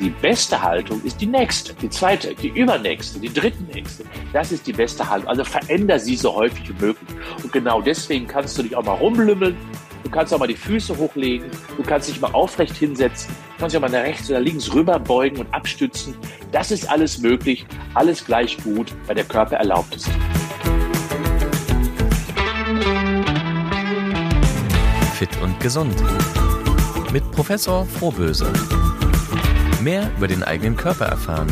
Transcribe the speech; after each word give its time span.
Die 0.00 0.08
beste 0.08 0.62
Haltung 0.62 1.02
ist 1.04 1.20
die 1.20 1.26
nächste, 1.26 1.74
die 1.74 1.90
zweite, 1.90 2.34
die 2.34 2.48
übernächste, 2.48 3.20
die 3.20 3.30
dritte 3.30 3.62
nächste. 3.64 4.04
Das 4.32 4.50
ist 4.50 4.66
die 4.66 4.72
beste 4.72 5.08
Haltung. 5.08 5.28
Also 5.28 5.44
veränder 5.44 5.98
sie 5.98 6.16
so 6.16 6.34
häufig 6.34 6.70
wie 6.70 6.86
möglich. 6.86 7.08
Und 7.42 7.52
genau 7.52 7.82
deswegen 7.82 8.26
kannst 8.26 8.56
du 8.56 8.62
dich 8.62 8.74
auch 8.74 8.82
mal 8.82 8.94
rumlümmeln. 8.94 9.54
Du 10.02 10.10
kannst 10.10 10.32
auch 10.32 10.38
mal 10.38 10.46
die 10.46 10.56
Füße 10.56 10.96
hochlegen. 10.96 11.50
Du 11.76 11.82
kannst 11.82 12.08
dich 12.08 12.18
mal 12.18 12.32
aufrecht 12.32 12.74
hinsetzen. 12.76 13.28
Du 13.28 13.60
kannst 13.60 13.74
dich 13.74 13.84
auch 13.84 13.86
mal 13.86 13.94
nach 13.94 14.06
rechts 14.06 14.30
oder 14.30 14.40
links 14.40 14.72
rüber 14.72 14.98
beugen 14.98 15.36
und 15.36 15.52
abstützen. 15.52 16.16
Das 16.50 16.70
ist 16.70 16.90
alles 16.90 17.18
möglich. 17.18 17.66
Alles 17.92 18.24
gleich 18.24 18.56
gut, 18.64 18.94
weil 19.06 19.16
der 19.16 19.24
Körper 19.24 19.56
erlaubt 19.56 19.94
ist. 19.96 20.08
Fit 25.12 25.30
und 25.42 25.60
gesund. 25.60 25.94
Mit 27.12 27.30
Professor 27.32 27.84
Frohböse. 27.84 28.50
Mehr 29.82 30.12
über 30.18 30.28
den 30.28 30.42
eigenen 30.42 30.76
Körper 30.76 31.06
erfahren. 31.06 31.48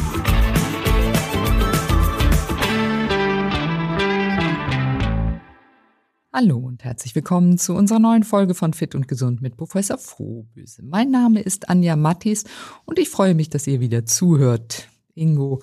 Hallo 6.30 6.58
und 6.58 6.84
herzlich 6.84 7.14
willkommen 7.14 7.56
zu 7.56 7.74
unserer 7.74 7.98
neuen 7.98 8.24
Folge 8.24 8.54
von 8.54 8.74
Fit 8.74 8.94
und 8.94 9.08
Gesund 9.08 9.40
mit 9.40 9.56
Professor 9.56 9.96
Frohböse. 9.96 10.82
Mein 10.82 11.10
Name 11.10 11.40
ist 11.40 11.70
Anja 11.70 11.96
Mattis 11.96 12.44
und 12.84 12.98
ich 12.98 13.08
freue 13.08 13.34
mich, 13.34 13.48
dass 13.48 13.66
ihr 13.66 13.80
wieder 13.80 14.04
zuhört. 14.04 14.88
Ingo, 15.14 15.62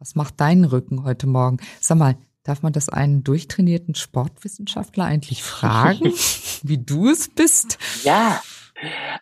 was 0.00 0.16
macht 0.16 0.40
dein 0.40 0.64
Rücken 0.64 1.04
heute 1.04 1.28
Morgen? 1.28 1.58
Sag 1.80 1.98
mal, 1.98 2.16
darf 2.42 2.62
man 2.62 2.72
das 2.72 2.88
einen 2.88 3.22
durchtrainierten 3.22 3.94
Sportwissenschaftler 3.94 5.04
eigentlich 5.04 5.44
fragen, 5.44 6.12
wie 6.64 6.78
du 6.78 7.08
es 7.08 7.28
bist? 7.28 7.78
Ja, 8.02 8.42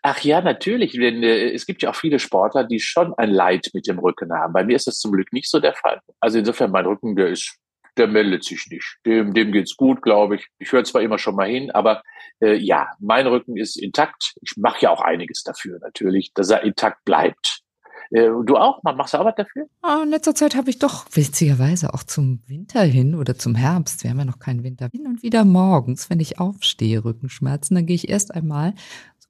Ach 0.02 0.20
ja, 0.20 0.40
natürlich. 0.40 0.92
Denn, 0.92 1.22
äh, 1.22 1.52
es 1.52 1.66
gibt 1.66 1.82
ja 1.82 1.90
auch 1.90 1.96
viele 1.96 2.18
Sportler, 2.18 2.64
die 2.64 2.80
schon 2.80 3.14
ein 3.14 3.30
Leid 3.30 3.70
mit 3.74 3.86
dem 3.86 3.98
Rücken 3.98 4.32
haben. 4.32 4.52
Bei 4.52 4.64
mir 4.64 4.76
ist 4.76 4.86
das 4.86 4.98
zum 4.98 5.12
Glück 5.12 5.32
nicht 5.32 5.50
so 5.50 5.60
der 5.60 5.74
Fall. 5.74 6.00
Also 6.20 6.38
insofern, 6.38 6.70
mein 6.70 6.86
Rücken, 6.86 7.16
der 7.16 7.28
ist, 7.28 7.56
der 7.96 8.06
meldet 8.06 8.44
sich 8.44 8.66
nicht. 8.70 8.98
Dem, 9.06 9.34
dem 9.34 9.52
geht's 9.52 9.76
gut, 9.76 10.02
glaube 10.02 10.36
ich. 10.36 10.46
Ich 10.58 10.72
höre 10.72 10.84
zwar 10.84 11.02
immer 11.02 11.18
schon 11.18 11.34
mal 11.34 11.48
hin, 11.48 11.70
aber 11.70 12.02
äh, 12.40 12.54
ja, 12.54 12.88
mein 13.00 13.26
Rücken 13.26 13.56
ist 13.56 13.76
intakt. 13.76 14.34
Ich 14.42 14.56
mache 14.56 14.82
ja 14.82 14.90
auch 14.90 15.00
einiges 15.00 15.42
dafür 15.42 15.78
natürlich, 15.80 16.32
dass 16.34 16.50
er 16.50 16.62
intakt 16.62 17.04
bleibt. 17.04 17.62
Äh, 18.10 18.30
du 18.44 18.56
auch? 18.56 18.82
Machst 18.82 19.14
du 19.14 19.18
was 19.18 19.34
dafür? 19.36 19.66
Oh, 19.82 20.02
in 20.02 20.10
letzter 20.10 20.34
Zeit 20.34 20.56
habe 20.56 20.70
ich 20.70 20.78
doch 20.78 21.04
witzigerweise 21.12 21.92
auch 21.92 22.02
zum 22.02 22.42
Winter 22.46 22.82
hin 22.82 23.14
oder 23.14 23.36
zum 23.36 23.54
Herbst, 23.54 24.02
wir 24.02 24.10
haben 24.10 24.18
ja 24.18 24.24
noch 24.24 24.38
keinen 24.38 24.64
Winter, 24.64 24.88
hin 24.90 25.06
und 25.06 25.22
wieder 25.22 25.44
morgens, 25.44 26.08
wenn 26.08 26.20
ich 26.20 26.38
aufstehe, 26.38 27.04
Rückenschmerzen, 27.04 27.74
dann 27.74 27.86
gehe 27.86 27.96
ich 27.96 28.08
erst 28.08 28.34
einmal 28.34 28.74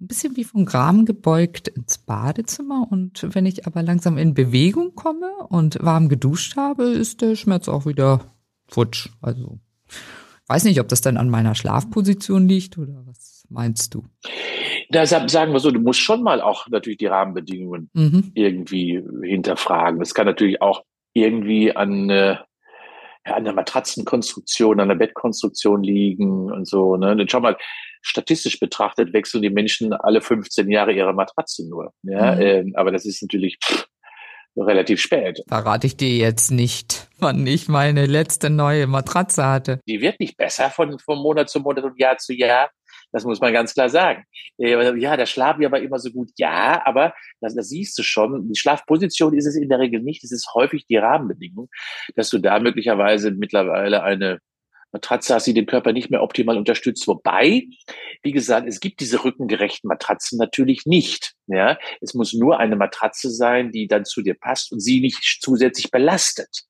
ein 0.01 0.07
bisschen 0.07 0.37
wie 0.37 0.45
vom 0.45 0.65
Graben 0.65 1.07
gebeugt 1.07 1.69
ins 1.69 1.99
Badezimmer 1.99 2.87
und 2.91 3.27
wenn 3.35 3.47
ich 3.47 3.67
aber 3.67 3.83
langsam 3.83 4.17
in 4.17 4.35
Bewegung 4.35 4.95
komme 4.95 5.31
und 5.49 5.79
warm 5.83 6.09
geduscht 6.09 6.57
habe, 6.57 6.85
ist 6.85 7.21
der 7.21 7.35
Schmerz 7.35 7.69
auch 7.69 7.85
wieder 7.85 8.21
futsch. 8.69 9.09
Also 9.21 9.59
weiß 10.47 10.65
nicht, 10.65 10.81
ob 10.81 10.89
das 10.89 11.01
dann 11.01 11.17
an 11.17 11.29
meiner 11.29 11.55
Schlafposition 11.55 12.49
liegt 12.49 12.79
oder 12.79 13.03
was 13.07 13.45
meinst 13.49 13.95
du? 13.95 14.05
Da 14.91 15.05
sagen 15.05 15.53
wir 15.53 15.61
so, 15.61 15.71
du 15.71 15.81
musst 15.81 16.01
schon 16.01 16.23
mal 16.23 16.41
auch 16.41 16.69
natürlich 16.69 16.99
die 16.99 17.07
Rahmenbedingungen 17.07 17.91
mhm. 17.93 18.31
irgendwie 18.35 19.03
hinterfragen. 19.23 19.99
Das 19.99 20.15
kann 20.15 20.27
natürlich 20.27 20.63
auch 20.63 20.85
irgendwie 21.13 21.75
an 21.75 22.09
äh, 22.09 22.37
an 23.25 23.45
der 23.45 23.53
Matratzenkonstruktion, 23.53 24.81
an 24.81 24.89
der 24.89 24.95
Bettkonstruktion 24.95 25.83
liegen 25.83 26.51
und 26.51 26.67
so. 26.67 26.97
Ne? 26.97 27.13
Und 27.13 27.31
schau 27.31 27.41
mal, 27.41 27.57
statistisch 28.03 28.61
betrachtet 28.61 29.13
wechseln 29.13 29.43
die 29.43 29.51
Menschen 29.51 29.93
alle 29.93 30.21
15 30.21 30.71
Jahre 30.71 30.93
ihre 30.93 31.13
Matratze 31.13 31.69
nur. 31.69 31.93
Ja? 32.03 32.35
Mhm. 32.35 32.41
Ähm, 32.41 32.73
aber 32.77 32.93
das 32.93 33.05
ist 33.05 33.23
natürlich 33.23 33.59
pff, 33.65 33.87
relativ 34.57 35.01
spät. 35.01 35.43
Verrate 35.49 35.87
ich 35.87 35.97
dir 35.97 36.17
jetzt 36.17 36.51
nicht, 36.51 37.09
wann 37.19 37.47
ich 37.47 37.69
meine 37.69 38.07
letzte 38.07 38.51
neue 38.51 38.87
Matratze 38.87 39.47
hatte. 39.47 39.81
Die 39.87 40.01
wird 40.01 40.21
nicht 40.21 40.37
besser 40.37 40.71
von, 40.71 40.99
von 40.99 41.19
Monat 41.19 41.49
zu 41.49 41.61
Monat 41.61 41.85
und 41.85 41.99
Jahr 41.99 42.19
zu 42.19 42.35
Jahr. 42.35 42.71
Das 43.11 43.25
muss 43.25 43.41
man 43.41 43.53
ganz 43.53 43.73
klar 43.73 43.89
sagen. 43.89 44.25
Äh, 44.59 44.99
ja, 44.99 45.17
da 45.17 45.25
schlafen 45.25 45.61
wir 45.61 45.69
aber 45.69 45.81
immer 45.81 45.99
so 45.99 46.11
gut. 46.11 46.31
Ja, 46.37 46.83
aber 46.85 47.15
das, 47.41 47.55
das 47.55 47.69
siehst 47.69 47.99
du 47.99 48.03
schon. 48.03 48.49
Die 48.49 48.59
Schlafposition 48.59 49.35
ist 49.35 49.47
es 49.47 49.57
in 49.57 49.69
der 49.69 49.79
Regel 49.79 50.03
nicht. 50.03 50.25
Es 50.25 50.33
ist 50.33 50.53
häufig 50.55 50.87
die 50.87 50.97
Rahmenbedingung, 50.97 51.69
dass 52.17 52.29
du 52.29 52.39
da 52.39 52.59
möglicherweise 52.61 53.31
mittlerweile 53.31 54.03
eine 54.03 54.41
Matratze 54.93 55.35
hast, 55.35 55.47
die 55.47 55.55
den 55.55 55.67
Körper 55.67 55.93
nicht 55.93 56.11
mehr 56.11 56.23
optimal 56.23 56.57
unterstützt. 56.57 57.07
Wobei, 57.07 57.65
wie 58.23 58.33
gesagt, 58.33 58.67
es 58.69 58.81
gibt 58.81 59.01
diese 59.01 59.25
rückengerechten 59.25 59.89
Matratzen 59.89 60.39
natürlich 60.39 60.87
nicht. 60.87 61.35
Ja, 61.49 61.79
es 62.03 62.13
muss 62.13 62.35
nur 62.35 62.61
eine 62.61 62.77
Matratze 62.77 63.31
sein, 63.31 63.73
die 63.73 63.89
dann 63.89 64.05
zu 64.05 64.21
dir 64.23 64.35
passt 64.35 64.71
und 64.71 64.81
sie 64.81 65.01
nicht 65.01 65.39
zusätzlich 65.41 65.91
belastet. 65.91 66.65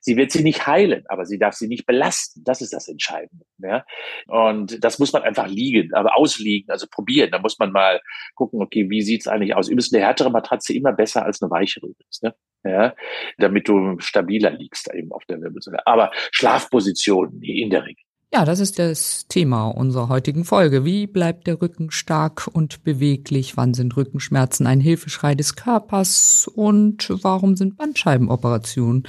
Sie 0.00 0.16
wird 0.16 0.30
sie 0.30 0.42
nicht 0.42 0.66
heilen, 0.66 1.04
aber 1.08 1.26
sie 1.26 1.38
darf 1.38 1.54
sie 1.54 1.68
nicht 1.68 1.84
belasten. 1.84 2.42
Das 2.42 2.62
ist 2.62 2.72
das 2.72 2.88
Entscheidende. 2.88 3.44
Ja, 3.58 3.84
und 4.26 4.82
das 4.82 4.98
muss 4.98 5.12
man 5.12 5.22
einfach 5.22 5.48
liegen, 5.48 5.92
aber 5.92 6.16
ausliegen, 6.16 6.70
also 6.70 6.86
probieren. 6.90 7.30
Da 7.30 7.38
muss 7.40 7.58
man 7.58 7.72
mal 7.72 8.00
gucken, 8.34 8.62
okay, 8.62 8.88
wie 8.88 9.02
sieht's 9.02 9.28
eigentlich 9.28 9.54
aus? 9.54 9.68
Übrigens 9.68 9.92
eine 9.92 10.02
härtere 10.02 10.30
Matratze 10.30 10.72
immer 10.72 10.92
besser 10.92 11.24
als 11.24 11.42
eine 11.42 11.50
weichere 11.50 11.86
übrigens, 11.86 12.22
ne? 12.22 12.34
Ja, 12.64 12.94
damit 13.38 13.68
du 13.68 13.98
stabiler 13.98 14.50
liegst 14.50 14.92
eben 14.94 15.12
auf 15.12 15.24
der 15.26 15.40
Wirbelsäule. 15.40 15.86
Aber 15.86 16.10
Schlafposition 16.30 17.42
in 17.42 17.70
der 17.70 17.84
Regel. 17.84 18.04
Ja, 18.34 18.46
das 18.46 18.60
ist 18.60 18.78
das 18.78 19.26
Thema 19.28 19.66
unserer 19.66 20.08
heutigen 20.08 20.46
Folge. 20.46 20.86
Wie 20.86 21.06
bleibt 21.06 21.46
der 21.46 21.60
Rücken 21.60 21.90
stark 21.90 22.48
und 22.50 22.82
beweglich? 22.82 23.58
Wann 23.58 23.74
sind 23.74 23.94
Rückenschmerzen 23.94 24.66
ein 24.66 24.80
Hilfeschrei 24.80 25.34
des 25.34 25.54
Körpers? 25.54 26.48
Und 26.54 27.12
warum 27.22 27.56
sind 27.56 27.76
Bandscheibenoperationen 27.76 29.02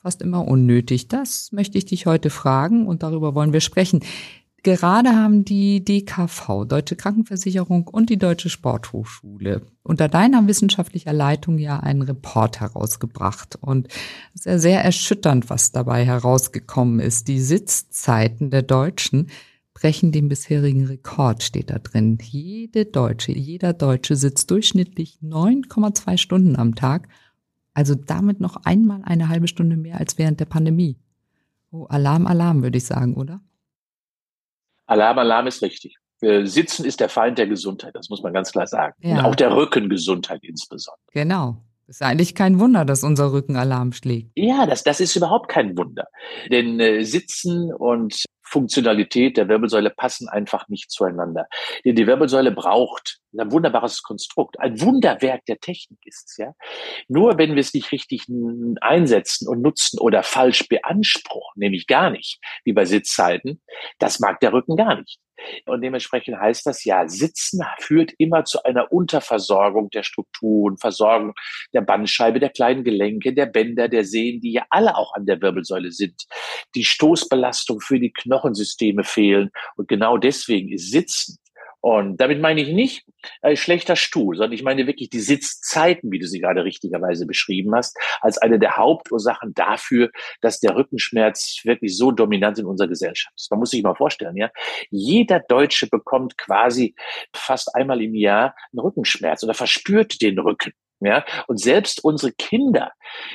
fast 0.00 0.22
immer 0.22 0.46
unnötig? 0.46 1.08
Das 1.08 1.50
möchte 1.50 1.76
ich 1.76 1.86
dich 1.86 2.06
heute 2.06 2.30
fragen 2.30 2.86
und 2.86 3.02
darüber 3.02 3.34
wollen 3.34 3.52
wir 3.52 3.60
sprechen. 3.60 3.98
Gerade 4.64 5.10
haben 5.10 5.44
die 5.44 5.84
DKV, 5.84 6.64
Deutsche 6.66 6.96
Krankenversicherung 6.96 7.86
und 7.86 8.10
die 8.10 8.18
Deutsche 8.18 8.50
Sporthochschule 8.50 9.62
unter 9.84 10.08
deiner 10.08 10.46
wissenschaftlicher 10.48 11.12
Leitung 11.12 11.58
ja 11.58 11.78
einen 11.78 12.02
Report 12.02 12.60
herausgebracht. 12.60 13.56
Und 13.60 13.86
es 14.34 14.40
ist 14.40 14.46
ja 14.46 14.58
sehr 14.58 14.84
erschütternd, 14.84 15.48
was 15.48 15.70
dabei 15.70 16.04
herausgekommen 16.04 16.98
ist. 16.98 17.28
Die 17.28 17.40
Sitzzeiten 17.40 18.50
der 18.50 18.62
Deutschen 18.62 19.28
brechen 19.74 20.10
den 20.10 20.28
bisherigen 20.28 20.86
Rekord, 20.86 21.44
steht 21.44 21.70
da 21.70 21.78
drin. 21.78 22.18
Jede 22.20 22.84
Deutsche, 22.84 23.30
jeder 23.30 23.72
Deutsche 23.72 24.16
sitzt 24.16 24.50
durchschnittlich 24.50 25.20
9,2 25.22 26.18
Stunden 26.18 26.56
am 26.56 26.74
Tag. 26.74 27.08
Also 27.74 27.94
damit 27.94 28.40
noch 28.40 28.56
einmal 28.64 29.02
eine 29.04 29.28
halbe 29.28 29.46
Stunde 29.46 29.76
mehr 29.76 29.98
als 29.98 30.18
während 30.18 30.40
der 30.40 30.46
Pandemie. 30.46 30.96
Oh, 31.70 31.84
Alarm, 31.84 32.26
Alarm, 32.26 32.64
würde 32.64 32.78
ich 32.78 32.84
sagen, 32.84 33.14
oder? 33.14 33.40
Alarm, 34.88 35.18
Alarm 35.18 35.46
ist 35.46 35.62
richtig. 35.62 35.96
Sitzen 36.20 36.84
ist 36.84 36.98
der 36.98 37.08
Feind 37.08 37.38
der 37.38 37.46
Gesundheit, 37.46 37.94
das 37.94 38.08
muss 38.08 38.22
man 38.22 38.32
ganz 38.32 38.50
klar 38.50 38.66
sagen. 38.66 38.94
Ja. 38.98 39.18
Und 39.18 39.24
auch 39.24 39.34
der 39.36 39.54
Rückengesundheit 39.54 40.42
insbesondere. 40.42 40.98
Genau. 41.12 41.62
Ist 41.86 42.02
eigentlich 42.02 42.34
kein 42.34 42.58
Wunder, 42.58 42.84
dass 42.84 43.04
unser 43.04 43.32
Rücken 43.32 43.56
Alarm 43.56 43.92
schlägt. 43.92 44.32
Ja, 44.34 44.66
das, 44.66 44.82
das 44.82 45.00
ist 45.00 45.16
überhaupt 45.16 45.48
kein 45.48 45.78
Wunder. 45.78 46.08
Denn 46.50 46.80
äh, 46.80 47.02
Sitzen 47.04 47.72
und 47.72 48.24
Funktionalität 48.48 49.36
der 49.36 49.48
Wirbelsäule 49.48 49.90
passen 49.90 50.28
einfach 50.28 50.68
nicht 50.68 50.90
zueinander. 50.90 51.46
Denn 51.84 51.96
die 51.96 52.06
Wirbelsäule 52.06 52.50
braucht 52.52 53.18
ein 53.38 53.52
wunderbares 53.52 54.02
Konstrukt, 54.02 54.58
ein 54.58 54.80
Wunderwerk 54.80 55.44
der 55.46 55.58
Technik 55.58 55.98
ist 56.04 56.30
es, 56.30 56.36
ja. 56.38 56.52
Nur 57.08 57.38
wenn 57.38 57.54
wir 57.54 57.60
es 57.60 57.74
nicht 57.74 57.92
richtig 57.92 58.26
einsetzen 58.80 59.48
und 59.48 59.60
nutzen 59.60 59.98
oder 59.98 60.22
falsch 60.22 60.66
beanspruchen, 60.68 61.60
nämlich 61.60 61.86
gar 61.86 62.10
nicht, 62.10 62.40
wie 62.64 62.72
bei 62.72 62.84
Sitzzeiten, 62.84 63.60
das 63.98 64.18
mag 64.18 64.40
der 64.40 64.52
Rücken 64.52 64.76
gar 64.76 64.98
nicht. 64.98 65.18
Und 65.66 65.82
dementsprechend 65.82 66.38
heißt 66.38 66.66
das 66.66 66.84
ja, 66.84 67.08
Sitzen 67.08 67.62
führt 67.78 68.12
immer 68.18 68.44
zu 68.44 68.62
einer 68.64 68.92
Unterversorgung 68.92 69.90
der 69.90 70.02
Strukturen, 70.02 70.78
Versorgung 70.78 71.34
der 71.72 71.82
Bandscheibe, 71.82 72.40
der 72.40 72.50
kleinen 72.50 72.84
Gelenke, 72.84 73.32
der 73.32 73.46
Bänder, 73.46 73.88
der 73.88 74.04
Sehnen, 74.04 74.40
die 74.40 74.52
ja 74.52 74.64
alle 74.70 74.96
auch 74.96 75.14
an 75.14 75.26
der 75.26 75.40
Wirbelsäule 75.40 75.92
sind. 75.92 76.26
Die 76.74 76.84
Stoßbelastung 76.84 77.80
für 77.80 77.98
die 77.98 78.12
Knochensysteme 78.12 79.04
fehlen. 79.04 79.50
Und 79.76 79.88
genau 79.88 80.16
deswegen 80.16 80.72
ist 80.72 80.90
Sitzen 80.90 81.38
und 81.80 82.16
damit 82.20 82.40
meine 82.40 82.60
ich 82.60 82.68
nicht 82.68 83.04
äh, 83.42 83.54
schlechter 83.54 83.94
Stuhl, 83.94 84.36
sondern 84.36 84.52
ich 84.52 84.64
meine 84.64 84.86
wirklich 84.86 85.10
die 85.10 85.20
Sitzzeiten, 85.20 86.10
wie 86.10 86.18
du 86.18 86.26
sie 86.26 86.40
gerade 86.40 86.64
richtigerweise 86.64 87.24
beschrieben 87.24 87.74
hast, 87.74 87.96
als 88.20 88.38
eine 88.38 88.58
der 88.58 88.76
Hauptursachen 88.76 89.54
dafür, 89.54 90.10
dass 90.40 90.58
der 90.58 90.74
Rückenschmerz 90.74 91.60
wirklich 91.64 91.96
so 91.96 92.10
dominant 92.10 92.58
in 92.58 92.66
unserer 92.66 92.88
Gesellschaft 92.88 93.34
ist. 93.36 93.50
Man 93.50 93.60
muss 93.60 93.70
sich 93.70 93.82
mal 93.82 93.94
vorstellen, 93.94 94.36
ja, 94.36 94.50
jeder 94.90 95.40
Deutsche 95.40 95.86
bekommt 95.88 96.36
quasi 96.36 96.94
fast 97.32 97.74
einmal 97.74 98.02
im 98.02 98.14
Jahr 98.14 98.56
einen 98.72 98.80
Rückenschmerz 98.80 99.44
oder 99.44 99.54
verspürt 99.54 100.20
den 100.20 100.38
Rücken. 100.38 100.72
Ja, 101.00 101.24
und 101.46 101.60
selbst 101.60 102.02
unsere 102.02 102.32
Kinder, 102.32 102.90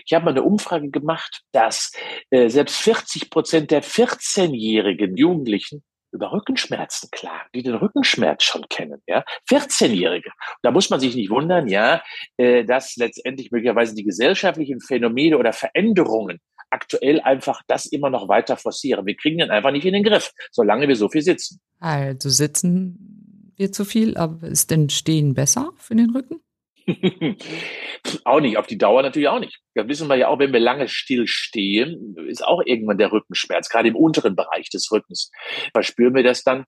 ich 0.05 0.13
habe 0.13 0.25
mal 0.25 0.31
eine 0.31 0.43
Umfrage 0.43 0.89
gemacht, 0.89 1.43
dass 1.53 1.93
äh, 2.29 2.49
selbst 2.49 2.75
40 2.81 3.29
Prozent 3.29 3.71
der 3.71 3.81
14-jährigen 3.81 5.15
Jugendlichen 5.15 5.81
über 6.13 6.31
Rückenschmerzen 6.31 7.09
klagen, 7.11 7.49
die 7.53 7.63
den 7.63 7.75
Rückenschmerz 7.75 8.43
schon 8.43 8.65
kennen, 8.69 9.01
ja, 9.07 9.23
14-Jährige. 9.49 10.29
Da 10.61 10.71
muss 10.71 10.89
man 10.89 10.99
sich 10.99 11.15
nicht 11.15 11.29
wundern, 11.29 11.67
ja, 11.67 12.01
äh, 12.37 12.63
dass 12.63 12.95
letztendlich 12.95 13.51
möglicherweise 13.51 13.95
die 13.95 14.03
gesellschaftlichen 14.03 14.79
Phänomene 14.79 15.37
oder 15.37 15.53
Veränderungen 15.53 16.39
aktuell 16.69 17.21
einfach 17.21 17.61
das 17.67 17.85
immer 17.85 18.09
noch 18.09 18.27
weiter 18.27 18.57
forcieren. 18.57 19.05
Wir 19.05 19.15
kriegen 19.15 19.37
den 19.37 19.51
einfach 19.51 19.71
nicht 19.71 19.85
in 19.85 19.93
den 19.93 20.03
Griff, 20.03 20.31
solange 20.51 20.87
wir 20.87 20.95
so 20.95 21.09
viel 21.09 21.21
sitzen. 21.21 21.59
Also 21.79 22.29
sitzen 22.29 23.51
wir 23.55 23.71
zu 23.71 23.85
viel, 23.85 24.17
aber 24.17 24.47
ist 24.47 24.71
denn 24.71 24.89
Stehen 24.89 25.33
besser 25.33 25.71
für 25.77 25.95
den 25.95 26.09
Rücken? 26.09 26.41
auch 28.25 28.39
nicht, 28.39 28.57
auf 28.57 28.67
die 28.67 28.77
Dauer 28.77 29.01
natürlich 29.01 29.27
auch 29.27 29.39
nicht. 29.39 29.59
Da 29.75 29.87
wissen 29.87 30.07
wir 30.07 30.15
ja 30.15 30.27
auch, 30.27 30.39
wenn 30.39 30.53
wir 30.53 30.59
lange 30.59 30.87
still 30.87 31.27
stehen, 31.27 32.15
ist 32.27 32.43
auch 32.43 32.61
irgendwann 32.65 32.97
der 32.97 33.11
Rückenschmerz, 33.11 33.69
gerade 33.69 33.89
im 33.89 33.95
unteren 33.95 34.35
Bereich 34.35 34.69
des 34.69 34.91
Rückens. 34.91 35.31
Verspüren 35.73 36.15
wir 36.15 36.23
das 36.23 36.43
dann 36.43 36.65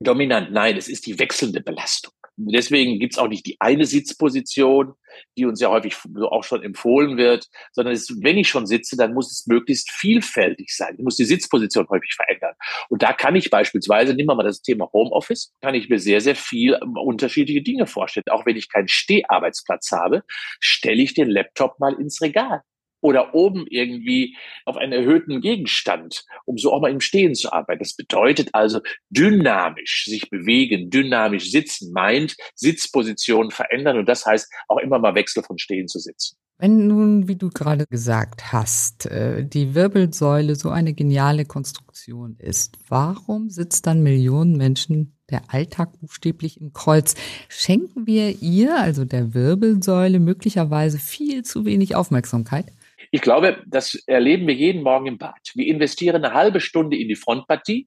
dominant? 0.00 0.52
Nein, 0.52 0.76
es 0.76 0.88
ist 0.88 1.06
die 1.06 1.18
wechselnde 1.18 1.60
Belastung. 1.60 2.12
Deswegen 2.36 2.98
gibt's 2.98 3.18
auch 3.18 3.28
nicht 3.28 3.46
die 3.46 3.56
eine 3.60 3.86
Sitzposition, 3.86 4.94
die 5.38 5.44
uns 5.44 5.60
ja 5.60 5.70
häufig 5.70 5.96
auch 6.30 6.42
schon 6.42 6.62
empfohlen 6.62 7.16
wird, 7.16 7.48
sondern 7.72 7.94
es, 7.94 8.12
wenn 8.22 8.38
ich 8.38 8.48
schon 8.48 8.66
sitze, 8.66 8.96
dann 8.96 9.14
muss 9.14 9.30
es 9.30 9.46
möglichst 9.46 9.90
vielfältig 9.92 10.74
sein. 10.74 10.96
Ich 10.98 11.04
muss 11.04 11.16
die 11.16 11.24
Sitzposition 11.24 11.88
häufig 11.88 12.14
verändern. 12.14 12.54
Und 12.88 13.02
da 13.02 13.12
kann 13.12 13.36
ich 13.36 13.50
beispielsweise, 13.50 14.14
nehmen 14.14 14.28
wir 14.28 14.34
mal 14.34 14.42
das 14.42 14.62
Thema 14.62 14.90
Homeoffice, 14.92 15.52
kann 15.60 15.74
ich 15.74 15.88
mir 15.88 16.00
sehr, 16.00 16.20
sehr 16.20 16.36
viel 16.36 16.76
ähm, 16.82 16.96
unterschiedliche 16.96 17.62
Dinge 17.62 17.86
vorstellen. 17.86 18.24
Auch 18.30 18.46
wenn 18.46 18.56
ich 18.56 18.68
keinen 18.68 18.88
Steharbeitsplatz 18.88 19.92
habe, 19.92 20.24
stelle 20.58 21.02
ich 21.02 21.14
den 21.14 21.30
Laptop 21.30 21.78
mal 21.78 21.94
ins 21.94 22.20
Regal 22.20 22.62
oder 23.04 23.34
oben 23.34 23.66
irgendwie 23.68 24.34
auf 24.64 24.78
einen 24.78 24.92
erhöhten 24.92 25.42
Gegenstand, 25.42 26.24
um 26.46 26.56
so 26.56 26.72
auch 26.72 26.80
mal 26.80 26.90
im 26.90 27.00
Stehen 27.00 27.34
zu 27.34 27.52
arbeiten. 27.52 27.80
Das 27.80 27.94
bedeutet 27.94 28.48
also 28.54 28.80
dynamisch 29.10 30.06
sich 30.06 30.30
bewegen, 30.30 30.88
dynamisch 30.88 31.50
sitzen, 31.50 31.92
meint 31.92 32.34
Sitzpositionen 32.54 33.50
verändern 33.50 33.98
und 33.98 34.08
das 34.08 34.24
heißt 34.24 34.50
auch 34.68 34.78
immer 34.78 34.98
mal 34.98 35.14
Wechsel 35.14 35.42
von 35.42 35.58
Stehen 35.58 35.86
zu 35.86 35.98
sitzen. 35.98 36.38
Wenn 36.56 36.86
nun, 36.86 37.28
wie 37.28 37.36
du 37.36 37.50
gerade 37.50 37.84
gesagt 37.86 38.52
hast, 38.52 39.04
äh, 39.06 39.44
die 39.44 39.74
Wirbelsäule 39.74 40.54
so 40.54 40.70
eine 40.70 40.94
geniale 40.94 41.44
Konstruktion 41.44 42.36
ist, 42.38 42.78
warum 42.88 43.50
sitzt 43.50 43.86
dann 43.86 44.02
Millionen 44.02 44.56
Menschen 44.56 45.18
der 45.30 45.42
Alltag 45.52 46.00
buchstäblich 46.00 46.58
im 46.58 46.72
Kreuz? 46.72 47.16
Schenken 47.50 48.06
wir 48.06 48.40
ihr, 48.40 48.78
also 48.78 49.04
der 49.04 49.34
Wirbelsäule, 49.34 50.20
möglicherweise 50.20 50.98
viel 50.98 51.42
zu 51.42 51.66
wenig 51.66 51.96
Aufmerksamkeit? 51.96 52.72
Ich 53.14 53.20
glaube, 53.20 53.62
das 53.64 53.94
erleben 54.08 54.48
wir 54.48 54.54
jeden 54.54 54.82
Morgen 54.82 55.06
im 55.06 55.18
Bad. 55.18 55.52
Wir 55.54 55.68
investieren 55.68 56.24
eine 56.24 56.34
halbe 56.34 56.58
Stunde 56.58 56.96
in 56.96 57.06
die 57.06 57.14
Frontpartie 57.14 57.86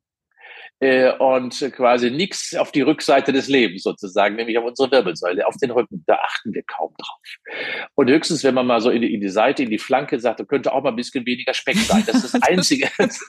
und 0.79 1.71
quasi 1.75 2.11
nichts 2.11 2.55
auf 2.55 2.71
die 2.71 2.81
Rückseite 2.81 3.33
des 3.33 3.47
Lebens 3.47 3.83
sozusagen, 3.83 4.35
nämlich 4.35 4.57
auf 4.57 4.65
unsere 4.65 4.91
Wirbelsäule, 4.91 5.47
auf 5.47 5.55
den 5.57 5.71
Rücken. 5.71 6.03
Da 6.05 6.15
achten 6.15 6.53
wir 6.53 6.63
kaum 6.63 6.93
drauf. 6.97 7.89
Und 7.95 8.09
höchstens, 8.09 8.43
wenn 8.43 8.53
man 8.53 8.67
mal 8.67 8.81
so 8.81 8.89
in 8.89 9.01
die, 9.01 9.13
in 9.13 9.21
die 9.21 9.29
Seite, 9.29 9.63
in 9.63 9.69
die 9.69 9.79
Flanke 9.79 10.19
sagt, 10.19 10.39
da 10.39 10.43
könnte 10.43 10.73
auch 10.73 10.83
mal 10.83 10.89
ein 10.89 10.95
bisschen 10.95 11.25
weniger 11.25 11.53
Speck 11.53 11.77
sein. 11.77 12.03
Das 12.05 12.23
ist 12.23 12.33
das 12.33 12.41
Einzige, 12.47 12.89
das 12.97 13.19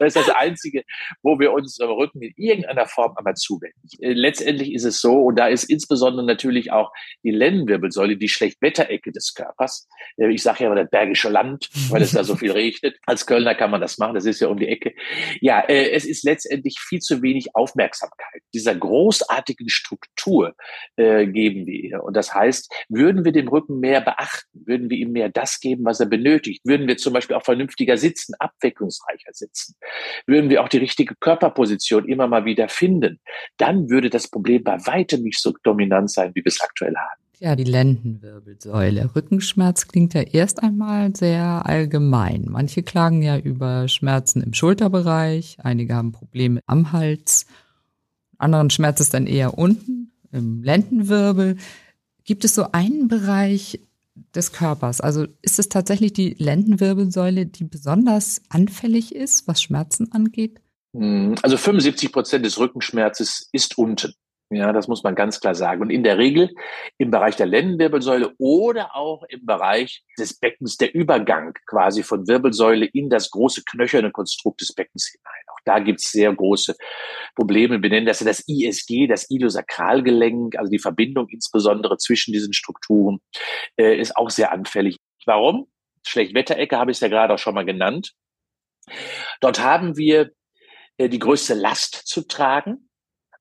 ist 0.00 0.16
das 0.16 0.30
Einzige, 0.30 0.84
wo 1.22 1.38
wir 1.38 1.52
unserem 1.52 1.90
Rücken 1.90 2.22
in 2.22 2.34
irgendeiner 2.36 2.86
Form 2.86 3.16
einmal 3.16 3.34
zuwenden. 3.34 3.80
Äh, 4.00 4.12
letztendlich 4.12 4.72
ist 4.72 4.84
es 4.84 5.00
so, 5.00 5.14
und 5.14 5.36
da 5.36 5.48
ist 5.48 5.64
insbesondere 5.64 6.24
natürlich 6.24 6.72
auch 6.72 6.92
die 7.22 7.30
Lendenwirbelsäule, 7.30 8.16
die 8.16 8.28
Schlechtwetterecke 8.28 9.12
des 9.12 9.34
Körpers. 9.34 9.88
Äh, 10.16 10.32
ich 10.32 10.42
sage 10.42 10.64
ja 10.64 10.66
immer 10.66 10.80
das 10.80 10.90
Bergische 10.90 11.28
Land, 11.28 11.68
weil 11.88 12.02
es 12.02 12.12
da 12.12 12.24
so 12.24 12.36
viel 12.36 12.52
regnet. 12.52 12.98
Als 13.06 13.26
Kölner 13.26 13.54
kann 13.54 13.70
man 13.70 13.80
das 13.80 13.98
machen, 13.98 14.14
das 14.14 14.26
ist 14.26 14.40
ja 14.40 14.48
um 14.48 14.58
die 14.58 14.68
Ecke. 14.68 14.94
Ja, 15.40 15.60
äh, 15.60 15.90
es 15.90 16.04
ist 16.04 16.24
letztendlich 16.24 16.78
viel 16.92 17.00
zu 17.00 17.22
wenig 17.22 17.56
Aufmerksamkeit 17.56 18.42
dieser 18.52 18.74
großartigen 18.74 19.70
Struktur 19.70 20.54
äh, 20.96 21.26
geben 21.26 21.66
wir 21.66 21.74
ihr. 21.74 22.04
Und 22.04 22.14
das 22.14 22.34
heißt, 22.34 22.70
würden 22.90 23.24
wir 23.24 23.32
dem 23.32 23.48
Rücken 23.48 23.80
mehr 23.80 24.02
beachten, 24.02 24.66
würden 24.66 24.90
wir 24.90 24.98
ihm 24.98 25.12
mehr 25.12 25.30
das 25.30 25.58
geben, 25.58 25.86
was 25.86 26.00
er 26.00 26.06
benötigt, 26.06 26.60
würden 26.64 26.86
wir 26.86 26.98
zum 26.98 27.14
Beispiel 27.14 27.34
auch 27.34 27.44
vernünftiger 27.44 27.96
sitzen, 27.96 28.34
abwechslungsreicher 28.38 29.32
sitzen, 29.32 29.74
würden 30.26 30.50
wir 30.50 30.62
auch 30.62 30.68
die 30.68 30.78
richtige 30.78 31.14
Körperposition 31.14 32.06
immer 32.06 32.26
mal 32.26 32.44
wieder 32.44 32.68
finden, 32.68 33.20
dann 33.56 33.88
würde 33.88 34.10
das 34.10 34.28
Problem 34.28 34.62
bei 34.62 34.76
weitem 34.84 35.22
nicht 35.22 35.40
so 35.40 35.54
dominant 35.62 36.10
sein, 36.10 36.32
wie 36.34 36.44
wir 36.44 36.48
es 36.48 36.60
aktuell 36.60 36.94
haben. 36.94 37.21
Ja, 37.42 37.56
die 37.56 37.64
Lendenwirbelsäule. 37.64 39.16
Rückenschmerz 39.16 39.88
klingt 39.88 40.14
ja 40.14 40.20
erst 40.20 40.62
einmal 40.62 41.16
sehr 41.16 41.66
allgemein. 41.66 42.46
Manche 42.48 42.84
klagen 42.84 43.20
ja 43.20 43.36
über 43.36 43.88
Schmerzen 43.88 44.42
im 44.42 44.54
Schulterbereich, 44.54 45.56
einige 45.58 45.96
haben 45.96 46.12
Probleme 46.12 46.60
am 46.66 46.92
Hals, 46.92 47.46
anderen 48.38 48.70
Schmerz 48.70 49.00
ist 49.00 49.12
dann 49.12 49.26
eher 49.26 49.58
unten 49.58 50.12
im 50.30 50.62
Lendenwirbel. 50.62 51.56
Gibt 52.22 52.44
es 52.44 52.54
so 52.54 52.70
einen 52.70 53.08
Bereich 53.08 53.80
des 54.36 54.52
Körpers? 54.52 55.00
Also 55.00 55.26
ist 55.42 55.58
es 55.58 55.68
tatsächlich 55.68 56.12
die 56.12 56.36
Lendenwirbelsäule, 56.38 57.46
die 57.46 57.64
besonders 57.64 58.40
anfällig 58.50 59.16
ist, 59.16 59.48
was 59.48 59.60
Schmerzen 59.60 60.12
angeht? 60.12 60.60
Hm, 60.94 61.34
also 61.42 61.56
75 61.56 62.12
Prozent 62.12 62.46
des 62.46 62.60
Rückenschmerzes 62.60 63.48
ist 63.50 63.78
unten. 63.78 64.14
Ja, 64.54 64.72
das 64.72 64.86
muss 64.86 65.02
man 65.02 65.14
ganz 65.14 65.40
klar 65.40 65.54
sagen. 65.54 65.80
Und 65.80 65.88
in 65.88 66.04
der 66.04 66.18
Regel 66.18 66.50
im 66.98 67.10
Bereich 67.10 67.36
der 67.36 67.46
Lendenwirbelsäule 67.46 68.34
oder 68.38 68.94
auch 68.94 69.22
im 69.30 69.46
Bereich 69.46 70.04
des 70.18 70.38
Beckens 70.38 70.76
der 70.76 70.94
Übergang 70.94 71.54
quasi 71.66 72.02
von 72.02 72.28
Wirbelsäule 72.28 72.84
in 72.84 73.08
das 73.08 73.30
große 73.30 73.62
knöcherne 73.64 74.10
Konstrukt 74.10 74.60
des 74.60 74.74
Beckens 74.74 75.10
hinein. 75.10 75.42
Auch 75.48 75.60
da 75.64 75.78
gibt 75.78 76.00
es 76.00 76.10
sehr 76.10 76.34
große 76.34 76.76
Probleme. 77.34 77.82
Wir 77.82 77.88
nennen 77.88 78.04
das 78.04 78.20
ja 78.20 78.26
das 78.26 78.44
ISG, 78.46 79.06
das 79.06 79.30
Iliosakralgelenk, 79.30 80.58
also 80.58 80.70
die 80.70 80.78
Verbindung 80.78 81.28
insbesondere 81.30 81.96
zwischen 81.96 82.32
diesen 82.32 82.52
Strukturen, 82.52 83.20
äh, 83.78 83.98
ist 83.98 84.16
auch 84.18 84.28
sehr 84.28 84.52
anfällig. 84.52 84.98
Warum? 85.24 85.68
Schlechtwetterecke 86.06 86.76
habe 86.76 86.90
ich 86.90 86.98
es 86.98 87.00
ja 87.00 87.08
gerade 87.08 87.32
auch 87.32 87.38
schon 87.38 87.54
mal 87.54 87.64
genannt. 87.64 88.12
Dort 89.40 89.60
haben 89.60 89.96
wir 89.96 90.32
äh, 90.98 91.08
die 91.08 91.20
größte 91.20 91.54
Last 91.54 92.02
zu 92.06 92.26
tragen 92.26 92.90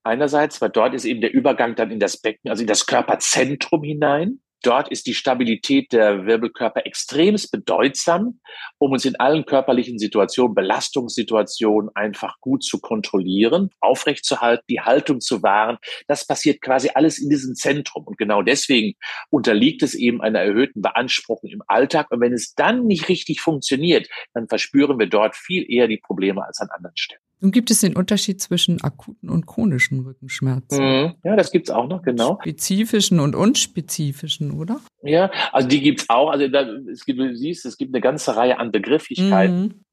einerseits, 0.04 0.62
weil 0.62 0.70
dort 0.70 0.94
ist 0.94 1.06
eben 1.06 1.22
der 1.22 1.34
Übergang 1.34 1.76
dann 1.76 1.92
in 1.92 2.00
das 2.00 2.18
Becken, 2.18 2.50
also 2.50 2.62
in 2.62 2.68
das 2.68 2.86
Körperzentrum 2.86 3.84
hinein. 3.84 4.42
Dort 4.64 4.90
ist 4.90 5.08
die 5.08 5.16
Stabilität 5.16 5.92
der 5.92 6.28
Wirbelkörper 6.28 6.86
extremst 6.86 7.52
bedeutsam, 7.52 8.40
um 8.78 8.92
uns 8.92 9.06
in 9.06 9.20
allen 9.20 9.46
körperlichen 9.46 9.98
Situationen, 9.98 10.54
Belastungssituationen 10.54 11.90
einfach 11.96 12.40
gut 12.42 12.64
zu 12.64 12.80
kontrollieren, 12.80 13.72
aufrechtzuerhalten, 13.80 14.64
die 14.70 14.82
Haltung 14.82 15.20
zu 15.20 15.42
wahren. 15.42 15.78
Das 16.08 16.28
passiert 16.28 16.62
quasi 16.62 16.92
alles 16.94 17.18
in 17.18 17.30
diesem 17.30 17.56
Zentrum. 17.56 18.06
Und 18.06 18.20
genau 18.20 18.44
deswegen 18.44 18.94
unterliegt 19.32 19.82
es 19.82 19.96
eben 19.96 20.22
einer 20.22 20.42
erhöhten 20.42 20.84
Beanspruchung 20.84 21.50
im 21.50 21.64
Alltag. 21.66 22.12
Und 22.12 22.22
wenn 22.22 22.34
es 22.34 22.54
dann 22.54 22.86
nicht 22.86 23.10
richtig 23.10 23.42
funktioniert, 23.42 24.10
dann 24.36 24.48
verspüren 24.48 25.00
wir 25.00 25.08
dort 25.08 25.36
viel 25.36 25.66
eher 25.68 25.88
die 25.88 25.98
Probleme 25.98 26.46
als 26.46 26.60
an 26.60 26.70
anderen 26.70 26.98
Stellen. 26.98 27.31
Nun 27.42 27.52
gibt 27.52 27.72
es 27.72 27.82
den 27.82 27.96
Unterschied 27.96 28.40
zwischen 28.40 28.82
akuten 28.84 29.30
und 29.30 29.48
chronischen 29.48 30.02
Rückenschmerzen. 30.02 30.78
Mhm. 30.78 31.16
Ja, 31.24 31.36
das 31.36 31.52
gibt's 31.52 31.72
auch 31.72 31.88
noch, 31.88 32.04
genau. 32.04 32.38
Spezifischen 32.42 33.20
und 33.20 33.36
unspezifischen, 33.36 34.52
oder? 34.52 34.80
Ja, 35.02 35.32
also 35.52 35.68
die 35.68 35.82
gibt's 35.82 36.08
auch. 36.08 36.30
Also 36.30 36.48
da, 36.48 36.62
es 36.92 37.04
gibt, 37.04 37.20
du 37.20 37.36
siehst, 37.36 37.66
es 37.66 37.78
gibt 37.78 37.96
eine 37.96 38.02
ganze 38.02 38.36
Reihe 38.36 38.60
an 38.60 38.72
Begrifflichkeiten. 38.72 39.62
Mhm 39.62 39.86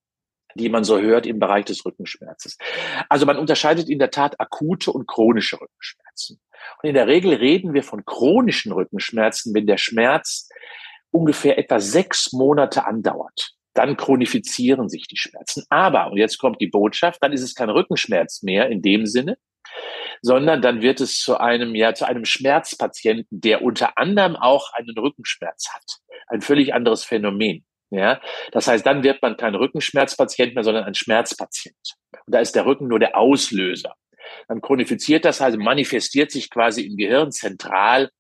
die 0.55 0.71
man 0.71 0.83
so 0.83 0.99
hört 0.99 1.27
im 1.27 1.39
Bereich 1.39 1.67
des 1.67 1.85
Rückenschmerzes. 1.85 2.57
Also 3.09 3.27
man 3.27 3.39
unterscheidet 3.39 3.89
in 3.89 3.99
der 3.99 4.11
Tat 4.11 4.41
akute 4.41 4.91
und 4.91 5.07
chronische 5.07 5.61
Rückenschmerzen. 5.61 6.41
Und 6.83 6.89
in 6.89 6.95
der 6.95 7.07
Regel 7.07 7.35
reden 7.35 7.75
wir 7.75 7.85
von 7.85 8.05
chronischen 8.05 8.73
Rückenschmerzen, 8.73 9.55
wenn 9.55 9.67
der 9.67 9.77
Schmerz 9.77 10.49
ungefähr 11.11 11.59
etwa 11.59 11.79
sechs 11.79 12.33
Monate 12.33 12.87
andauert 12.87 13.58
dann 13.79 13.97
chronifizieren 13.97 14.89
sich 14.89 15.07
die 15.07 15.17
Schmerzen. 15.17 15.65
Aber, 15.71 16.11
und 16.11 16.19
jetzt 16.19 16.39
kommt 16.39 16.61
die 16.61 16.67
Botschaft, 16.67 17.23
dann 17.23 17.33
ist 17.33 17.43
es 17.43 17.55
kein 17.55 17.71
Rückenschmerz 17.71 18.43
mehr 18.43 18.69
in 18.69 18.83
dem 18.83 19.07
Sinne, 19.07 19.39
sondern 20.21 20.61
dann 20.61 20.83
wird 20.83 21.01
es 21.01 21.21
zu 21.21 21.39
einem, 21.39 21.77
ja, 21.77 21.95
zu 21.95 22.05
einem 22.05 22.25
Schmerzpatienten, 22.25 23.41
der 23.41 23.63
unter 23.63 23.97
anderem 23.97 24.35
auch 24.35 24.73
einen 24.73 24.99
Rückenschmerz 24.99 25.69
hat. 25.73 25.85
Ein 26.27 26.41
völlig 26.41 26.75
anderes 26.75 27.05
Phänomen. 27.05 27.65
Ja, 27.91 28.21
das 28.53 28.67
heißt, 28.67 28.85
dann 28.85 29.03
wird 29.03 29.23
man 29.23 29.39
kein 29.39 29.55
Rückenschmerzpatient 29.55 30.55
mehr, 30.55 30.65
sondern 30.65 30.85
ein 30.85 30.95
Schmerzpatient. 30.95 31.77
Und 32.27 32.35
da 32.35 32.41
ist 32.41 32.55
der 32.55 32.67
Rücken 32.67 32.89
nur 32.89 32.99
der 32.99 33.17
Auslöser. 33.17 33.95
Dann 34.49 34.61
chronifiziert 34.61 35.25
das, 35.25 35.41
also 35.41 35.57
manifestiert 35.57 36.31
sich 36.31 36.51
quasi 36.51 36.83
im 36.83 36.97
Gehirn 36.99 37.31
zentral 37.31 38.11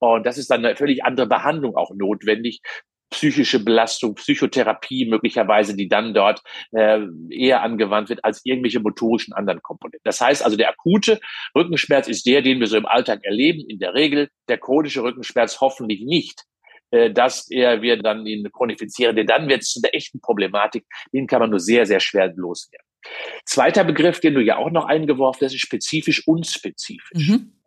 und 0.00 0.24
das 0.24 0.38
ist 0.38 0.50
dann 0.50 0.64
eine 0.64 0.76
völlig 0.76 1.04
andere 1.04 1.26
Behandlung 1.26 1.76
auch 1.76 1.92
notwendig, 1.94 2.62
psychische 3.10 3.62
Belastung, 3.62 4.14
Psychotherapie 4.14 5.06
möglicherweise, 5.06 5.76
die 5.76 5.88
dann 5.88 6.14
dort 6.14 6.42
äh, 6.72 7.00
eher 7.30 7.62
angewandt 7.62 8.08
wird 8.08 8.24
als 8.24 8.40
irgendwelche 8.44 8.80
motorischen 8.80 9.34
anderen 9.34 9.62
Komponenten. 9.62 10.02
Das 10.04 10.20
heißt 10.20 10.44
also, 10.44 10.56
der 10.56 10.70
akute 10.70 11.20
Rückenschmerz 11.54 12.08
ist 12.08 12.26
der, 12.26 12.42
den 12.42 12.60
wir 12.60 12.66
so 12.66 12.76
im 12.76 12.86
Alltag 12.86 13.20
erleben, 13.24 13.68
in 13.68 13.78
der 13.78 13.94
Regel. 13.94 14.30
Der 14.48 14.58
chronische 14.58 15.02
Rückenschmerz 15.02 15.60
hoffentlich 15.60 16.02
nicht 16.02 16.44
äh, 16.90 17.12
dass 17.12 17.48
er 17.50 17.82
wir 17.82 17.98
dann 17.98 18.26
ihn 18.26 18.50
chronifizieren, 18.50 19.14
denn 19.14 19.26
dann 19.26 19.48
wird 19.48 19.62
es 19.62 19.70
zu 19.70 19.80
der 19.80 19.94
echten 19.94 20.20
Problematik, 20.20 20.84
den 21.12 21.26
kann 21.26 21.40
man 21.40 21.50
nur 21.50 21.60
sehr, 21.60 21.86
sehr 21.86 22.00
schwer 22.00 22.32
loswerden. 22.34 22.86
Zweiter 23.44 23.84
Begriff, 23.84 24.20
den 24.20 24.34
du 24.34 24.40
ja 24.40 24.56
auch 24.56 24.70
noch 24.70 24.86
eingeworfen 24.86 25.46
hast, 25.46 25.54
ist 25.54 25.60
spezifisch, 25.60 26.26
unspezifisch. 26.26 27.28
Mhm. 27.28 27.59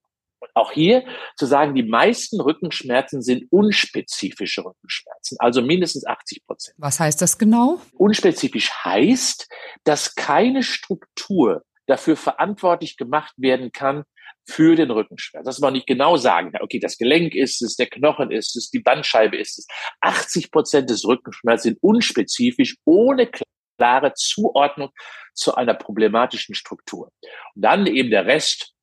Auch 0.53 0.71
hier 0.71 1.05
zu 1.35 1.45
sagen, 1.45 1.75
die 1.75 1.83
meisten 1.83 2.39
Rückenschmerzen 2.41 3.21
sind 3.21 3.51
unspezifische 3.51 4.63
Rückenschmerzen, 4.65 5.37
also 5.39 5.61
mindestens 5.61 6.05
80 6.05 6.45
Prozent. 6.45 6.75
Was 6.77 6.99
heißt 6.99 7.21
das 7.21 7.37
genau? 7.37 7.79
Unspezifisch 7.93 8.71
heißt, 8.83 9.47
dass 9.83 10.15
keine 10.15 10.63
Struktur 10.63 11.63
dafür 11.85 12.15
verantwortlich 12.15 12.97
gemacht 12.97 13.33
werden 13.37 13.71
kann, 13.71 14.03
für 14.45 14.75
den 14.75 14.91
Rückenschmerz. 14.91 15.45
Dass 15.45 15.59
man 15.59 15.73
nicht 15.73 15.87
genau 15.87 16.17
sagen 16.17 16.51
kann, 16.51 16.61
okay, 16.61 16.79
das 16.79 16.97
Gelenk 16.97 17.35
ist 17.35 17.61
es, 17.61 17.75
der 17.75 17.87
Knochen 17.87 18.31
ist 18.31 18.55
es, 18.55 18.69
die 18.69 18.79
Bandscheibe 18.79 19.37
ist 19.37 19.59
es. 19.59 19.67
80 20.01 20.51
Prozent 20.51 20.89
des 20.89 21.05
Rückenschmerzes 21.05 21.63
sind 21.63 21.77
unspezifisch, 21.81 22.75
ohne 22.85 23.29
klare 23.77 24.13
Zuordnung 24.13 24.89
zu 25.33 25.55
einer 25.55 25.73
problematischen 25.73 26.55
Struktur. 26.55 27.11
Und 27.55 27.61
dann 27.61 27.87
eben 27.87 28.09
der 28.09 28.25
Rest, 28.25 28.73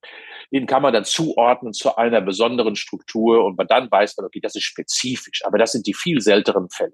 den 0.52 0.66
kann 0.66 0.82
man 0.82 0.92
dann 0.92 1.04
zuordnen 1.04 1.72
zu 1.72 1.96
einer 1.96 2.20
besonderen 2.20 2.76
Struktur 2.76 3.44
und 3.44 3.56
man 3.56 3.66
dann 3.66 3.90
weiß 3.90 4.16
man, 4.16 4.26
okay, 4.26 4.40
das 4.40 4.56
ist 4.56 4.64
spezifisch. 4.64 5.42
Aber 5.44 5.58
das 5.58 5.72
sind 5.72 5.86
die 5.86 5.94
viel 5.94 6.20
seltenen 6.20 6.68
Fälle. 6.70 6.92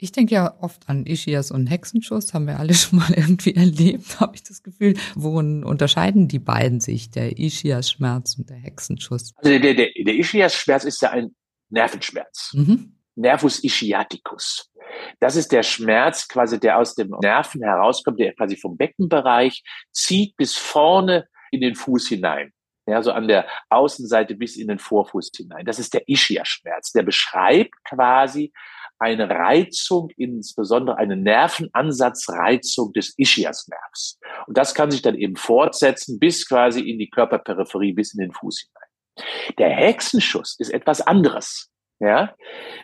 Ich 0.00 0.12
denke 0.12 0.34
ja 0.34 0.54
oft 0.60 0.88
an 0.88 1.06
Ischias 1.06 1.50
und 1.50 1.66
Hexenschuss, 1.66 2.32
haben 2.32 2.46
wir 2.46 2.60
alle 2.60 2.74
schon 2.74 3.00
mal 3.00 3.12
irgendwie 3.14 3.54
erlebt, 3.54 4.20
habe 4.20 4.36
ich 4.36 4.44
das 4.44 4.62
Gefühl. 4.62 4.94
Worin 5.14 5.64
unterscheiden 5.64 6.28
die 6.28 6.38
beiden 6.38 6.80
sich, 6.80 7.10
der 7.10 7.38
Ischias-Schmerz 7.38 8.36
und 8.38 8.48
der 8.48 8.58
Hexenschuss? 8.58 9.32
Also 9.36 9.58
der, 9.58 9.74
der, 9.74 9.74
der 9.74 10.14
Ischias-Schmerz 10.14 10.84
ist 10.84 11.02
ja 11.02 11.10
ein 11.10 11.34
Nervenschmerz. 11.70 12.52
Mhm. 12.54 12.94
Nervus 13.16 13.62
ischiaticus. 13.64 14.70
Das 15.18 15.34
ist 15.34 15.50
der 15.50 15.64
Schmerz 15.64 16.28
quasi, 16.28 16.60
der 16.60 16.78
aus 16.78 16.94
dem 16.94 17.10
Nerven 17.20 17.62
herauskommt, 17.62 18.20
der 18.20 18.34
quasi 18.34 18.56
vom 18.56 18.76
Beckenbereich 18.76 19.62
zieht 19.90 20.36
bis 20.36 20.56
vorne 20.56 21.26
in 21.50 21.60
den 21.60 21.74
Fuß 21.74 22.08
hinein. 22.08 22.52
Ja, 22.88 23.02
so 23.02 23.12
an 23.12 23.28
der 23.28 23.46
Außenseite 23.68 24.34
bis 24.34 24.56
in 24.56 24.68
den 24.68 24.78
Vorfuß 24.78 25.30
hinein. 25.36 25.66
Das 25.66 25.78
ist 25.78 25.92
der 25.92 26.08
Ischia-Schmerz. 26.08 26.92
Der 26.92 27.02
beschreibt 27.02 27.74
quasi 27.84 28.50
eine 28.98 29.28
Reizung, 29.28 30.08
insbesondere 30.16 30.96
eine 30.96 31.14
Nervenansatzreizung 31.16 32.94
des 32.94 33.12
Ischiasnervs. 33.18 34.18
Und 34.46 34.56
das 34.56 34.74
kann 34.74 34.90
sich 34.90 35.02
dann 35.02 35.16
eben 35.16 35.36
fortsetzen 35.36 36.18
bis 36.18 36.48
quasi 36.48 36.80
in 36.80 36.98
die 36.98 37.10
Körperperipherie, 37.10 37.92
bis 37.92 38.14
in 38.14 38.20
den 38.20 38.32
Fuß 38.32 38.66
hinein. 38.66 39.54
Der 39.58 39.68
Hexenschuss 39.68 40.56
ist 40.58 40.70
etwas 40.70 41.02
anderes. 41.02 41.70
Ja, 42.00 42.34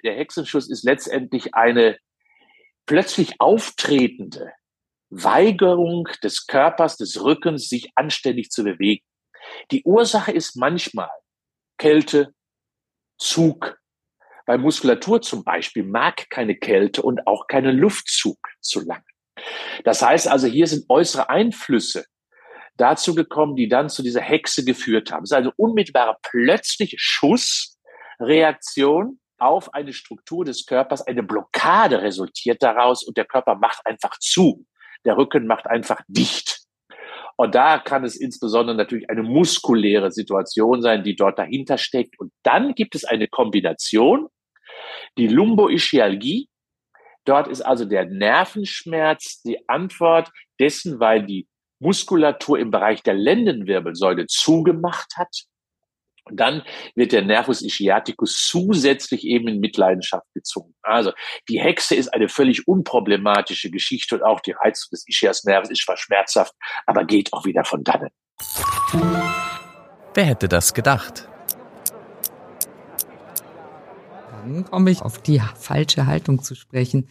der 0.03 0.17
Hexenschuss 0.17 0.69
ist 0.69 0.85
letztendlich 0.85 1.55
eine 1.55 1.99
plötzlich 2.85 3.41
auftretende 3.41 4.53
Weigerung 5.09 6.09
des 6.23 6.47
Körpers, 6.47 6.99
des 6.99 7.23
Rückens, 7.23 7.69
sich 7.69 7.91
anständig 7.95 8.51
zu 8.51 8.65
bewegen. 8.65 9.05
Die 9.71 9.85
Ursache 9.85 10.33
ist 10.33 10.57
manchmal 10.57 11.11
Kälte, 11.79 12.35
Zug. 13.19 13.79
Bei 14.47 14.59
Muskulatur 14.59 15.23
zum 15.23 15.45
Beispiel 15.45 15.85
mag 15.85 16.29
keine 16.31 16.57
Kälte 16.57 17.03
und 17.03 17.27
auch 17.27 17.47
keinen 17.47 17.77
Luftzug 17.77 18.39
zu 18.61 18.81
lange. 18.81 19.05
Das 19.85 20.03
heißt 20.03 20.29
also, 20.29 20.47
hier 20.47 20.67
sind 20.67 20.85
äußere 20.89 21.29
Einflüsse 21.29 22.05
dazu 22.77 23.15
gekommen, 23.15 23.55
die 23.57 23.69
dann 23.69 23.89
zu 23.89 24.03
dieser 24.03 24.21
Hexe 24.21 24.65
geführt 24.65 25.13
haben. 25.13 25.23
Es 25.25 25.31
ist 25.31 25.37
also 25.37 25.53
unmittelbare 25.57 26.17
plötzliche 26.23 26.97
Schussreaktion 26.99 29.21
auf 29.39 29.73
eine 29.75 29.93
Struktur 29.93 30.45
des 30.45 30.67
Körpers. 30.67 31.07
Eine 31.07 31.23
Blockade 31.23 32.03
resultiert 32.03 32.61
daraus 32.63 33.05
und 33.05 33.17
der 33.17 33.27
Körper 33.27 33.55
macht 33.57 33.87
einfach 33.87 34.19
zu. 34.19 34.67
Der 35.05 35.17
Rücken 35.17 35.47
macht 35.47 35.67
einfach 35.67 36.01
dicht. 36.09 36.64
Und 37.37 37.55
da 37.55 37.79
kann 37.79 38.05
es 38.05 38.17
insbesondere 38.17 38.77
natürlich 38.77 39.11
eine 39.11 39.23
muskuläre 39.23 40.13
Situation 40.13 40.83
sein, 40.83 41.03
die 41.03 41.17
dort 41.17 41.39
dahinter 41.39 41.79
steckt. 41.79 42.19
Und 42.19 42.33
dann 42.43 42.75
gibt 42.75 42.95
es 42.95 43.05
eine 43.05 43.27
Kombination, 43.29 44.29
die 45.19 45.29
Lumboischialgie. 45.29 46.49
Dort 47.25 47.49
ist 47.49 47.63
also 47.63 47.85
der 47.87 48.05
Nervenschmerz 48.05 49.43
die 49.43 49.69
Antwort 49.69 50.31
dessen, 50.61 51.01
weil 51.01 51.25
die 51.25 51.49
Muskulatur 51.81 52.59
im 52.59 52.71
Bereich 52.71 53.03
der 53.03 53.15
Lendenwirbelsäule 53.15 54.27
zugemacht 54.27 55.17
hat 55.17 55.45
und 56.25 56.41
dann 56.41 56.63
wird 56.95 57.13
der 57.13 57.23
Nervus 57.23 57.61
ischiaticus 57.63 58.47
zusätzlich 58.49 59.25
eben 59.25 59.49
in 59.49 59.61
Mitleidenschaft 59.61 60.27
gezogen. 60.33 60.75
Also 60.83 61.13
die 61.49 61.61
Hexe 61.61 61.95
ist 61.95 62.09
eine 62.09 62.29
völlig 62.29 62.67
unproblematische 62.67 63.71
Geschichte 63.71 64.17
und 64.17 64.23
auch 64.23 64.41
die 64.41 64.53
Reizung 64.53 64.89
des 64.93 65.07
Ischiasnerves 65.07 65.71
ist 65.71 65.83
zwar 65.85 65.97
schmerzhaft, 65.97 66.55
aber 66.87 67.05
geht 67.05 67.33
auch 67.33 67.45
wieder 67.45 67.65
von 67.65 67.85
dannen. 67.85 68.11
Wer 70.15 70.25
hätte 70.25 70.49
das 70.49 70.73
gedacht? 70.73 71.29
Dann 74.31 74.65
komme 74.65 74.91
ich 74.91 75.03
auf 75.03 75.21
die 75.21 75.43
falsche 75.57 76.07
Haltung 76.07 76.43
zu 76.43 76.55
sprechen. 76.55 77.09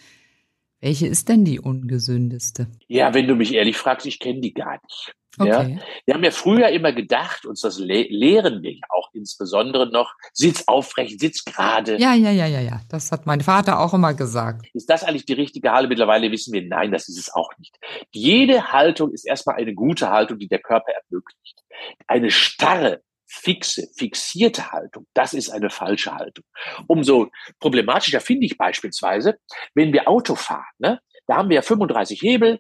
Welche 0.84 1.08
ist 1.08 1.30
denn 1.30 1.46
die 1.46 1.62
ungesündeste? 1.62 2.68
Ja, 2.90 3.14
wenn 3.14 3.26
du 3.26 3.36
mich 3.36 3.54
ehrlich 3.54 3.78
fragst, 3.78 4.06
ich 4.06 4.20
kenne 4.20 4.42
die 4.42 4.54
gar 4.54 4.82
nicht. 4.84 5.16
Okay. 5.40 5.50
Ja, 5.50 5.82
wir 6.06 6.14
haben 6.14 6.24
ja 6.26 6.32
früher 6.32 6.68
immer 6.72 6.92
gedacht, 6.92 7.46
uns 7.46 7.62
das 7.62 7.80
le 7.80 8.04
lehren 8.10 8.62
wir 8.62 8.74
ja 8.74 8.82
auch 8.90 9.10
insbesondere 9.14 9.90
noch, 9.90 10.14
sitz 10.34 10.66
aufrecht, 10.68 11.22
sitz 11.22 11.46
gerade. 11.46 11.98
Ja, 12.00 12.14
ja, 12.14 12.32
ja, 12.32 12.48
ja, 12.48 12.60
ja. 12.60 12.82
Das 12.90 13.14
hat 13.14 13.26
mein 13.26 13.40
Vater 13.40 13.80
auch 13.80 13.94
immer 13.94 14.14
gesagt. 14.14 14.68
Ist 14.74 14.90
das 14.90 15.06
eigentlich 15.06 15.26
die 15.26 15.34
richtige 15.34 15.72
Haltung? 15.72 15.88
Mittlerweile 15.88 16.30
wissen 16.32 16.52
wir, 16.52 16.68
nein, 16.68 16.92
das 16.92 17.08
ist 17.08 17.18
es 17.18 17.34
auch 17.34 17.52
nicht. 17.60 17.78
Jede 18.12 18.74
Haltung 18.74 19.14
ist 19.14 19.26
erstmal 19.26 19.56
eine 19.56 19.74
gute 19.74 20.10
Haltung, 20.10 20.38
die 20.38 20.50
der 20.50 20.60
Körper 20.60 20.92
ermöglicht. 20.92 21.64
Eine 22.08 22.30
starre, 22.30 23.02
fixe, 23.34 23.88
fixierte 23.98 24.72
Haltung, 24.72 25.08
das 25.14 25.34
ist 25.34 25.50
eine 25.50 25.70
falsche 25.70 26.14
Haltung. 26.14 26.46
Umso 26.88 27.30
problematischer 27.60 28.22
finde 28.22 28.46
ich 28.46 28.58
beispielsweise, 28.58 29.38
wenn 29.74 29.92
wir 29.92 30.08
Auto 30.08 30.36
fahren, 30.36 30.74
ne? 30.78 31.00
Da 31.26 31.38
haben 31.38 31.50
wir 31.50 31.56
ja 31.56 31.62
35 31.62 32.22
Hebel, 32.22 32.60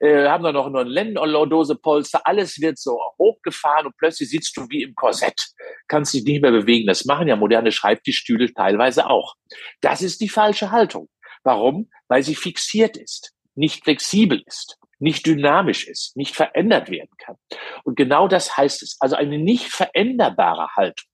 äh, 0.00 0.26
haben 0.28 0.42
da 0.42 0.52
noch 0.52 0.66
eine 0.66 0.82
Lendenlordose-Polster, 0.82 2.22
alles 2.24 2.60
wird 2.60 2.78
so 2.78 2.98
hochgefahren 3.18 3.86
und 3.86 3.96
plötzlich 3.96 4.30
sitzt 4.30 4.56
du 4.56 4.66
wie 4.68 4.82
im 4.82 4.94
Korsett, 4.94 5.40
kannst 5.88 6.12
dich 6.12 6.24
nicht 6.24 6.42
mehr 6.42 6.50
bewegen. 6.50 6.86
Das 6.86 7.04
machen 7.04 7.28
ja 7.28 7.36
moderne 7.36 7.70
Schreibtischstühle 7.70 8.52
teilweise 8.52 9.08
auch. 9.08 9.34
Das 9.80 10.02
ist 10.02 10.20
die 10.20 10.28
falsche 10.28 10.70
Haltung. 10.70 11.08
Warum? 11.44 11.90
Weil 12.08 12.22
sie 12.22 12.34
fixiert 12.34 12.96
ist, 12.96 13.32
nicht 13.54 13.84
flexibel 13.84 14.42
ist, 14.46 14.76
nicht 15.00 15.26
dynamisch 15.26 15.88
ist, 15.88 16.16
nicht 16.16 16.36
verändert 16.36 16.90
werden 16.90 17.10
kann. 17.18 17.36
Und 17.84 17.96
genau 17.96 18.28
das 18.28 18.56
heißt 18.56 18.82
es. 18.82 18.96
Also 19.00 19.16
eine 19.16 19.38
nicht 19.38 19.66
veränderbare 19.66 20.68
Haltung, 20.76 21.08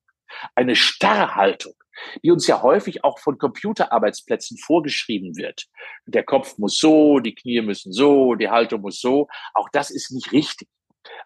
eine 0.54 0.76
starre 0.76 1.34
Haltung, 1.36 1.74
die 2.22 2.30
uns 2.30 2.46
ja 2.46 2.62
häufig 2.62 3.04
auch 3.04 3.18
von 3.18 3.38
Computerarbeitsplätzen 3.38 4.58
vorgeschrieben 4.58 5.36
wird. 5.36 5.66
Der 6.06 6.24
Kopf 6.24 6.58
muss 6.58 6.78
so, 6.78 7.20
die 7.20 7.34
Knie 7.34 7.62
müssen 7.62 7.92
so, 7.92 8.34
die 8.34 8.50
Haltung 8.50 8.82
muss 8.82 9.00
so. 9.00 9.28
Auch 9.54 9.68
das 9.72 9.90
ist 9.90 10.10
nicht 10.10 10.32
richtig, 10.32 10.68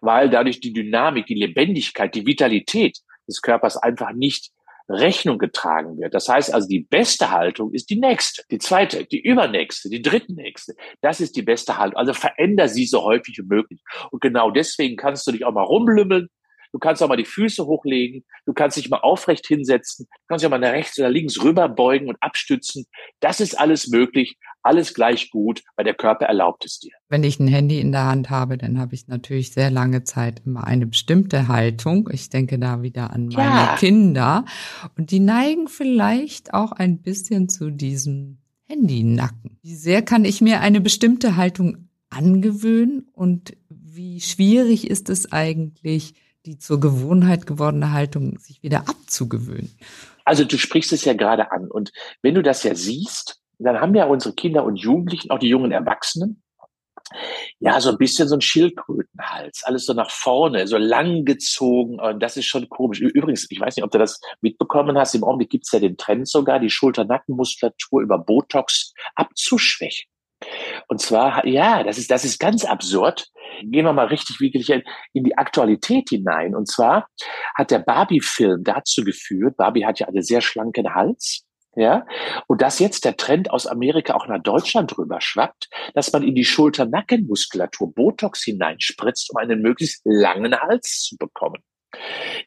weil 0.01 0.29
dadurch 0.29 0.59
die 0.59 0.73
Dynamik, 0.73 1.25
die 1.25 1.35
Lebendigkeit, 1.35 2.13
die 2.15 2.25
Vitalität 2.25 2.99
des 3.27 3.41
Körpers 3.41 3.77
einfach 3.77 4.13
nicht 4.13 4.51
Rechnung 4.93 5.37
getragen 5.37 5.97
wird. 5.97 6.13
Das 6.13 6.27
heißt 6.27 6.53
also, 6.53 6.67
die 6.67 6.81
beste 6.81 7.31
Haltung 7.31 7.73
ist 7.73 7.89
die 7.89 7.99
nächste, 7.99 8.43
die 8.51 8.59
zweite, 8.59 9.05
die 9.05 9.21
übernächste, 9.21 9.89
die 9.89 10.01
drittnächste. 10.01 10.73
Das 11.01 11.19
ist 11.19 11.35
die 11.35 11.41
beste 11.41 11.77
Haltung. 11.77 11.97
Also 11.97 12.13
veränder 12.13 12.67
sie 12.67 12.85
so 12.85 13.03
häufig 13.03 13.37
wie 13.37 13.47
möglich. 13.47 13.81
Und 14.11 14.21
genau 14.21 14.51
deswegen 14.51 14.97
kannst 14.97 15.25
du 15.27 15.31
dich 15.31 15.45
auch 15.45 15.53
mal 15.53 15.63
rumlümmeln, 15.63 16.27
Du 16.71 16.79
kannst 16.79 17.03
auch 17.03 17.09
mal 17.09 17.17
die 17.17 17.25
Füße 17.25 17.65
hochlegen. 17.65 18.23
Du 18.45 18.53
kannst 18.53 18.77
dich 18.77 18.89
mal 18.89 18.99
aufrecht 18.99 19.45
hinsetzen. 19.45 20.07
Du 20.09 20.19
kannst 20.27 20.43
dich 20.43 20.47
auch 20.47 20.51
mal 20.51 20.57
nach 20.57 20.71
rechts 20.71 20.97
oder 20.97 21.09
links 21.09 21.41
rüberbeugen 21.43 22.07
und 22.07 22.17
abstützen. 22.21 22.85
Das 23.19 23.39
ist 23.39 23.59
alles 23.59 23.87
möglich. 23.87 24.37
Alles 24.63 24.93
gleich 24.93 25.31
gut, 25.31 25.63
weil 25.75 25.85
der 25.85 25.95
Körper 25.95 26.25
erlaubt 26.25 26.65
es 26.65 26.79
dir. 26.79 26.91
Wenn 27.09 27.23
ich 27.23 27.39
ein 27.39 27.47
Handy 27.47 27.79
in 27.79 27.91
der 27.91 28.05
Hand 28.05 28.29
habe, 28.29 28.57
dann 28.57 28.79
habe 28.79 28.93
ich 28.93 29.07
natürlich 29.07 29.53
sehr 29.53 29.71
lange 29.71 30.03
Zeit 30.03 30.43
immer 30.45 30.65
eine 30.65 30.85
bestimmte 30.85 31.47
Haltung. 31.47 32.09
Ich 32.11 32.29
denke 32.29 32.59
da 32.59 32.83
wieder 32.83 33.11
an 33.11 33.29
meine 33.29 33.37
ja. 33.37 33.75
Kinder. 33.77 34.45
Und 34.97 35.11
die 35.11 35.19
neigen 35.19 35.67
vielleicht 35.67 36.53
auch 36.53 36.71
ein 36.71 37.01
bisschen 37.01 37.49
zu 37.49 37.71
diesem 37.71 38.37
Handynacken. 38.67 39.57
Wie 39.63 39.75
sehr 39.75 40.03
kann 40.03 40.25
ich 40.25 40.41
mir 40.41 40.61
eine 40.61 40.79
bestimmte 40.79 41.35
Haltung 41.35 41.89
angewöhnen 42.09 43.09
und 43.13 43.57
wie 43.69 44.21
schwierig 44.21 44.89
ist 44.89 45.09
es 45.09 45.31
eigentlich, 45.31 46.13
die 46.45 46.57
zur 46.57 46.79
Gewohnheit 46.79 47.45
gewordene 47.45 47.91
Haltung 47.91 48.37
sich 48.39 48.63
wieder 48.63 48.89
abzugewöhnen. 48.89 49.77
Also 50.25 50.43
du 50.43 50.57
sprichst 50.57 50.93
es 50.93 51.05
ja 51.05 51.13
gerade 51.13 51.51
an. 51.51 51.69
Und 51.69 51.91
wenn 52.21 52.35
du 52.35 52.41
das 52.41 52.63
ja 52.63 52.75
siehst, 52.75 53.39
dann 53.59 53.79
haben 53.79 53.95
ja 53.95 54.05
unsere 54.05 54.33
Kinder 54.33 54.63
und 54.63 54.77
Jugendlichen, 54.77 55.29
auch 55.31 55.39
die 55.39 55.49
jungen 55.49 55.71
Erwachsenen, 55.71 56.41
ja, 57.59 57.79
so 57.81 57.89
ein 57.89 57.97
bisschen 57.97 58.27
so 58.27 58.35
ein 58.35 58.41
Schildkrötenhals, 58.41 59.63
alles 59.65 59.85
so 59.85 59.93
nach 59.93 60.09
vorne, 60.09 60.67
so 60.67 60.77
lang 60.77 61.25
gezogen. 61.25 61.99
Und 61.99 62.21
das 62.21 62.37
ist 62.37 62.45
schon 62.45 62.69
komisch. 62.69 62.99
Übrigens, 62.99 63.47
ich 63.49 63.59
weiß 63.59 63.75
nicht, 63.75 63.83
ob 63.83 63.91
du 63.91 63.97
das 63.97 64.19
mitbekommen 64.41 64.97
hast, 64.97 65.15
im 65.15 65.23
Augenblick 65.23 65.49
gibt 65.49 65.65
es 65.65 65.71
ja 65.71 65.79
den 65.79 65.97
Trend 65.97 66.27
sogar, 66.27 66.59
die 66.59 66.69
Schulter-Nackenmuskulatur 66.69 68.01
über 68.01 68.17
Botox 68.17 68.93
abzuschwächen. 69.15 70.09
Und 70.91 70.99
zwar, 70.99 71.47
ja, 71.47 71.83
das 71.83 71.97
ist, 71.97 72.11
das 72.11 72.25
ist 72.25 72.37
ganz 72.37 72.65
absurd. 72.65 73.29
gehen 73.61 73.85
wir 73.85 73.93
mal 73.93 74.07
richtig 74.07 74.41
wirklich 74.41 74.69
in 75.13 75.23
die 75.23 75.37
Aktualität 75.37 76.09
hinein. 76.09 76.53
Und 76.53 76.67
zwar 76.69 77.07
hat 77.55 77.71
der 77.71 77.79
Barbie-Film 77.79 78.65
dazu 78.65 79.05
geführt, 79.05 79.55
Barbie 79.55 79.85
hat 79.85 79.99
ja 79.99 80.09
einen 80.09 80.21
sehr 80.21 80.41
schlanken 80.41 80.93
Hals, 80.93 81.45
ja, 81.77 82.05
und 82.47 82.61
dass 82.61 82.79
jetzt 82.79 83.05
der 83.05 83.15
Trend 83.15 83.51
aus 83.51 83.67
Amerika 83.67 84.15
auch 84.15 84.27
nach 84.27 84.43
Deutschland 84.43 84.97
rüber 84.97 85.21
schwappt, 85.21 85.69
dass 85.93 86.11
man 86.11 86.23
in 86.23 86.35
die 86.35 86.43
Schulter-Nackenmuskulatur 86.43 87.93
Botox 87.93 88.43
hineinspritzt, 88.43 89.31
um 89.31 89.37
einen 89.37 89.61
möglichst 89.61 90.01
langen 90.03 90.59
Hals 90.59 91.03
zu 91.03 91.15
bekommen 91.15 91.63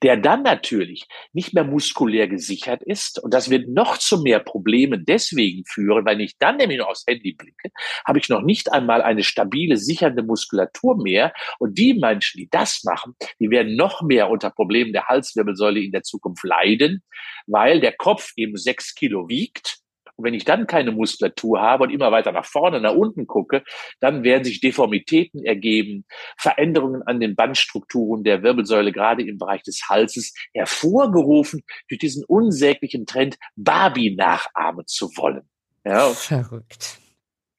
der 0.02 0.16
dann 0.16 0.42
natürlich 0.42 1.06
nicht 1.32 1.54
mehr 1.54 1.64
muskulär 1.64 2.28
gesichert 2.28 2.82
ist. 2.82 3.22
Und 3.22 3.34
das 3.34 3.50
wird 3.50 3.68
noch 3.68 3.98
zu 3.98 4.20
mehr 4.22 4.40
Problemen 4.40 5.04
deswegen 5.06 5.64
führen, 5.66 6.04
weil 6.04 6.20
ich 6.20 6.38
dann 6.38 6.56
nämlich 6.56 6.78
noch 6.78 6.88
aufs 6.88 7.04
Handy 7.06 7.34
blicke, 7.34 7.70
habe 8.06 8.18
ich 8.18 8.28
noch 8.28 8.42
nicht 8.42 8.72
einmal 8.72 9.02
eine 9.02 9.22
stabile, 9.22 9.76
sichernde 9.76 10.22
Muskulatur 10.22 11.02
mehr. 11.02 11.32
Und 11.58 11.78
die 11.78 11.94
Menschen, 11.94 12.38
die 12.38 12.48
das 12.50 12.82
machen, 12.84 13.14
die 13.38 13.50
werden 13.50 13.76
noch 13.76 14.02
mehr 14.02 14.30
unter 14.30 14.50
Problemen 14.50 14.92
der 14.92 15.06
Halswirbelsäule 15.06 15.80
in 15.80 15.92
der 15.92 16.02
Zukunft 16.02 16.44
leiden, 16.44 17.02
weil 17.46 17.80
der 17.80 17.92
Kopf 17.92 18.32
eben 18.36 18.56
sechs 18.56 18.94
Kilo 18.94 19.28
wiegt 19.28 19.83
und 20.16 20.24
wenn 20.24 20.34
ich 20.34 20.44
dann 20.44 20.66
keine 20.66 20.92
Muskulatur 20.92 21.60
habe 21.60 21.84
und 21.84 21.90
immer 21.90 22.12
weiter 22.12 22.32
nach 22.32 22.44
vorne, 22.44 22.80
nach 22.80 22.94
unten 22.94 23.26
gucke, 23.26 23.62
dann 24.00 24.22
werden 24.22 24.44
sich 24.44 24.60
Deformitäten 24.60 25.44
ergeben, 25.44 26.04
Veränderungen 26.38 27.02
an 27.02 27.20
den 27.20 27.34
Bandstrukturen 27.34 28.22
der 28.22 28.42
Wirbelsäule, 28.42 28.92
gerade 28.92 29.22
im 29.22 29.38
Bereich 29.38 29.62
des 29.62 29.88
Halses, 29.88 30.34
hervorgerufen 30.52 31.62
durch 31.88 31.98
diesen 31.98 32.24
unsäglichen 32.24 33.06
Trend, 33.06 33.36
Barbie 33.56 34.14
nachahmen 34.14 34.86
zu 34.86 35.08
wollen. 35.16 35.48
Ja. 35.84 36.08
Verrückt. 36.10 36.98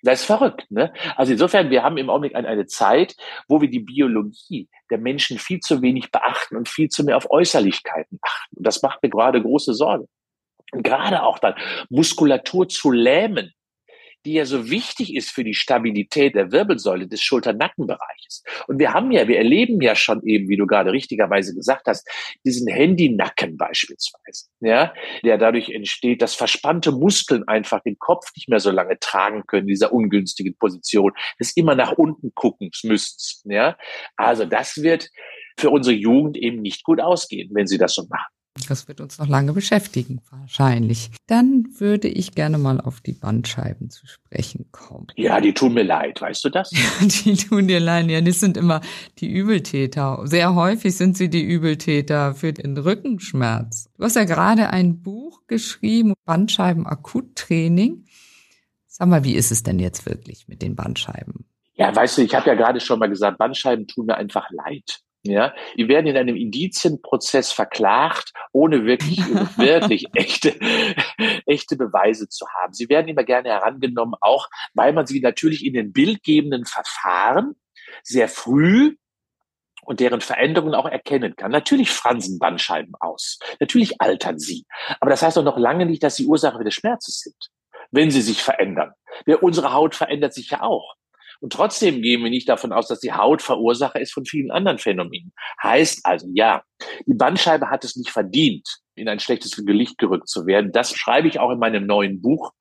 Das 0.01 0.21
ist 0.21 0.25
verrückt, 0.25 0.69
ne? 0.69 0.93
Also 1.15 1.31
insofern, 1.31 1.71
wir 1.71 1.81
haben 1.81 1.97
im 1.97 2.11
Augenblick 2.11 2.35
eine, 2.35 2.47
eine 2.47 2.67
Zeit, 2.67 3.15
wo 3.47 3.59
wir 3.59 3.69
die 3.69 3.79
Biologie 3.79 4.69
der 4.91 4.99
Menschen 4.99 5.39
viel 5.39 5.61
zu 5.61 5.81
wenig 5.81 6.11
beachten 6.11 6.57
und 6.57 6.69
viel 6.69 6.89
zu 6.89 7.03
mehr 7.03 7.17
auf 7.17 7.31
Äußerlichkeiten 7.31 8.19
achten. 8.21 8.55
Und 8.55 8.67
das 8.67 8.83
macht 8.83 9.01
mir 9.01 9.09
gerade 9.09 9.41
große 9.41 9.73
Sorge 9.73 10.07
gerade 10.71 11.23
auch 11.23 11.39
dann 11.39 11.55
Muskulatur 11.89 12.67
zu 12.67 12.91
lähmen, 12.91 13.53
die 14.25 14.33
ja 14.33 14.45
so 14.45 14.69
wichtig 14.69 15.15
ist 15.15 15.29
für 15.29 15.43
die 15.43 15.53
Stabilität 15.53 16.35
der 16.35 16.51
Wirbelsäule 16.51 17.07
des 17.07 17.21
Schulter-Nackenbereiches. 17.21 18.43
Und 18.67 18.79
wir 18.79 18.91
haben 18.91 19.11
ja, 19.11 19.27
wir 19.27 19.37
erleben 19.37 19.79
ja 19.81 19.95
schon 19.95 20.23
eben, 20.25 20.49
wie 20.49 20.57
du 20.57 20.65
gerade 20.65 20.91
richtigerweise 20.91 21.53
gesagt 21.53 21.85
hast, 21.85 22.09
diesen 22.43 22.67
Handy-Nacken 22.67 23.55
beispielsweise, 23.55 24.47
ja, 24.61 24.93
der 25.23 25.37
dadurch 25.37 25.69
entsteht, 25.69 26.21
dass 26.21 26.33
verspannte 26.33 26.91
Muskeln 26.91 27.47
einfach 27.47 27.81
den 27.83 27.99
Kopf 27.99 28.31
nicht 28.35 28.49
mehr 28.49 28.59
so 28.59 28.71
lange 28.71 28.97
tragen 28.99 29.43
können, 29.45 29.67
dieser 29.67 29.93
ungünstigen 29.93 30.57
Position, 30.57 31.13
des 31.39 31.55
immer 31.55 31.75
nach 31.75 31.91
unten 31.93 32.33
gucken 32.33 32.71
müssen, 32.83 33.51
ja. 33.51 33.77
Also 34.15 34.45
das 34.45 34.81
wird 34.81 35.09
für 35.57 35.69
unsere 35.69 35.95
Jugend 35.95 36.35
eben 36.35 36.61
nicht 36.61 36.83
gut 36.83 36.99
ausgehen, 36.99 37.51
wenn 37.53 37.67
sie 37.67 37.77
das 37.77 37.93
so 37.93 38.05
machen. 38.09 38.34
Das 38.69 38.87
wird 38.87 39.01
uns 39.01 39.19
noch 39.19 39.27
lange 39.27 39.51
beschäftigen, 39.51 40.21
wahrscheinlich. 40.29 41.11
Dann 41.27 41.67
würde 41.77 42.07
ich 42.07 42.31
gerne 42.35 42.57
mal 42.57 42.79
auf 42.79 43.01
die 43.01 43.11
Bandscheiben 43.11 43.89
zu 43.89 44.07
sprechen 44.07 44.69
kommen. 44.71 45.07
Ja, 45.17 45.41
die 45.41 45.53
tun 45.53 45.73
mir 45.73 45.83
leid, 45.83 46.21
weißt 46.21 46.45
du 46.45 46.49
das? 46.49 46.71
Ja, 46.71 46.79
die 47.07 47.35
tun 47.35 47.67
dir 47.67 47.81
leid. 47.81 48.09
Ja, 48.09 48.21
das 48.21 48.39
sind 48.39 48.55
immer 48.55 48.79
die 49.19 49.29
Übeltäter. 49.29 50.21
Sehr 50.23 50.55
häufig 50.55 50.95
sind 50.95 51.17
sie 51.17 51.29
die 51.29 51.43
Übeltäter 51.43 52.33
für 52.33 52.53
den 52.53 52.77
Rückenschmerz. 52.77 53.89
Du 53.97 54.03
hast 54.05 54.15
ja 54.15 54.23
gerade 54.23 54.69
ein 54.69 55.01
Buch 55.01 55.41
geschrieben, 55.47 56.13
Bandscheiben 56.23 56.87
Akuttraining. 56.87 58.05
Sag 58.87 59.09
mal, 59.09 59.25
wie 59.25 59.35
ist 59.35 59.51
es 59.51 59.63
denn 59.63 59.79
jetzt 59.79 60.05
wirklich 60.05 60.47
mit 60.47 60.61
den 60.61 60.75
Bandscheiben? 60.75 61.45
Ja, 61.73 61.93
weißt 61.93 62.17
du, 62.17 62.21
ich 62.21 62.33
habe 62.33 62.47
ja 62.47 62.55
gerade 62.55 62.79
schon 62.79 62.99
mal 62.99 63.09
gesagt, 63.09 63.37
Bandscheiben 63.37 63.85
tun 63.85 64.05
mir 64.05 64.15
einfach 64.15 64.49
leid. 64.49 65.01
Ja, 65.27 65.55
die 65.75 65.87
werden 65.87 66.05
in 66.05 66.17
einem 66.17 66.35
Indizienprozess 66.35 67.51
verklagt, 67.51 68.31
ohne 68.51 68.85
wirklich, 68.85 69.17
wirklich 69.57 70.05
echte, 70.13 70.55
echte 71.47 71.77
Beweise 71.77 72.29
zu 72.29 72.45
haben. 72.47 72.73
Sie 72.73 72.89
werden 72.89 73.07
immer 73.07 73.23
gerne 73.23 73.49
herangenommen, 73.49 74.13
auch 74.21 74.47
weil 74.75 74.93
man 74.93 75.07
sie 75.07 75.21
natürlich 75.21 75.65
in 75.65 75.73
den 75.73 75.93
bildgebenden 75.93 76.65
Verfahren 76.65 77.55
sehr 78.03 78.27
früh 78.27 78.97
und 79.81 79.99
deren 79.99 80.21
Veränderungen 80.21 80.75
auch 80.75 80.85
erkennen 80.87 81.35
kann. 81.35 81.51
Natürlich 81.51 81.89
fransen 81.89 82.37
Bandscheiben 82.37 82.93
aus. 82.99 83.39
Natürlich 83.59 84.01
altern 84.01 84.37
sie. 84.37 84.65
Aber 84.99 85.09
das 85.09 85.23
heißt 85.23 85.37
doch 85.37 85.43
noch 85.43 85.57
lange 85.57 85.87
nicht, 85.87 86.03
dass 86.03 86.17
sie 86.17 86.27
Ursache 86.27 86.63
des 86.63 86.75
Schmerzes 86.75 87.21
sind, 87.21 87.49
wenn 87.89 88.11
sie 88.11 88.21
sich 88.21 88.43
verändern. 88.43 88.91
Unsere 89.41 89.73
Haut 89.73 89.95
verändert 89.95 90.35
sich 90.35 90.51
ja 90.51 90.61
auch. 90.61 90.95
Und 91.39 91.53
trotzdem 91.53 92.01
gehen 92.01 92.23
wir 92.23 92.29
nicht 92.29 92.49
davon 92.49 92.71
aus, 92.71 92.87
dass 92.87 92.99
die 92.99 93.13
Haut 93.13 93.41
Verursacher 93.41 93.99
ist 93.99 94.13
von 94.13 94.25
vielen 94.25 94.51
anderen 94.51 94.77
Phänomenen. 94.77 95.33
Heißt 95.61 96.05
also, 96.05 96.27
ja, 96.33 96.63
die 97.05 97.13
Bandscheibe 97.13 97.69
hat 97.69 97.83
es 97.83 97.95
nicht 97.95 98.09
verdient, 98.09 98.67
in 98.95 99.09
ein 99.09 99.19
schlechtes 99.19 99.55
Gelicht 99.65 99.97
gerückt 99.97 100.27
zu 100.27 100.45
werden. 100.45 100.71
Das 100.71 100.95
schreibe 100.95 101.27
ich 101.27 101.39
auch 101.39 101.51
in 101.51 101.59
meinem 101.59 101.85
neuen 101.85 102.21
Buch. 102.21 102.51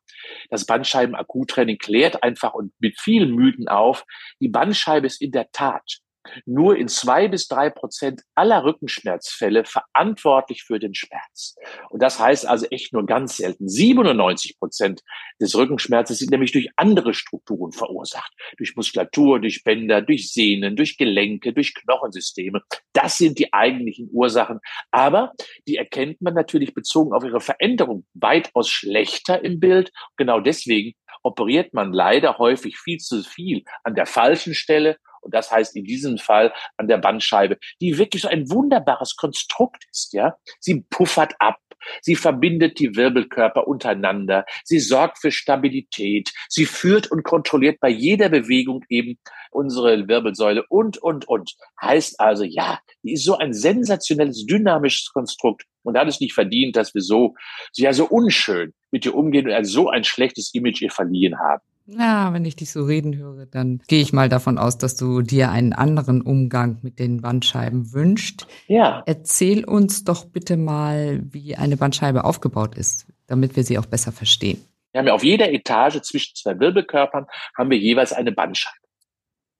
Das 0.50 0.66
Bandscheiben-Akuttraining 0.66 1.78
klärt 1.78 2.22
einfach 2.22 2.54
und 2.54 2.72
mit 2.78 2.98
vielen 2.98 3.34
Mythen 3.34 3.68
auf. 3.68 4.04
Die 4.40 4.48
Bandscheibe 4.48 5.06
ist 5.06 5.20
in 5.20 5.32
der 5.32 5.50
Tat 5.50 6.00
nur 6.46 6.76
in 6.76 6.88
zwei 6.88 7.28
bis 7.28 7.48
drei 7.48 7.70
Prozent 7.70 8.22
aller 8.34 8.64
Rückenschmerzfälle 8.64 9.64
verantwortlich 9.64 10.62
für 10.62 10.78
den 10.78 10.94
Schmerz. 10.94 11.56
Und 11.90 12.02
das 12.02 12.18
heißt 12.18 12.46
also 12.46 12.66
echt 12.66 12.92
nur 12.92 13.06
ganz 13.06 13.36
selten. 13.36 13.68
97 13.68 14.58
Prozent 14.58 15.02
des 15.40 15.54
Rückenschmerzes 15.54 16.18
sind 16.18 16.30
nämlich 16.30 16.52
durch 16.52 16.68
andere 16.76 17.14
Strukturen 17.14 17.72
verursacht. 17.72 18.32
Durch 18.56 18.76
Muskulatur, 18.76 19.40
durch 19.40 19.64
Bänder, 19.64 20.02
durch 20.02 20.32
Sehnen, 20.32 20.76
durch 20.76 20.96
Gelenke, 20.96 21.52
durch 21.52 21.74
Knochensysteme. 21.74 22.62
Das 22.92 23.18
sind 23.18 23.38
die 23.38 23.52
eigentlichen 23.52 24.08
Ursachen. 24.12 24.60
Aber 24.90 25.32
die 25.66 25.76
erkennt 25.76 26.20
man 26.20 26.34
natürlich 26.34 26.74
bezogen 26.74 27.12
auf 27.12 27.24
ihre 27.24 27.40
Veränderung 27.40 28.06
weitaus 28.14 28.68
schlechter 28.68 29.44
im 29.44 29.60
Bild. 29.60 29.92
Genau 30.16 30.40
deswegen 30.40 30.94
operiert 31.22 31.72
man 31.74 31.92
leider 31.92 32.38
häufig 32.38 32.78
viel 32.78 32.98
zu 32.98 33.22
viel 33.22 33.64
an 33.82 33.94
der 33.94 34.06
falschen 34.06 34.54
Stelle 34.54 34.98
und 35.24 35.34
das 35.34 35.50
heißt 35.50 35.74
in 35.76 35.84
diesem 35.84 36.18
Fall 36.18 36.52
an 36.76 36.88
der 36.88 36.98
Bandscheibe, 36.98 37.58
die 37.80 37.98
wirklich 37.98 38.22
so 38.22 38.28
ein 38.28 38.50
wunderbares 38.50 39.16
Konstrukt 39.16 39.84
ist, 39.90 40.12
ja. 40.12 40.36
Sie 40.60 40.84
puffert 40.90 41.34
ab. 41.38 41.58
Sie 42.00 42.16
verbindet 42.16 42.78
die 42.78 42.96
Wirbelkörper 42.96 43.66
untereinander. 43.66 44.46
Sie 44.64 44.78
sorgt 44.78 45.18
für 45.18 45.30
Stabilität. 45.30 46.32
Sie 46.48 46.64
führt 46.64 47.10
und 47.10 47.24
kontrolliert 47.24 47.78
bei 47.80 47.90
jeder 47.90 48.30
Bewegung 48.30 48.84
eben 48.88 49.18
unsere 49.50 50.08
Wirbelsäule 50.08 50.64
und, 50.68 50.98
und, 50.98 51.28
und. 51.28 51.54
Heißt 51.80 52.20
also, 52.20 52.44
ja, 52.44 52.78
die 53.02 53.12
ist 53.12 53.24
so 53.24 53.36
ein 53.36 53.52
sensationelles, 53.52 54.46
dynamisches 54.46 55.10
Konstrukt 55.12 55.64
und 55.82 55.98
hat 55.98 56.08
es 56.08 56.20
nicht 56.20 56.34
verdient, 56.34 56.76
dass 56.76 56.94
wir 56.94 57.02
so, 57.02 57.34
ja, 57.76 57.92
so 57.92 58.06
unschön 58.06 58.72
mit 58.90 59.06
ihr 59.06 59.14
umgehen 59.14 59.48
und 59.48 59.64
so 59.64 59.88
ein 59.88 60.04
schlechtes 60.04 60.52
Image 60.54 60.82
ihr 60.82 60.90
verliehen 60.90 61.38
haben. 61.38 61.62
Ja, 61.86 62.32
wenn 62.32 62.46
ich 62.46 62.56
dich 62.56 62.72
so 62.72 62.84
reden 62.84 63.16
höre, 63.16 63.44
dann 63.44 63.82
gehe 63.88 64.00
ich 64.00 64.12
mal 64.12 64.30
davon 64.30 64.56
aus, 64.56 64.78
dass 64.78 64.96
du 64.96 65.20
dir 65.20 65.50
einen 65.50 65.74
anderen 65.74 66.22
Umgang 66.22 66.78
mit 66.82 66.98
den 66.98 67.20
Bandscheiben 67.20 67.92
wünscht. 67.92 68.46
Ja. 68.68 69.02
Erzähl 69.04 69.64
uns 69.64 70.04
doch 70.04 70.24
bitte 70.24 70.56
mal, 70.56 71.20
wie 71.24 71.56
eine 71.56 71.76
Bandscheibe 71.76 72.24
aufgebaut 72.24 72.76
ist, 72.76 73.06
damit 73.26 73.56
wir 73.56 73.64
sie 73.64 73.78
auch 73.78 73.86
besser 73.86 74.12
verstehen. 74.12 74.64
Wir 74.92 75.00
haben 75.00 75.08
ja 75.08 75.14
auf 75.14 75.24
jeder 75.24 75.52
Etage 75.52 76.00
zwischen 76.00 76.34
zwei 76.36 76.58
Wirbelkörpern 76.58 77.26
haben 77.56 77.70
wir 77.70 77.78
jeweils 77.78 78.12
eine 78.12 78.32
Bandscheibe. 78.32 78.76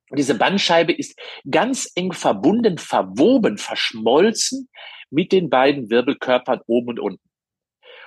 Und 0.09 0.19
diese 0.19 0.37
Bandscheibe 0.37 0.93
ist 0.93 1.19
ganz 1.51 1.91
eng 1.95 2.13
verbunden, 2.13 2.79
verwoben, 2.79 3.59
verschmolzen 3.59 4.69
mit 5.11 5.33
den 5.33 5.51
beiden 5.51 5.91
Wirbelkörpern 5.91 6.61
oben 6.67 6.89
und 6.91 7.01
unten. 7.01 7.31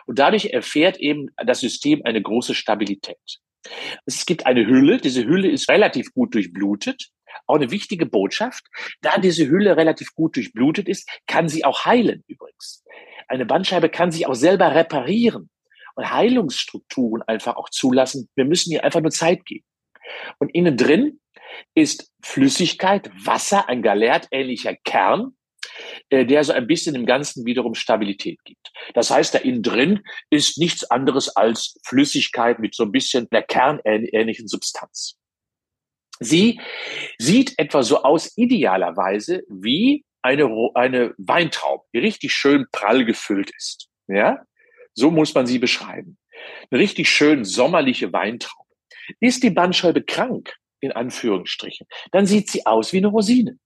Und 0.06 0.20
dadurch 0.20 0.46
erfährt 0.46 0.98
eben 0.98 1.28
das 1.36 1.60
System 1.60 2.02
eine 2.04 2.22
große 2.22 2.56
Stabilität. 2.56 3.42
Es 4.06 4.26
gibt 4.26 4.46
eine 4.46 4.66
Hülle, 4.66 4.98
diese 4.98 5.26
Hülle 5.26 5.50
ist 5.50 5.70
relativ 5.70 6.14
gut 6.14 6.34
durchblutet. 6.36 7.10
Auch 7.46 7.56
eine 7.56 7.72
wichtige 7.72 8.06
Botschaft. 8.06 8.66
Da 9.02 9.20
diese 9.20 9.48
Hülle 9.48 9.78
relativ 9.78 10.14
gut 10.16 10.36
durchblutet 10.36 10.88
ist, 10.88 11.10
kann 11.28 11.50
sie 11.50 11.66
auch 11.66 11.86
heilen 11.86 12.24
übrigens. 12.28 12.84
Eine 13.28 13.46
Bandscheibe 13.46 13.90
kann 13.90 14.12
sich 14.12 14.26
auch 14.26 14.36
selber 14.36 14.74
reparieren 14.74 15.50
und 15.96 16.12
Heilungsstrukturen 16.12 17.24
einfach 17.24 17.56
auch 17.56 17.70
zulassen. 17.70 18.30
Wir 18.36 18.46
müssen 18.46 18.72
ihr 18.72 18.84
einfach 18.84 19.02
nur 19.02 19.12
Zeit 19.12 19.46
geben. 19.46 19.66
Und 20.40 20.54
innen 20.56 20.78
drin 20.78 21.20
ist 21.74 22.12
Flüssigkeit, 22.24 23.12
Wasser, 23.24 23.68
ein 23.68 23.82
galertähnlicher 23.82 24.76
Kern, 24.76 25.37
äh, 26.10 26.26
der 26.26 26.44
so 26.44 26.54
ein 26.54 26.68
bisschen 26.68 26.96
im 26.96 27.06
Ganzen 27.06 27.46
wiederum 27.46 27.76
Stabilität 27.76 28.40
gibt. 28.44 28.72
Das 28.94 29.12
heißt, 29.12 29.34
da 29.34 29.40
innen 29.40 29.64
drin 29.64 30.04
ist 30.30 30.58
nichts 30.58 30.90
anderes 30.90 31.36
als 31.36 31.80
Flüssigkeit 31.86 32.60
mit 32.60 32.76
so 32.76 32.84
ein 32.84 32.92
bisschen 32.92 33.28
einer 33.32 33.44
kernähnlichen 33.44 34.48
Substanz. 34.48 35.18
Sie 36.20 36.60
sieht 37.18 37.54
etwa 37.58 37.84
so 37.84 38.04
aus, 38.04 38.36
idealerweise 38.38 39.44
wie 39.50 40.04
eine, 40.22 40.50
eine 40.74 41.14
Weintraube, 41.18 41.86
die 41.94 42.00
richtig 42.00 42.34
schön 42.34 42.66
prall 42.72 43.06
gefüllt 43.06 43.52
ist. 43.56 43.88
Ja? 44.08 44.44
So 44.94 45.12
muss 45.12 45.34
man 45.34 45.46
sie 45.46 45.60
beschreiben. 45.60 46.18
Eine 46.70 46.82
richtig 46.82 47.10
schön 47.10 47.46
sommerliche 47.46 48.12
Weintraube. 48.14 48.68
Ist 49.20 49.44
die 49.44 49.52
Bandscheibe 49.52 50.04
krank, 50.04 50.54
in 50.80 50.92
Anführungsstrichen, 50.92 51.88
dann 52.12 52.26
sieht 52.26 52.50
sie 52.50 52.66
aus 52.66 52.94
wie 52.94 52.98
eine 52.98 53.08
Rosine. 53.08 53.58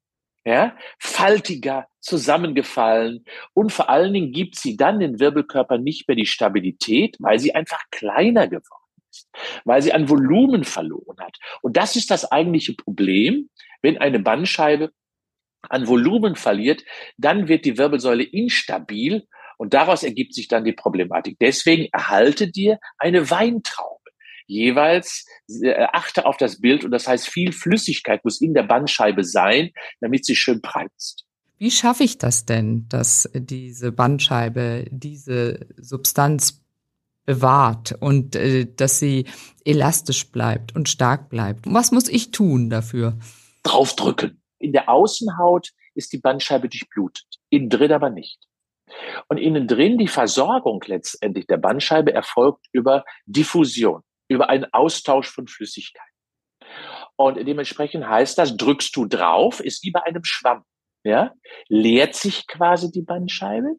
Ja, 0.44 0.76
faltiger, 0.98 1.88
zusammengefallen 2.00 3.26
und 3.54 3.72
vor 3.72 3.90
allen 3.90 4.12
Dingen 4.12 4.32
gibt 4.32 4.56
sie 4.56 4.76
dann 4.76 5.00
den 5.00 5.20
Wirbelkörper 5.20 5.78
nicht 5.78 6.08
mehr 6.08 6.16
die 6.18 6.26
Stabilität, 6.26 7.16
weil 7.20 7.38
sie 7.38 7.54
einfach 7.54 7.84
kleiner 7.92 8.48
geworden 8.48 9.04
ist, 9.12 9.30
weil 9.66 9.84
sie 9.84 9.94
an 9.94 10.10
Volumen 10.10 10.64
verloren 10.64 11.20
hat. 11.20 11.38
Und 11.62 11.78
das 11.78 11.96
ist 11.96 12.10
das 12.10 12.32
eigentliche 12.32 12.74
Problem, 12.74 13.50
wenn 13.84 14.00
eine 14.00 14.18
Bandscheibe 14.18 14.92
an 15.70 15.88
Volumen 15.88 16.36
verliert, 16.36 16.84
dann 17.18 17.48
wird 17.48 17.66
die 17.66 17.78
Wirbelsäule 17.78 18.24
instabil 18.24 19.28
und 19.58 19.76
daraus 19.76 20.02
ergibt 20.02 20.34
sich 20.34 20.48
dann 20.48 20.66
die 20.66 20.74
Problematik. 20.74 21.38
Deswegen 21.40 21.88
erhalte 21.92 22.50
dir 22.50 22.80
eine 22.98 23.30
Weintraube. 23.30 24.01
Jeweils 24.52 25.26
äh, 25.64 25.86
achte 25.94 26.26
auf 26.26 26.36
das 26.36 26.60
Bild 26.60 26.84
und 26.84 26.92
das 26.92 27.08
heißt, 27.08 27.28
viel 27.30 27.54
Flüssigkeit 27.54 28.26
muss 28.26 28.42
in 28.42 28.54
der 28.54 28.64
Bandscheibe 28.64 29.24
sein, 29.24 29.72
damit 30.02 30.26
sie 30.26 30.36
schön 30.36 30.60
breit 30.60 30.92
ist. 30.98 31.26
Wie 31.58 31.72
schaffe 31.72 32.04
ich 32.04 32.18
das 32.18 32.46
denn, 32.46 32.86
dass 32.90 33.30
diese 33.34 33.94
Bandscheibe 33.94 34.88
diese 34.92 35.68
Substanz 35.78 36.66
bewahrt 37.26 37.96
und 38.02 38.36
äh, 38.36 38.68
dass 38.76 39.00
sie 39.00 39.26
elastisch 39.64 40.30
bleibt 40.32 40.76
und 40.76 40.90
stark 40.90 41.30
bleibt? 41.30 41.62
Was 41.66 41.94
muss 41.94 42.10
ich 42.10 42.32
tun 42.32 42.70
dafür? 42.70 43.18
Draufdrücken. 43.64 44.42
In 44.60 44.74
der 44.74 44.90
Außenhaut 44.90 45.70
ist 45.96 46.12
die 46.12 46.18
Bandscheibe 46.18 46.68
durchblutet, 46.68 47.26
innen 47.50 47.70
drin 47.70 47.94
aber 47.94 48.10
nicht. 48.10 48.40
Und 49.30 49.38
innen 49.38 49.68
drin 49.68 49.98
die 49.98 50.10
Versorgung 50.10 50.84
letztendlich 50.88 51.48
der 51.48 51.58
Bandscheibe 51.58 52.14
erfolgt 52.14 52.66
über 52.74 53.06
Diffusion, 53.26 54.02
über 54.32 54.50
einen 54.50 54.65
Austausch 54.72 55.30
von 55.30 55.48
Flüssigkeit. 55.48 56.06
Und 57.15 57.36
dementsprechend 57.36 58.08
heißt 58.08 58.38
das, 58.38 58.56
drückst 58.56 58.96
du 58.96 59.06
drauf, 59.06 59.60
ist 59.60 59.84
wie 59.84 59.91
bei 59.91 60.04
einem 60.04 60.24
Schwamm. 60.24 60.63
Ja, 61.04 61.34
leert 61.67 62.15
sich 62.15 62.48
quasi 62.48 62.91
die 62.91 63.02
Bandscheibe. 63.02 63.76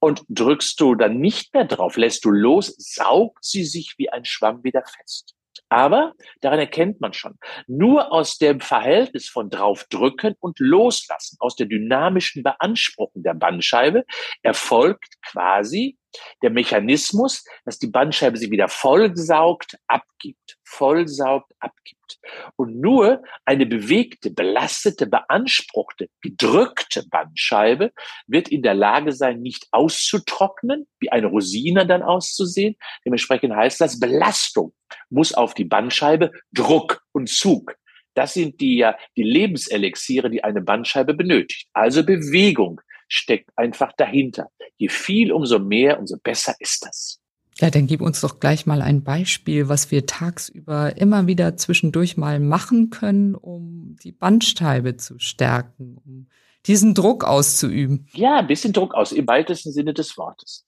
Und 0.00 0.24
drückst 0.28 0.80
du 0.80 0.94
dann 0.96 1.18
nicht 1.18 1.54
mehr 1.54 1.64
drauf, 1.64 1.96
lässt 1.96 2.24
du 2.24 2.30
los, 2.30 2.74
saugt 2.76 3.44
sie 3.44 3.64
sich 3.64 3.94
wie 3.98 4.10
ein 4.10 4.24
Schwamm 4.24 4.64
wieder 4.64 4.82
fest. 4.84 5.34
Aber 5.68 6.14
daran 6.40 6.58
erkennt 6.58 7.00
man 7.00 7.12
schon, 7.12 7.38
nur 7.66 8.12
aus 8.12 8.38
dem 8.38 8.60
Verhältnis 8.60 9.28
von 9.28 9.50
draufdrücken 9.50 10.34
und 10.40 10.58
loslassen, 10.58 11.36
aus 11.38 11.54
der 11.54 11.66
dynamischen 11.66 12.42
Beanspruchung 12.42 13.22
der 13.22 13.34
Bandscheibe 13.34 14.04
erfolgt 14.42 15.20
quasi 15.22 15.96
der 16.42 16.50
Mechanismus, 16.50 17.44
dass 17.64 17.78
die 17.78 17.88
Bandscheibe 17.88 18.36
sie 18.36 18.50
wieder 18.50 18.68
vollsaugt, 18.68 19.78
abgibt, 19.86 20.56
vollsaugt, 20.64 21.52
abgibt. 21.58 22.18
Und 22.56 22.80
nur 22.80 23.22
eine 23.44 23.66
bewegte, 23.66 24.30
belastete, 24.30 25.06
beanspruchte, 25.06 26.08
gedrückte 26.20 27.04
Bandscheibe 27.08 27.92
wird 28.26 28.48
in 28.48 28.62
der 28.62 28.74
Lage 28.74 29.12
sein, 29.12 29.40
nicht 29.40 29.66
auszutrocknen, 29.70 30.86
wie 30.98 31.10
eine 31.10 31.26
Rosine 31.26 31.86
dann 31.86 32.02
auszusehen. 32.02 32.76
Dementsprechend 33.04 33.54
heißt 33.54 33.80
das, 33.80 33.98
Belastung 33.98 34.74
muss 35.10 35.32
auf 35.34 35.54
die 35.54 35.64
Bandscheibe, 35.64 36.30
Druck 36.52 37.02
und 37.12 37.28
Zug. 37.28 37.76
Das 38.14 38.34
sind 38.34 38.60
die, 38.60 38.88
die 39.16 39.22
Lebenselixiere, 39.22 40.30
die 40.30 40.44
eine 40.44 40.60
Bandscheibe 40.60 41.14
benötigt. 41.14 41.68
Also 41.72 42.04
Bewegung, 42.04 42.80
steckt 43.08 43.50
einfach 43.56 43.92
dahinter. 43.96 44.48
Je 44.76 44.88
viel, 44.88 45.32
umso 45.32 45.58
mehr, 45.58 45.98
umso 45.98 46.16
besser 46.18 46.54
ist 46.58 46.84
das. 46.86 47.20
Ja, 47.58 47.70
dann 47.70 47.86
gib 47.86 48.00
uns 48.00 48.20
doch 48.20 48.40
gleich 48.40 48.66
mal 48.66 48.82
ein 48.82 49.04
Beispiel, 49.04 49.68
was 49.68 49.90
wir 49.92 50.06
tagsüber 50.06 50.96
immer 50.96 51.28
wieder 51.28 51.56
zwischendurch 51.56 52.16
mal 52.16 52.40
machen 52.40 52.90
können, 52.90 53.36
um 53.36 53.96
die 54.02 54.10
Bandscheibe 54.10 54.96
zu 54.96 55.20
stärken, 55.20 55.96
um 56.04 56.26
diesen 56.66 56.94
Druck 56.94 57.24
auszuüben. 57.24 58.08
Ja, 58.12 58.38
ein 58.38 58.48
bisschen 58.48 58.72
Druck 58.72 58.94
aus, 58.94 59.12
im 59.12 59.28
weitesten 59.28 59.70
Sinne 59.70 59.94
des 59.94 60.18
Wortes. 60.18 60.66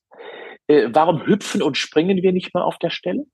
Äh, 0.68 0.88
warum 0.92 1.26
hüpfen 1.26 1.62
und 1.62 1.76
springen 1.76 2.22
wir 2.22 2.32
nicht 2.32 2.54
mehr 2.54 2.64
auf 2.64 2.78
der 2.78 2.90
Stelle? 2.90 3.24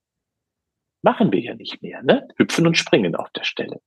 Machen 1.03 1.33
wir 1.33 1.41
ja 1.41 1.55
nicht 1.55 1.83
mehr, 1.83 2.03
ne? 2.03 2.29
Hüpfen 2.37 2.67
und 2.67 2.79
springen 2.79 3.17
auf 3.17 3.29
der 3.31 3.43
Stelle. 3.43 3.81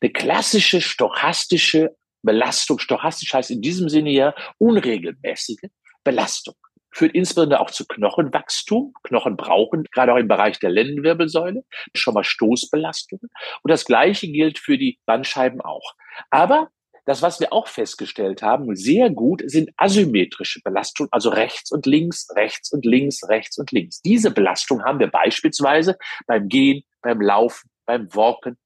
Eine 0.00 0.12
klassische 0.12 0.80
stochastische 0.80 1.96
Belastung, 2.22 2.78
stochastisch 2.78 3.32
heißt 3.32 3.50
in 3.50 3.62
diesem 3.62 3.88
Sinne 3.88 4.10
ja 4.10 4.34
unregelmäßige 4.58 5.70
Belastung. 6.04 6.54
Führt 6.92 7.14
insbesondere 7.14 7.60
auch 7.60 7.70
zu 7.70 7.86
Knochenwachstum. 7.86 8.92
Knochen 9.04 9.36
brauchen, 9.36 9.84
gerade 9.92 10.12
auch 10.12 10.18
im 10.18 10.26
Bereich 10.28 10.58
der 10.58 10.70
Lendenwirbelsäule, 10.70 11.62
schon 11.94 12.14
mal 12.14 12.24
Stoßbelastungen. 12.24 13.30
Und 13.62 13.70
das 13.70 13.84
Gleiche 13.84 14.26
gilt 14.28 14.58
für 14.58 14.76
die 14.76 14.98
Bandscheiben 15.06 15.60
auch. 15.60 15.94
Aber 16.30 16.70
das, 17.06 17.22
was 17.22 17.40
wir 17.40 17.52
auch 17.52 17.68
festgestellt 17.68 18.42
haben, 18.42 18.74
sehr 18.76 19.10
gut, 19.10 19.42
sind 19.46 19.70
asymmetrische 19.76 20.60
Belastungen, 20.62 21.10
also 21.12 21.30
rechts 21.30 21.72
und 21.72 21.86
links, 21.86 22.28
rechts 22.36 22.72
und 22.72 22.84
links, 22.84 23.28
rechts 23.28 23.58
und 23.58 23.72
links. 23.72 24.00
Diese 24.02 24.30
Belastung 24.30 24.82
haben 24.84 24.98
wir 24.98 25.08
beispielsweise 25.08 25.96
beim 26.26 26.48
Gehen, 26.48 26.82
beim 27.02 27.20
Laufen, 27.20 27.70
beim 27.86 28.14
Walken, 28.14 28.58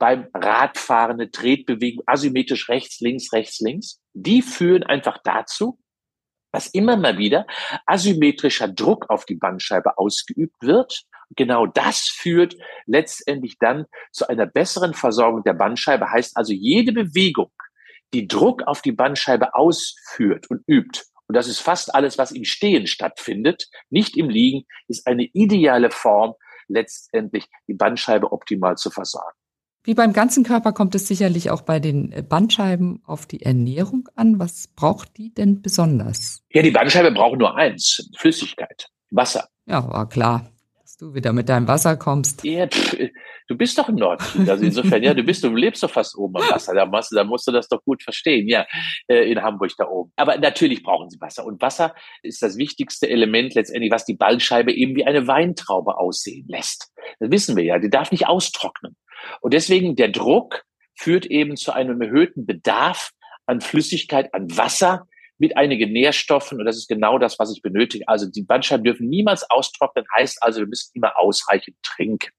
beim 0.00 0.28
Radfahren 0.34 1.20
eine 1.20 1.30
Tretbewegung 1.30 2.02
asymmetrisch 2.06 2.68
rechts, 2.68 3.00
links, 3.00 3.32
rechts, 3.32 3.60
links. 3.60 4.00
Die 4.14 4.42
führen 4.42 4.82
einfach 4.82 5.18
dazu, 5.22 5.78
dass 6.52 6.66
immer 6.68 6.96
mal 6.96 7.18
wieder 7.18 7.46
asymmetrischer 7.86 8.66
Druck 8.66 9.08
auf 9.10 9.26
die 9.26 9.36
Bandscheibe 9.36 9.98
ausgeübt 9.98 10.56
wird. 10.62 11.02
Genau 11.36 11.66
das 11.66 12.08
führt 12.08 12.56
letztendlich 12.86 13.58
dann 13.60 13.84
zu 14.10 14.26
einer 14.26 14.46
besseren 14.46 14.94
Versorgung 14.94 15.44
der 15.44 15.52
Bandscheibe. 15.52 16.10
Heißt 16.10 16.36
also, 16.36 16.52
jede 16.52 16.92
Bewegung, 16.92 17.52
die 18.12 18.26
Druck 18.26 18.62
auf 18.64 18.82
die 18.82 18.92
Bandscheibe 18.92 19.54
ausführt 19.54 20.50
und 20.50 20.64
übt, 20.66 21.02
und 21.28 21.36
das 21.36 21.46
ist 21.46 21.60
fast 21.60 21.94
alles, 21.94 22.18
was 22.18 22.32
im 22.32 22.44
Stehen 22.44 22.88
stattfindet, 22.88 23.68
nicht 23.88 24.16
im 24.16 24.28
Liegen, 24.28 24.66
ist 24.88 25.06
eine 25.06 25.24
ideale 25.32 25.92
Form, 25.92 26.34
letztendlich 26.66 27.46
die 27.68 27.74
Bandscheibe 27.74 28.32
optimal 28.32 28.76
zu 28.76 28.90
versorgen. 28.90 29.39
Wie 29.82 29.94
beim 29.94 30.12
ganzen 30.12 30.44
Körper 30.44 30.72
kommt 30.72 30.94
es 30.94 31.08
sicherlich 31.08 31.50
auch 31.50 31.62
bei 31.62 31.80
den 31.80 32.26
Bandscheiben 32.28 33.02
auf 33.06 33.24
die 33.24 33.42
Ernährung 33.42 34.08
an. 34.14 34.38
Was 34.38 34.68
braucht 34.68 35.16
die 35.16 35.32
denn 35.32 35.62
besonders? 35.62 36.42
Ja, 36.52 36.60
die 36.60 36.70
Bandscheibe 36.70 37.12
braucht 37.12 37.38
nur 37.38 37.56
eins, 37.56 38.10
Flüssigkeit, 38.18 38.88
Wasser. 39.10 39.48
Ja, 39.64 39.88
war 39.88 40.06
klar, 40.06 40.50
dass 40.82 40.98
du 40.98 41.14
wieder 41.14 41.32
mit 41.32 41.48
deinem 41.48 41.66
Wasser 41.66 41.96
kommst. 41.96 42.44
Ja, 42.44 42.66
pff, 42.66 42.94
du 43.48 43.56
bist 43.56 43.78
doch 43.78 43.88
im 43.88 43.94
Norden. 43.94 44.50
Also 44.50 44.64
insofern, 44.64 45.02
ja, 45.02 45.14
du 45.14 45.22
bist, 45.22 45.42
du 45.44 45.54
lebst 45.54 45.82
doch 45.82 45.90
fast 45.90 46.14
oben 46.14 46.36
am 46.36 46.50
Wasser. 46.50 46.74
Da 46.74 46.84
musst, 46.84 47.16
da 47.16 47.24
musst 47.24 47.48
du 47.48 47.52
das 47.52 47.66
doch 47.68 47.82
gut 47.82 48.02
verstehen, 48.02 48.48
ja, 48.48 48.66
äh, 49.08 49.30
in 49.32 49.40
Hamburg 49.40 49.72
da 49.78 49.88
oben. 49.88 50.12
Aber 50.16 50.36
natürlich 50.36 50.82
brauchen 50.82 51.08
sie 51.08 51.20
Wasser. 51.22 51.46
Und 51.46 51.62
Wasser 51.62 51.94
ist 52.22 52.42
das 52.42 52.58
wichtigste 52.58 53.08
Element 53.08 53.54
letztendlich, 53.54 53.90
was 53.90 54.04
die 54.04 54.14
Bandscheibe 54.14 54.74
eben 54.74 54.94
wie 54.94 55.06
eine 55.06 55.26
Weintraube 55.26 55.96
aussehen 55.96 56.46
lässt. 56.48 56.92
Das 57.18 57.30
wissen 57.30 57.56
wir 57.56 57.64
ja. 57.64 57.78
Die 57.78 57.88
darf 57.88 58.12
nicht 58.12 58.28
austrocknen. 58.28 58.94
Und 59.40 59.54
deswegen 59.54 59.96
der 59.96 60.08
Druck 60.08 60.64
führt 60.94 61.26
eben 61.26 61.56
zu 61.56 61.72
einem 61.72 62.00
erhöhten 62.00 62.46
Bedarf 62.46 63.10
an 63.46 63.60
Flüssigkeit, 63.60 64.32
an 64.34 64.56
Wasser 64.56 65.08
mit 65.38 65.56
einigen 65.56 65.92
Nährstoffen. 65.92 66.58
Und 66.58 66.66
das 66.66 66.76
ist 66.76 66.88
genau 66.88 67.18
das, 67.18 67.38
was 67.38 67.52
ich 67.52 67.62
benötige. 67.62 68.06
Also 68.06 68.26
die 68.26 68.42
Bandscheiben 68.42 68.84
dürfen 68.84 69.08
niemals 69.08 69.48
austrocknen, 69.50 70.04
heißt 70.14 70.42
also, 70.42 70.60
wir 70.60 70.66
müssen 70.66 70.90
immer 70.94 71.18
ausreichend 71.18 71.76
trinken. 71.82 72.30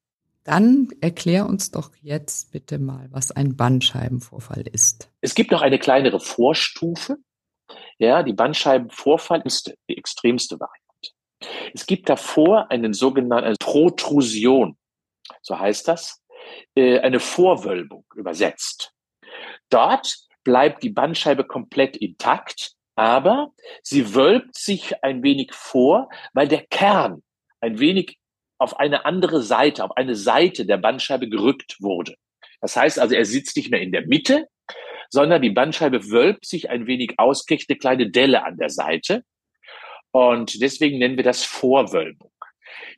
Dann 0.43 0.87
erklär 1.01 1.45
uns 1.45 1.71
doch 1.71 1.91
jetzt 2.01 2.51
bitte 2.51 2.79
mal, 2.79 3.07
was 3.11 3.31
ein 3.31 3.55
Bandscheibenvorfall 3.57 4.65
ist. 4.71 5.11
Es 5.21 5.35
gibt 5.35 5.51
noch 5.51 5.61
eine 5.61 5.77
kleinere 5.77 6.19
Vorstufe. 6.19 7.17
Ja, 7.99 8.23
die 8.23 8.33
Bandscheibenvorfall 8.33 9.41
ist 9.45 9.73
die 9.89 9.97
extremste 9.97 10.59
Variante. 10.59 10.81
Es 11.73 11.85
gibt 11.85 12.09
davor 12.09 12.69
einen 12.71 12.93
sogenannten 12.93 13.55
Protrusion. 13.59 14.77
So 15.41 15.59
heißt 15.59 15.87
das 15.87 16.20
äh, 16.75 16.99
eine 16.99 17.19
Vorwölbung 17.19 18.05
übersetzt. 18.15 18.93
Dort 19.69 20.17
bleibt 20.43 20.83
die 20.83 20.89
Bandscheibe 20.89 21.45
komplett 21.45 21.97
intakt, 21.97 22.73
aber 22.95 23.51
sie 23.83 24.13
wölbt 24.13 24.55
sich 24.55 25.03
ein 25.03 25.23
wenig 25.23 25.53
vor, 25.53 26.09
weil 26.33 26.47
der 26.47 26.65
Kern 26.67 27.23
ein 27.59 27.79
wenig 27.79 28.17
auf 28.57 28.79
eine 28.79 29.05
andere 29.05 29.41
Seite, 29.41 29.83
auf 29.83 29.97
eine 29.97 30.15
Seite 30.15 30.65
der 30.65 30.77
Bandscheibe 30.77 31.29
gerückt 31.29 31.77
wurde. 31.79 32.15
Das 32.59 32.75
heißt 32.75 32.99
also, 32.99 33.15
er 33.15 33.25
sitzt 33.25 33.55
nicht 33.57 33.71
mehr 33.71 33.81
in 33.81 33.91
der 33.91 34.05
Mitte, 34.05 34.47
sondern 35.09 35.41
die 35.41 35.49
Bandscheibe 35.49 36.09
wölbt 36.09 36.45
sich 36.45 36.69
ein 36.69 36.87
wenig 36.87 37.15
aus, 37.17 37.45
kriegt 37.45 37.69
eine 37.69 37.79
kleine 37.79 38.09
Delle 38.11 38.45
an 38.45 38.57
der 38.57 38.69
Seite. 38.69 39.23
Und 40.11 40.61
deswegen 40.61 40.99
nennen 40.99 41.17
wir 41.17 41.23
das 41.23 41.43
Vorwölbung. 41.43 42.31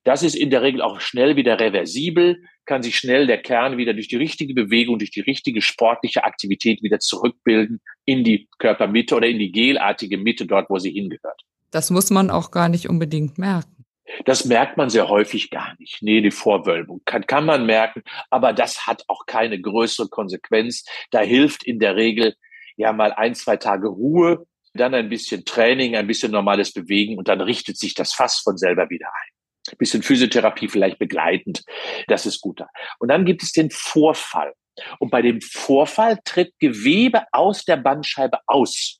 Das 0.03 0.21
ist 0.21 0.35
in 0.35 0.49
der 0.49 0.61
Regel 0.61 0.81
auch 0.81 0.99
schnell 0.99 1.35
wieder 1.35 1.59
reversibel, 1.59 2.43
kann 2.65 2.83
sich 2.83 2.97
schnell 2.97 3.27
der 3.27 3.41
Kern 3.41 3.77
wieder 3.77 3.93
durch 3.93 4.07
die 4.07 4.15
richtige 4.15 4.53
Bewegung, 4.53 4.99
durch 4.99 5.11
die 5.11 5.21
richtige 5.21 5.61
sportliche 5.61 6.23
Aktivität 6.23 6.81
wieder 6.81 6.99
zurückbilden 6.99 7.81
in 8.05 8.23
die 8.23 8.47
Körpermitte 8.59 9.15
oder 9.15 9.27
in 9.27 9.39
die 9.39 9.51
gelartige 9.51 10.17
Mitte 10.17 10.45
dort, 10.45 10.69
wo 10.69 10.79
sie 10.79 10.91
hingehört. 10.91 11.41
Das 11.71 11.89
muss 11.89 12.09
man 12.09 12.29
auch 12.29 12.51
gar 12.51 12.69
nicht 12.69 12.87
unbedingt 12.87 13.37
merken. 13.37 13.85
Das 14.25 14.45
merkt 14.45 14.77
man 14.77 14.89
sehr 14.89 15.09
häufig 15.09 15.49
gar 15.49 15.75
nicht. 15.79 16.01
Nee, 16.01 16.21
die 16.21 16.31
Vorwölbung 16.31 17.01
kann, 17.05 17.25
kann 17.25 17.45
man 17.45 17.65
merken, 17.65 18.03
aber 18.29 18.53
das 18.53 18.85
hat 18.85 19.03
auch 19.07 19.25
keine 19.25 19.59
größere 19.59 20.09
Konsequenz. 20.09 20.85
Da 21.11 21.21
hilft 21.21 21.63
in 21.63 21.79
der 21.79 21.95
Regel 21.95 22.35
ja 22.75 22.93
mal 22.93 23.11
ein, 23.13 23.33
zwei 23.33 23.57
Tage 23.57 23.87
Ruhe, 23.87 24.45
dann 24.73 24.93
ein 24.93 25.09
bisschen 25.09 25.45
Training, 25.45 25.95
ein 25.95 26.07
bisschen 26.07 26.31
normales 26.31 26.73
Bewegen 26.73 27.17
und 27.17 27.27
dann 27.27 27.41
richtet 27.41 27.77
sich 27.77 27.93
das 27.93 28.13
fast 28.13 28.43
von 28.43 28.57
selber 28.57 28.89
wieder 28.89 29.07
ein. 29.07 29.32
Bisschen 29.77 30.03
Physiotherapie 30.03 30.67
vielleicht 30.67 30.99
begleitend, 30.99 31.63
das 32.07 32.25
ist 32.25 32.41
guter. 32.41 32.69
Und 32.99 33.09
dann 33.09 33.25
gibt 33.25 33.43
es 33.43 33.51
den 33.51 33.69
Vorfall. 33.71 34.53
Und 34.99 35.11
bei 35.11 35.21
dem 35.21 35.39
Vorfall 35.41 36.19
tritt 36.25 36.53
Gewebe 36.59 37.23
aus 37.31 37.63
der 37.63 37.77
Bandscheibe 37.77 38.39
aus. 38.47 38.99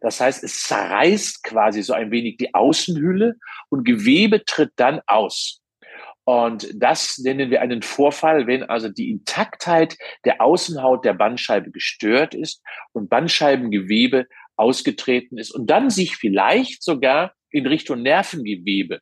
Das 0.00 0.20
heißt, 0.20 0.44
es 0.44 0.62
zerreißt 0.64 1.44
quasi 1.44 1.82
so 1.82 1.92
ein 1.92 2.10
wenig 2.10 2.36
die 2.36 2.54
Außenhülle 2.54 3.36
und 3.70 3.84
Gewebe 3.84 4.44
tritt 4.44 4.72
dann 4.76 5.00
aus. 5.06 5.60
Und 6.24 6.68
das 6.74 7.18
nennen 7.18 7.50
wir 7.50 7.60
einen 7.60 7.82
Vorfall, 7.82 8.46
wenn 8.46 8.62
also 8.64 8.88
die 8.88 9.10
Intaktheit 9.10 9.96
der 10.24 10.40
Außenhaut 10.40 11.04
der 11.04 11.12
Bandscheibe 11.12 11.70
gestört 11.70 12.34
ist 12.34 12.62
und 12.92 13.10
Bandscheibengewebe 13.10 14.26
ausgetreten 14.56 15.36
ist 15.36 15.50
und 15.50 15.68
dann 15.68 15.90
sich 15.90 16.16
vielleicht 16.16 16.82
sogar 16.82 17.34
in 17.50 17.66
Richtung 17.66 18.02
Nervengewebe 18.02 19.00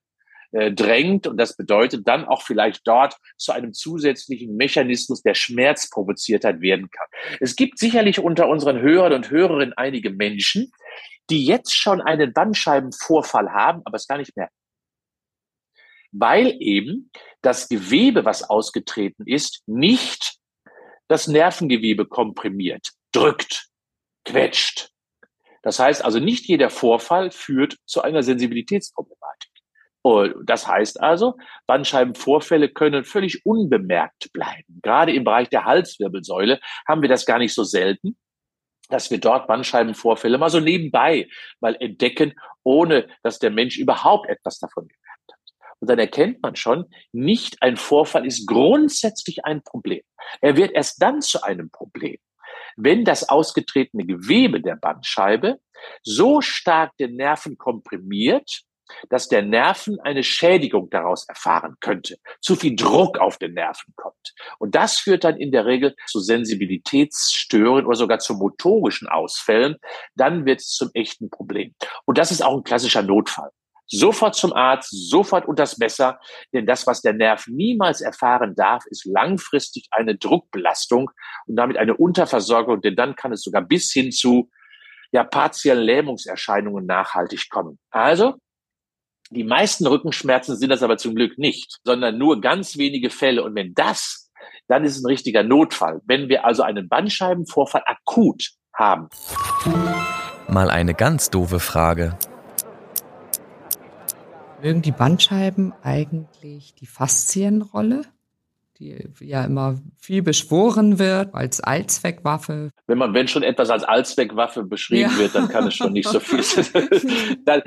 äh, 0.53 0.71
drängt 0.73 1.27
und 1.27 1.37
das 1.39 1.57
bedeutet 1.57 2.07
dann 2.07 2.25
auch 2.25 2.43
vielleicht 2.43 2.87
dort 2.87 3.17
zu 3.37 3.53
einem 3.53 3.73
zusätzlichen 3.73 4.55
Mechanismus 4.57 5.23
der 5.23 5.35
Schmerzprovoziertheit 5.35 6.61
werden 6.61 6.91
kann. 6.91 7.07
Es 7.41 7.57
gibt 7.57 7.79
sicherlich 7.79 8.21
unter 8.21 8.49
unseren 8.49 8.81
Hörern 8.81 9.15
und 9.15 9.31
Hörerinnen 9.31 9.73
einige 9.73 10.11
Menschen, 10.11 10.71
die 11.31 11.47
jetzt 11.47 11.75
schon 11.75 12.01
einen 12.01 12.33
Bandscheibenvorfall 12.33 13.53
haben, 13.53 13.83
aber 13.85 13.97
es 13.97 14.07
gar 14.07 14.19
nicht 14.19 14.37
merken. 14.37 14.55
Weil 16.11 16.57
eben 16.61 17.11
das 17.41 17.69
Gewebe, 17.69 18.25
was 18.25 18.43
ausgetreten 18.43 19.27
ist, 19.27 19.63
nicht 19.67 20.37
das 21.09 21.29
Nervengewebe 21.29 22.07
komprimiert, 22.07 22.91
drückt, 23.13 23.69
quetscht. 24.25 24.91
Das 25.63 25.79
heißt 25.79 26.05
also, 26.05 26.19
nicht 26.19 26.47
jeder 26.47 26.71
Vorfall 26.71 27.31
führt 27.31 27.79
zu 27.87 28.03
einer 28.03 28.23
Sensibilitätsproblematik. 28.23 29.52
Und 30.03 30.35
das 30.45 30.67
heißt 30.67 31.01
also, 31.01 31.37
Bandscheibenvorfälle 31.67 32.69
können 32.69 33.05
völlig 33.05 33.47
unbemerkt 33.47 34.33
bleiben. 34.33 34.81
Gerade 34.83 35.13
im 35.13 35.23
Bereich 35.23 35.49
der 35.49 35.65
Halswirbelsäule 35.65 36.61
haben 36.89 37.03
wir 37.03 37.09
das 37.09 37.25
gar 37.25 37.39
nicht 37.39 37.55
so 37.55 37.63
selten 37.63 38.17
dass 38.93 39.11
wir 39.11 39.19
dort 39.19 39.47
Bandscheibenvorfälle 39.47 40.39
mal 40.39 40.51
so 40.51 40.61
nebenbei 40.61 41.29
mal 41.61 41.75
entdecken, 41.81 42.35
ohne 42.63 43.09
dass 43.23 43.39
der 43.39 43.51
Mensch 43.51 43.79
überhaupt 43.79 44.29
etwas 44.29 44.59
davon 44.59 44.87
gemerkt 44.87 45.33
hat. 45.33 45.75
Und 45.81 45.91
dann 45.91 45.99
erkennt 45.99 46.43
man 46.43 46.57
schon, 46.57 46.85
nicht 47.11 47.63
ein 47.63 47.77
Vorfall 47.77 48.27
ist 48.27 48.47
grundsätzlich 48.47 49.45
ein 49.45 49.63
Problem. 49.63 50.03
Er 50.41 50.57
wird 50.57 50.73
erst 50.73 51.03
dann 51.03 51.23
zu 51.23 51.43
einem 51.43 51.71
Problem, 51.71 52.19
wenn 52.77 53.05
das 53.05 53.29
ausgetretene 53.29 54.05
Gewebe 54.05 54.61
der 54.61 54.77
Bandscheibe 54.77 55.59
so 56.03 56.41
stark 56.41 56.97
den 56.99 57.17
Nerven 57.17 57.59
komprimiert, 57.59 58.63
dass 59.09 59.29
der 59.29 59.43
Nerven 59.43 59.99
eine 60.01 60.23
Schädigung 60.23 60.91
daraus 60.91 61.29
erfahren 61.29 61.77
könnte, 61.81 62.17
zu 62.41 62.57
viel 62.57 62.77
Druck 62.77 63.19
auf 63.19 63.39
den 63.39 63.55
Nerven 63.55 63.93
kommt. 63.97 64.35
Und 64.59 64.75
das 64.75 64.99
führt 64.99 65.25
dann 65.25 65.37
in 65.37 65.53
der 65.53 65.67
Regel 65.67 65.95
zu 66.07 66.21
Sensibilitätsstörungen 66.21 67.87
oder 67.87 67.97
sogar 67.97 68.19
zu 68.19 68.35
motorischen 68.35 69.09
Ausfällen. 69.09 69.77
Dann 70.15 70.45
wird 70.45 70.61
es 70.61 70.69
zum 70.69 70.91
echten 70.95 71.31
Problem. 71.31 71.75
Und 72.05 72.19
das 72.19 72.31
ist 72.31 72.43
auch 72.43 72.57
ein 72.57 72.65
klassischer 72.65 73.03
Notfall. 73.03 73.51
Sofort 73.87 74.35
zum 74.35 74.55
Arzt, 74.55 74.89
sofort 74.91 75.47
unters 75.47 75.77
Messer, 75.77 76.19
denn 76.55 76.65
das, 76.65 76.87
was 76.87 77.03
der 77.03 77.13
Nerv 77.13 77.47
niemals 77.49 78.01
erfahren 78.01 78.55
darf, 78.55 78.87
ist 78.87 79.05
langfristig 79.05 79.89
eine 79.91 80.17
Druckbelastung 80.17 81.11
und 81.47 81.57
damit 81.57 81.77
eine 81.77 81.95
Unterversorgung, 81.95 82.81
denn 82.81 82.97
dann 82.97 83.17
kann 83.17 83.33
es 83.33 83.43
sogar 83.43 83.61
bis 83.61 83.93
hin 83.93 84.11
zu 84.11 84.49
ja, 85.13 85.25
partiellen 85.25 85.85
Lähmungserscheinungen 85.85 86.87
nachhaltig 86.87 87.51
kommen. 87.51 87.79
Also 87.91 88.37
die 89.33 89.45
meisten 89.45 89.87
Rückenschmerzen 89.87 90.57
sind 90.57 90.71
das 90.71 90.83
aber 90.83 90.99
zum 90.99 91.15
Glück 91.15 91.39
nicht, 91.39 91.79
sondern 91.85 92.19
nur 92.19 92.41
ganz 92.41 92.77
wenige 92.77 93.11
Fälle. 93.11 93.43
Und 93.43 93.55
wenn 93.55 93.75
das, 93.75 94.31
dann 94.69 94.85
ist 94.85 94.97
es 94.97 95.03
ein 95.03 95.07
richtiger 95.07 95.43
Notfall. 95.43 96.01
Wenn 96.05 96.29
wir 96.29 96.45
also 96.45 96.63
einen 96.63 96.89
Bandscheibenvorfall 96.89 97.83
akut 97.87 98.53
haben. 98.75 99.09
Mal 100.49 100.71
eine 100.71 100.95
ganz 100.95 101.31
doofe 101.31 101.61
Frage. 101.61 102.19
Mögen 104.63 104.83
die 104.83 104.93
Bandscheiben 104.93 105.73
eigentlich 105.83 106.75
die 106.75 106.87
Faszienrolle? 106.87 108.03
Die 108.83 109.27
ja 109.27 109.45
immer 109.45 109.81
viel 110.01 110.23
beschworen 110.23 110.99
wird 110.99 111.35
als 111.35 111.61
Allzweckwaffe. 111.61 112.71
Wenn 112.87 112.99
man, 112.99 113.15
wenn 113.15 113.29
schon 113.29 113.43
etwas 113.43 113.71
als 113.71 113.85
Allzweckwaffe 113.85 114.65
beschrieben 114.65 115.11
ja. 115.13 115.19
wird, 115.19 115.35
dann 115.35 115.49
kann 115.49 115.67
es 115.67 115.75
schon 115.75 115.93
nicht 115.93 116.09
so 116.09 116.21
viel 116.21 116.43
sein. 117.47 117.63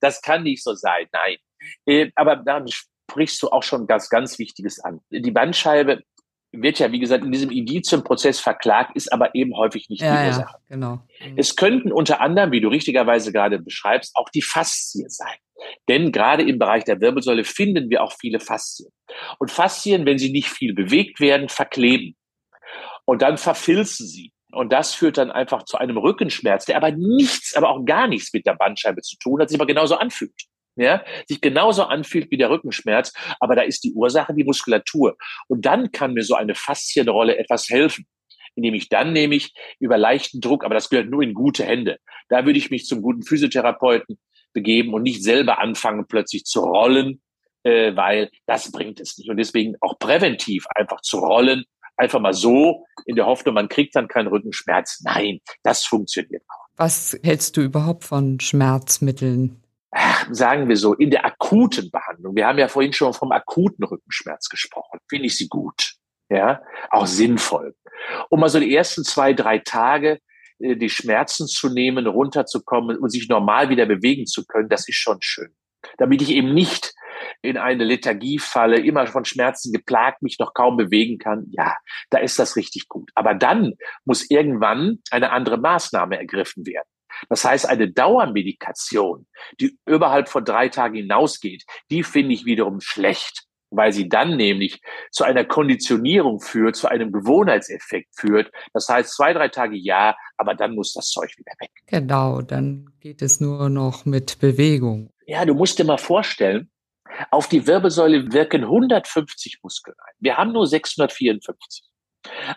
das 0.00 0.22
kann 0.22 0.42
nicht 0.42 0.62
so 0.62 0.74
sein, 0.74 1.06
nein. 1.12 1.36
Äh, 1.86 2.10
aber 2.14 2.36
dann 2.36 2.66
sprichst 2.68 3.42
du 3.42 3.48
auch 3.48 3.62
schon 3.62 3.86
ganz, 3.86 4.08
ganz 4.08 4.38
Wichtiges 4.38 4.80
an. 4.80 5.00
Die 5.10 5.30
Bandscheibe 5.30 6.02
wird 6.52 6.78
ja, 6.78 6.90
wie 6.92 6.98
gesagt, 6.98 7.24
in 7.24 7.32
diesem 7.32 7.50
Indizienprozess 7.50 8.40
verklagt, 8.40 8.96
ist 8.96 9.12
aber 9.12 9.34
eben 9.34 9.54
häufig 9.56 9.88
nicht 9.90 10.00
ja, 10.00 10.22
die 10.22 10.28
Ursache. 10.28 10.54
Ja, 10.54 10.60
genau. 10.68 11.00
Es 11.36 11.56
könnten 11.56 11.92
unter 11.92 12.20
anderem, 12.20 12.52
wie 12.52 12.60
du 12.60 12.68
richtigerweise 12.68 13.32
gerade 13.32 13.58
beschreibst, 13.58 14.16
auch 14.16 14.30
die 14.30 14.42
Faszien 14.42 15.10
sein. 15.10 15.36
Denn 15.88 16.12
gerade 16.12 16.42
im 16.42 16.58
Bereich 16.58 16.84
der 16.84 17.00
Wirbelsäule 17.00 17.44
finden 17.44 17.90
wir 17.90 18.02
auch 18.02 18.12
viele 18.18 18.40
Faszien. 18.40 18.90
Und 19.38 19.50
Faszien, 19.50 20.06
wenn 20.06 20.18
sie 20.18 20.30
nicht 20.30 20.48
viel 20.48 20.74
bewegt 20.74 21.20
werden, 21.20 21.48
verkleben. 21.48 22.16
Und 23.04 23.22
dann 23.22 23.38
verfilzen 23.38 24.06
sie. 24.06 24.32
Und 24.52 24.72
das 24.72 24.94
führt 24.94 25.18
dann 25.18 25.30
einfach 25.30 25.64
zu 25.64 25.76
einem 25.76 25.98
Rückenschmerz, 25.98 26.64
der 26.64 26.76
aber 26.76 26.90
nichts, 26.92 27.54
aber 27.54 27.70
auch 27.70 27.84
gar 27.84 28.06
nichts 28.06 28.32
mit 28.32 28.46
der 28.46 28.54
Bandscheibe 28.54 29.02
zu 29.02 29.16
tun 29.18 29.40
hat, 29.40 29.50
sich 29.50 29.58
aber 29.58 29.66
genauso 29.66 29.96
anfühlt. 29.96 30.32
Ja, 30.76 31.04
sich 31.26 31.40
genauso 31.40 31.82
anfühlt 31.84 32.30
wie 32.30 32.36
der 32.36 32.50
Rückenschmerz, 32.50 33.12
aber 33.40 33.56
da 33.56 33.62
ist 33.62 33.82
die 33.82 33.92
Ursache 33.94 34.32
die 34.32 34.44
Muskulatur. 34.44 35.16
Und 35.48 35.66
dann 35.66 35.90
kann 35.90 36.12
mir 36.12 36.22
so 36.22 36.36
eine 36.36 36.54
Faszienrolle 36.54 37.36
etwas 37.36 37.68
helfen 37.68 38.06
indem 38.58 38.74
ich 38.74 38.88
dann 38.88 39.12
nämlich 39.12 39.52
über 39.78 39.96
leichten 39.96 40.40
Druck, 40.40 40.64
aber 40.64 40.74
das 40.74 40.90
gehört 40.90 41.08
nur 41.08 41.22
in 41.22 41.32
gute 41.32 41.64
Hände. 41.64 41.98
Da 42.28 42.44
würde 42.44 42.58
ich 42.58 42.70
mich 42.70 42.86
zum 42.86 43.02
guten 43.02 43.22
Physiotherapeuten 43.22 44.18
begeben 44.52 44.94
und 44.94 45.02
nicht 45.02 45.22
selber 45.22 45.58
anfangen, 45.58 46.06
plötzlich 46.08 46.44
zu 46.44 46.60
rollen, 46.60 47.20
äh, 47.62 47.94
weil 47.96 48.30
das 48.46 48.70
bringt 48.70 49.00
es 49.00 49.18
nicht. 49.18 49.30
Und 49.30 49.36
deswegen 49.36 49.76
auch 49.80 49.98
präventiv 49.98 50.66
einfach 50.74 51.00
zu 51.00 51.18
rollen, 51.18 51.64
einfach 51.96 52.20
mal 52.20 52.34
so, 52.34 52.84
in 53.06 53.16
der 53.16 53.26
Hoffnung, 53.26 53.54
man 53.54 53.68
kriegt 53.68 53.94
dann 53.96 54.08
keinen 54.08 54.28
Rückenschmerz. 54.28 55.00
Nein, 55.04 55.40
das 55.62 55.84
funktioniert 55.84 56.42
auch. 56.48 56.66
Was 56.76 57.18
hältst 57.22 57.56
du 57.56 57.60
überhaupt 57.60 58.04
von 58.04 58.38
Schmerzmitteln? 58.40 59.62
Sagen 60.30 60.68
wir 60.68 60.76
so, 60.76 60.94
in 60.94 61.10
der 61.10 61.24
akuten 61.24 61.90
Behandlung. 61.90 62.36
Wir 62.36 62.46
haben 62.46 62.58
ja 62.58 62.68
vorhin 62.68 62.92
schon 62.92 63.14
vom 63.14 63.32
akuten 63.32 63.84
Rückenschmerz 63.84 64.48
gesprochen. 64.48 65.00
Finde 65.08 65.26
ich 65.26 65.36
sie 65.36 65.48
gut. 65.48 65.94
Ja, 66.30 66.60
auch 66.90 67.06
sinnvoll. 67.06 67.74
Um 68.28 68.40
mal 68.40 68.50
so 68.50 68.60
die 68.60 68.74
ersten 68.74 69.02
zwei, 69.02 69.32
drei 69.32 69.58
Tage 69.58 70.20
die 70.58 70.90
Schmerzen 70.90 71.46
zu 71.46 71.68
nehmen, 71.68 72.06
runterzukommen 72.06 72.98
und 72.98 73.10
sich 73.10 73.28
normal 73.28 73.68
wieder 73.68 73.86
bewegen 73.86 74.26
zu 74.26 74.44
können, 74.44 74.68
das 74.68 74.88
ist 74.88 74.96
schon 74.96 75.18
schön. 75.20 75.54
Damit 75.96 76.22
ich 76.22 76.30
eben 76.30 76.54
nicht 76.54 76.92
in 77.42 77.56
eine 77.56 77.84
Lethargie 77.84 78.38
falle, 78.38 78.80
immer 78.80 79.06
von 79.06 79.24
Schmerzen 79.24 79.72
geplagt, 79.72 80.22
mich 80.22 80.38
noch 80.38 80.54
kaum 80.54 80.76
bewegen 80.76 81.18
kann, 81.18 81.46
ja, 81.50 81.76
da 82.10 82.18
ist 82.18 82.38
das 82.38 82.56
richtig 82.56 82.88
gut. 82.88 83.10
Aber 83.14 83.34
dann 83.34 83.74
muss 84.04 84.28
irgendwann 84.28 84.98
eine 85.10 85.30
andere 85.30 85.58
Maßnahme 85.58 86.18
ergriffen 86.18 86.66
werden. 86.66 86.88
Das 87.28 87.44
heißt, 87.44 87.66
eine 87.66 87.90
Dauermedikation, 87.90 89.26
die 89.60 89.78
überhalb 89.86 90.28
von 90.28 90.44
drei 90.44 90.68
Tagen 90.68 90.96
hinausgeht, 90.96 91.64
die 91.90 92.02
finde 92.02 92.34
ich 92.34 92.44
wiederum 92.44 92.80
schlecht 92.80 93.47
weil 93.70 93.92
sie 93.92 94.08
dann 94.08 94.36
nämlich 94.36 94.80
zu 95.10 95.24
einer 95.24 95.44
Konditionierung 95.44 96.40
führt, 96.40 96.76
zu 96.76 96.88
einem 96.88 97.12
Gewohnheitseffekt 97.12 98.08
führt. 98.14 98.50
Das 98.72 98.88
heißt, 98.88 99.14
zwei, 99.14 99.32
drei 99.32 99.48
Tage 99.48 99.76
ja, 99.76 100.16
aber 100.36 100.54
dann 100.54 100.74
muss 100.74 100.94
das 100.94 101.08
Zeug 101.08 101.30
wieder 101.36 101.52
weg. 101.60 101.70
Genau, 101.86 102.42
dann 102.42 102.90
geht 103.00 103.22
es 103.22 103.40
nur 103.40 103.68
noch 103.68 104.04
mit 104.04 104.38
Bewegung. 104.40 105.10
Ja, 105.26 105.44
du 105.44 105.54
musst 105.54 105.78
dir 105.78 105.84
mal 105.84 105.98
vorstellen, 105.98 106.70
auf 107.30 107.48
die 107.48 107.66
Wirbelsäule 107.66 108.32
wirken 108.32 108.64
150 108.64 109.58
Muskeln 109.62 109.96
ein. 109.98 110.14
Wir 110.18 110.36
haben 110.36 110.52
nur 110.52 110.66
654. 110.66 111.84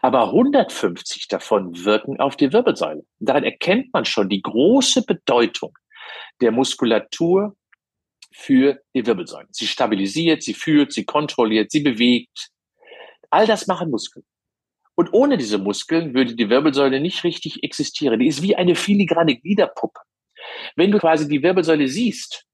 Aber 0.02 0.26
150 0.26 1.28
davon 1.28 1.86
wirken 1.86 2.19
auf 2.19 2.36
die 2.36 2.52
Wirbelsäule. 2.52 3.04
daran 3.19 3.43
erkennt 3.43 3.93
man 3.93 4.06
schon 4.06 4.28
die 4.28 4.41
große 4.41 5.06
Bedeutung 5.06 5.74
der 6.41 6.52
Muskulatur 6.52 7.56
für 8.34 8.80
die 8.96 9.06
Wirbelsäule. 9.06 9.48
Sie 9.52 9.67
stabilisiert, 9.67 10.44
sie 10.44 10.54
führt, 10.54 10.94
sie 10.94 11.06
kontrolliert, 11.06 11.72
sie 11.72 11.82
bewegt. 11.82 12.50
All 13.30 13.46
das 13.46 13.67
machen 13.67 13.89
Muskeln. 13.89 14.26
Und 14.96 15.13
ohne 15.13 15.38
diese 15.38 15.58
Muskeln 15.58 16.13
würde 16.13 16.36
die 16.36 16.50
Wirbelsäule 16.50 17.00
nicht 17.00 17.24
richtig 17.24 17.63
existieren. 17.63 18.20
Die 18.20 18.28
ist 18.28 18.41
wie 18.41 18.56
eine 18.56 18.76
filigrane 18.76 19.38
Gliederpuppe. 19.38 20.02
Wenn 20.76 20.91
du 20.91 21.00
quasi 21.00 21.28
die 21.28 21.41
Wirbelsäule 21.41 21.88
siehst 21.88 22.46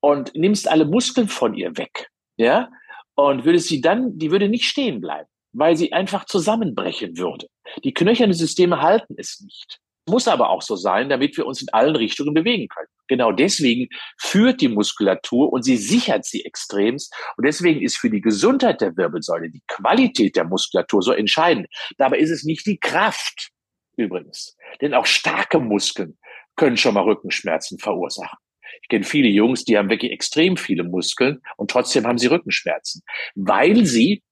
und 0.00 0.34
nimmst 0.34 0.68
alle 0.68 0.84
Muskeln 0.84 1.28
von 1.28 1.54
ihr 1.54 1.76
weg, 1.76 2.08
ja, 2.36 2.70
und 3.14 3.44
würdest 3.44 3.68
sie 3.68 3.80
dann, 3.80 4.18
die 4.18 4.30
würde 4.30 4.48
nicht 4.48 4.64
stehen 4.64 5.00
bleiben, 5.00 5.28
weil 5.52 5.76
sie 5.76 5.92
einfach 5.92 6.24
zusammenbrechen 6.24 7.18
würde. 7.18 7.46
Die 7.84 7.94
knöchernen 7.94 8.34
Systeme 8.34 8.80
halten 8.80 9.14
es 9.16 9.40
nicht. 9.40 9.78
Muss 10.06 10.28
aber 10.28 10.50
auch 10.50 10.62
so 10.62 10.76
sein, 10.76 11.08
damit 11.08 11.36
wir 11.36 11.46
uns 11.46 11.62
in 11.62 11.68
allen 11.72 11.94
Richtungen 11.94 12.34
bewegen 12.34 12.68
können. 12.68 12.88
Genau 13.06 13.32
deswegen 13.32 13.88
führt 14.18 14.60
die 14.60 14.68
Muskulatur 14.68 15.52
und 15.52 15.62
sie 15.62 15.76
sichert 15.76 16.24
sie 16.24 16.44
extremst. 16.44 17.14
Und 17.36 17.46
deswegen 17.46 17.82
ist 17.82 17.98
für 17.98 18.10
die 18.10 18.20
Gesundheit 18.20 18.80
der 18.80 18.96
Wirbelsäule 18.96 19.50
die 19.50 19.62
Qualität 19.66 20.36
der 20.36 20.44
Muskulatur 20.44 21.02
so 21.02 21.12
entscheidend. 21.12 21.66
Dabei 21.98 22.18
ist 22.18 22.30
es 22.30 22.44
nicht 22.44 22.66
die 22.66 22.78
Kraft 22.78 23.50
übrigens. 23.96 24.56
Denn 24.80 24.94
auch 24.94 25.06
starke 25.06 25.58
Muskeln 25.58 26.18
können 26.56 26.76
schon 26.76 26.94
mal 26.94 27.04
Rückenschmerzen 27.04 27.78
verursachen. 27.78 28.38
Ich 28.82 28.88
kenne 28.88 29.04
viele 29.04 29.28
Jungs, 29.28 29.64
die 29.64 29.76
haben 29.76 29.90
wirklich 29.90 30.12
extrem 30.12 30.56
viele 30.56 30.84
Muskeln 30.84 31.40
und 31.56 31.70
trotzdem 31.70 32.06
haben 32.06 32.18
sie 32.18 32.28
Rückenschmerzen, 32.28 33.02
weil 33.34 33.84
sie 33.84 34.22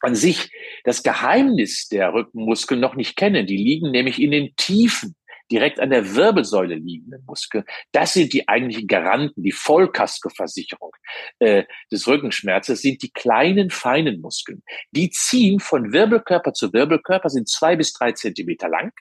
an 0.00 0.14
sich 0.14 0.50
das 0.84 1.02
Geheimnis 1.02 1.88
der 1.88 2.12
Rückenmuskeln 2.12 2.80
noch 2.80 2.94
nicht 2.94 3.16
kennen. 3.16 3.46
Die 3.46 3.56
liegen 3.56 3.90
nämlich 3.90 4.20
in 4.20 4.30
den 4.30 4.54
Tiefen, 4.56 5.14
direkt 5.50 5.80
an 5.80 5.90
der 5.90 6.14
Wirbelsäule 6.14 6.76
liegenden 6.76 7.24
Muskeln. 7.26 7.64
Das 7.92 8.14
sind 8.14 8.32
die 8.32 8.48
eigentlichen 8.48 8.86
Garanten, 8.86 9.42
die 9.42 9.52
Vollkaskoversicherung 9.52 10.92
äh, 11.40 11.64
des 11.90 12.06
Rückenschmerzes 12.06 12.82
sind 12.82 13.02
die 13.02 13.10
kleinen, 13.10 13.70
feinen 13.70 14.20
Muskeln. 14.20 14.62
Die 14.92 15.10
ziehen 15.10 15.60
von 15.60 15.92
Wirbelkörper 15.92 16.52
zu 16.52 16.72
Wirbelkörper, 16.72 17.28
sind 17.28 17.48
zwei 17.48 17.76
bis 17.76 17.92
drei 17.92 18.12
Zentimeter 18.12 18.68
lang 18.68 18.92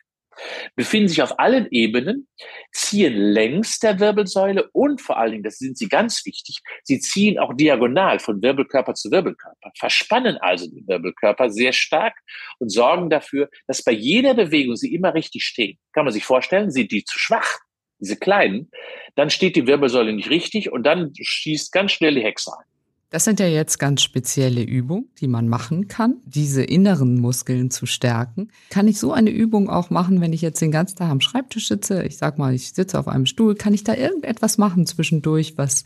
befinden 0.75 1.08
sich 1.08 1.21
auf 1.21 1.39
allen 1.39 1.67
Ebenen, 1.71 2.28
ziehen 2.71 3.13
längs 3.13 3.80
der 3.80 3.99
Wirbelsäule 3.99 4.69
und 4.73 5.02
vor 5.02 5.17
allen 5.17 5.32
Dingen, 5.32 5.43
das 5.43 5.58
sind 5.58 5.78
sie 5.78 5.88
ganz 5.88 6.25
wichtig, 6.25 6.60
sie 6.84 6.99
ziehen 6.99 7.39
auch 7.39 7.54
diagonal 7.54 8.19
von 8.19 8.41
Wirbelkörper 8.41 8.93
zu 8.93 9.12
Wirbelkörper, 9.12 9.71
verspannen 9.78 10.38
also 10.38 10.67
den 10.67 10.88
Wirbelkörper 10.88 11.49
sehr 11.49 11.73
stark 11.73 12.15
und 12.60 12.69
sorgen 12.69 13.10
dafür, 13.10 13.49
dass 13.67 13.84
bei 13.84 13.91
jeder 13.91 14.34
Bewegung 14.34 14.75
sie 14.75 14.93
immer 14.93 15.13
richtig 15.13 15.43
stehen. 15.43 15.78
Kann 15.93 16.06
man 16.06 16.13
sich 16.13 16.25
vorstellen, 16.25 16.71
sind 16.71 16.91
die 16.91 17.04
zu 17.04 17.17
schwach, 17.19 17.60
diese 17.99 18.17
kleinen, 18.17 18.71
dann 19.15 19.30
steht 19.30 19.56
die 19.56 19.67
Wirbelsäule 19.67 20.13
nicht 20.13 20.30
richtig 20.30 20.71
und 20.71 20.84
dann 20.84 21.12
schießt 21.19 21.71
ganz 21.71 21.91
schnell 21.91 22.15
die 22.15 22.23
Hexe 22.23 22.52
ein. 22.58 22.65
Das 23.12 23.24
sind 23.24 23.39
ja 23.39 23.48
jetzt 23.48 23.80
ganz 23.80 24.04
spezielle 24.04 24.62
Übungen, 24.62 25.10
die 25.19 25.28
man 25.28 25.48
machen 25.48 25.88
kann, 25.88 26.17
diese 26.26 26.63
inneren 26.63 27.19
Muskeln 27.19 27.72
zu 27.72 27.88
stärken. 27.88 28.52
Kann 28.69 28.88
ich 28.88 29.00
so 29.00 29.13
eine 29.13 29.32
Übung 29.32 29.67
auch 29.67 29.89
machen, 29.89 30.22
wenn 30.22 30.32
ich 30.32 30.41
jetzt 30.41 30.62
den 30.62 30.72
ganzen 30.72 30.98
Tag 30.98 31.10
am 31.10 31.19
Schreibtisch 31.19 31.67
sitze? 31.67 32.04
Ich 32.04 32.17
sag 32.17 32.38
mal, 32.38 32.54
ich 32.54 32.72
sitze 32.74 33.00
auf 33.00 33.08
einem 33.08 33.26
Stuhl. 33.26 33.56
Kann 33.56 33.74
ich 33.74 33.84
da 33.84 33.95
irgendetwas 33.95 34.60
machen 34.60 34.86
zwischendurch, 34.86 35.58
was 35.58 35.86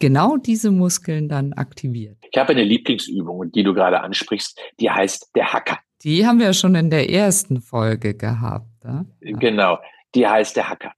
genau 0.00 0.36
diese 0.36 0.72
Muskeln 0.72 1.28
dann 1.28 1.52
aktiviert? 1.52 2.18
Ich 2.32 2.38
habe 2.38 2.50
eine 2.50 2.64
Lieblingsübung, 2.64 3.52
die 3.52 3.62
du 3.62 3.72
gerade 3.72 4.00
ansprichst, 4.00 4.58
die 4.80 4.90
heißt 4.90 5.30
der 5.36 5.52
Hacker. 5.52 5.78
Die 6.02 6.26
haben 6.26 6.40
wir 6.40 6.52
schon 6.54 6.74
in 6.74 6.90
der 6.90 7.08
ersten 7.08 7.60
Folge 7.60 8.14
gehabt. 8.14 8.66
Ja? 8.82 9.06
Genau, 9.20 9.78
die 10.14 10.26
heißt 10.26 10.56
der 10.56 10.68
Hacker. 10.68 10.92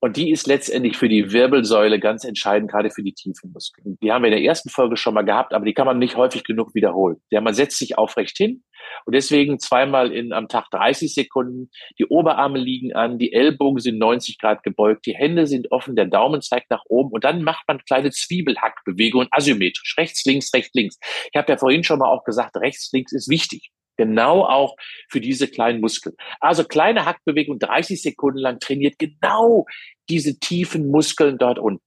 Und 0.00 0.16
die 0.16 0.30
ist 0.30 0.46
letztendlich 0.46 0.96
für 0.96 1.08
die 1.08 1.32
Wirbelsäule 1.32 1.98
ganz 1.98 2.24
entscheidend, 2.24 2.70
gerade 2.70 2.90
für 2.90 3.02
die 3.02 3.14
tiefen 3.14 3.52
Muskeln. 3.52 3.98
Die 4.02 4.12
haben 4.12 4.22
wir 4.22 4.28
in 4.28 4.36
der 4.36 4.44
ersten 4.44 4.68
Folge 4.68 4.96
schon 4.96 5.14
mal 5.14 5.22
gehabt, 5.22 5.52
aber 5.54 5.64
die 5.64 5.74
kann 5.74 5.86
man 5.86 5.98
nicht 5.98 6.16
häufig 6.16 6.44
genug 6.44 6.74
wiederholen. 6.74 7.16
Ja, 7.30 7.40
man 7.40 7.54
setzt 7.54 7.78
sich 7.78 7.98
aufrecht 7.98 8.36
hin 8.36 8.62
und 9.04 9.14
deswegen 9.14 9.58
zweimal 9.58 10.12
in, 10.12 10.32
am 10.32 10.48
Tag 10.48 10.70
30 10.70 11.14
Sekunden. 11.14 11.70
Die 11.98 12.06
Oberarme 12.06 12.58
liegen 12.58 12.94
an, 12.94 13.18
die 13.18 13.32
Ellbogen 13.32 13.80
sind 13.80 13.98
90 13.98 14.38
Grad 14.38 14.62
gebeugt, 14.62 15.06
die 15.06 15.14
Hände 15.14 15.46
sind 15.46 15.70
offen, 15.72 15.96
der 15.96 16.06
Daumen 16.06 16.42
zeigt 16.42 16.70
nach 16.70 16.82
oben 16.88 17.10
und 17.10 17.24
dann 17.24 17.42
macht 17.42 17.64
man 17.68 17.78
kleine 17.84 18.10
Zwiebelhackbewegungen 18.10 19.28
asymmetrisch. 19.30 19.96
Rechts, 19.98 20.24
links, 20.24 20.52
rechts, 20.54 20.74
links. 20.74 20.98
Ich 21.32 21.36
habe 21.36 21.50
ja 21.52 21.58
vorhin 21.58 21.84
schon 21.84 21.98
mal 21.98 22.08
auch 22.08 22.24
gesagt, 22.24 22.56
rechts, 22.56 22.90
links 22.92 23.12
ist 23.12 23.28
wichtig. 23.28 23.70
Genau 23.96 24.44
auch 24.44 24.76
für 25.08 25.20
diese 25.20 25.48
kleinen 25.48 25.80
Muskeln. 25.80 26.14
Also 26.40 26.64
kleine 26.64 27.04
Hackbewegung, 27.04 27.58
30 27.58 28.00
Sekunden 28.00 28.38
lang 28.38 28.58
trainiert 28.60 28.98
genau 28.98 29.66
diese 30.08 30.38
tiefen 30.38 30.90
Muskeln 30.90 31.38
dort 31.38 31.58
unten. 31.58 31.82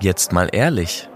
Jetzt 0.00 0.32
mal 0.32 0.48
ehrlich. 0.52 1.08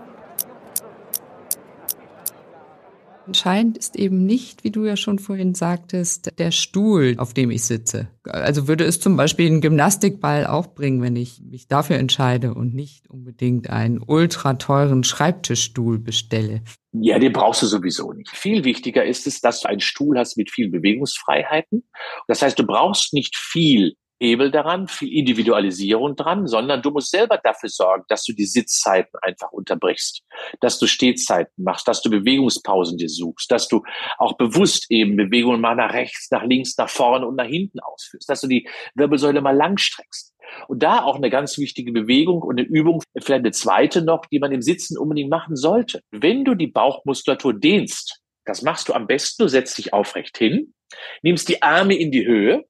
Entscheidend 3.27 3.79
ist 3.79 3.97
eben 3.97 4.27
nicht, 4.27 4.65
wie 4.65 4.71
du 4.71 4.85
ja 4.85 4.97
schon 4.97 5.19
vorhin 5.19 5.55
sagtest, 5.55 6.39
der 6.39 6.51
Stuhl, 6.51 7.15
auf 7.19 7.35
dem 7.35 7.51
ich 7.51 7.65
sitze. 7.65 8.09
Also 8.25 8.69
würde 8.69 8.85
es 8.85 9.01
zum 9.01 9.17
Beispiel 9.17 9.47
einen 9.47 9.61
Gymnastikball 9.61 10.47
auch 10.47 10.69
bringen, 10.69 11.03
wenn 11.03 11.17
ich 11.17 11.41
mich 11.41 11.69
dafür 11.69 11.97
entscheide 11.97 12.55
und 12.55 12.75
nicht 12.75 13.09
unbedingt 13.09 13.71
einen 13.71 14.03
ultra 14.05 14.55
teuren 14.55 15.05
Schreibtischstuhl 15.05 15.99
bestelle. 15.99 16.63
Ja, 16.93 17.19
den 17.19 17.33
brauchst 17.33 17.63
du 17.63 17.67
sowieso 17.67 18.13
nicht. 18.13 18.31
Viel 18.31 18.65
wichtiger 18.65 19.05
ist 19.05 19.27
es, 19.27 19.41
dass 19.41 19.61
du 19.61 19.69
einen 19.69 19.81
Stuhl 19.81 20.19
hast 20.19 20.37
mit 20.37 20.51
vielen 20.51 20.71
Bewegungsfreiheiten. 20.71 21.89
Das 22.29 22.43
heißt, 22.43 22.59
du 22.59 22.67
brauchst 22.67 23.15
nicht 23.15 23.37
viel 23.37 23.95
Hebel 24.23 24.51
daran, 24.51 24.87
viel 24.87 25.13
Individualisierung 25.13 26.15
dran, 26.17 26.47
sondern 26.47 26.81
du 26.81 26.91
musst 26.91 27.11
selber 27.11 27.39
dafür 27.43 27.69
sorgen, 27.69 28.05
dass 28.09 28.25
du 28.25 28.33
die 28.33 28.47
Sitzzeiten 28.47 29.19
einfach 29.21 29.51
unterbrichst, 29.51 30.23
dass 30.61 30.79
du 30.79 30.87
Stehzeiten 30.87 31.65
machst, 31.65 31.89
dass 31.89 32.03
du 32.03 32.11
Bewegungspausen 32.11 32.99
dir 32.99 33.09
suchst, 33.09 33.51
dass 33.51 33.69
du 33.69 33.83
auch 34.19 34.37
bewusst 34.37 34.87
eben 34.91 35.17
Bewegungen 35.17 35.61
mal 35.61 35.75
nach 35.75 35.93
rechts, 35.93 36.31
nach 36.31 36.45
links, 36.45 36.77
nach 36.79 36.89
vorne 36.89 37.27
und 37.27 37.37
nach 37.37 37.47
hinten 37.47 37.81
ausführst, 37.81 38.29
dass 38.29 38.41
du 38.41 38.47
die 38.47 38.69
Wirbelsäule 38.95 39.41
mal 39.41 39.57
lang 39.57 39.77
streckst. 39.77 40.33
Und 40.69 40.83
da 40.83 41.03
auch 41.03 41.17
eine 41.17 41.31
ganz 41.31 41.59
wichtige 41.59 41.93
Bewegung 41.93 42.43
und 42.43 42.59
eine 42.61 42.69
Übung, 42.69 43.03
vielleicht 43.19 43.41
eine 43.41 43.53
zweite 43.53 44.03
noch, 44.03 44.27
die 44.27 44.39
man 44.39 44.53
im 44.53 44.63
Sitzen 44.63 44.99
unbedingt 44.99 45.31
machen 45.31 45.57
sollte. 45.57 46.03
Wenn 46.11 46.45
du 46.45 46.55
die 46.55 46.67
Bauchmuskulatur 46.67 47.55
dehnst, 47.55 48.21
das 48.45 48.63
machst 48.63 48.89
du 48.89 48.93
am 48.93 49.07
besten, 49.07 49.45
du 49.45 49.49
setzt 49.49 49.79
dich 49.79 49.93
aufrecht 49.93 50.37
hin, 50.37 50.75
nimmst 51.23 51.49
die 51.49 51.63
Arme 51.63 51.95
in 51.97 52.11
die 52.11 52.27
Höhe 52.27 52.65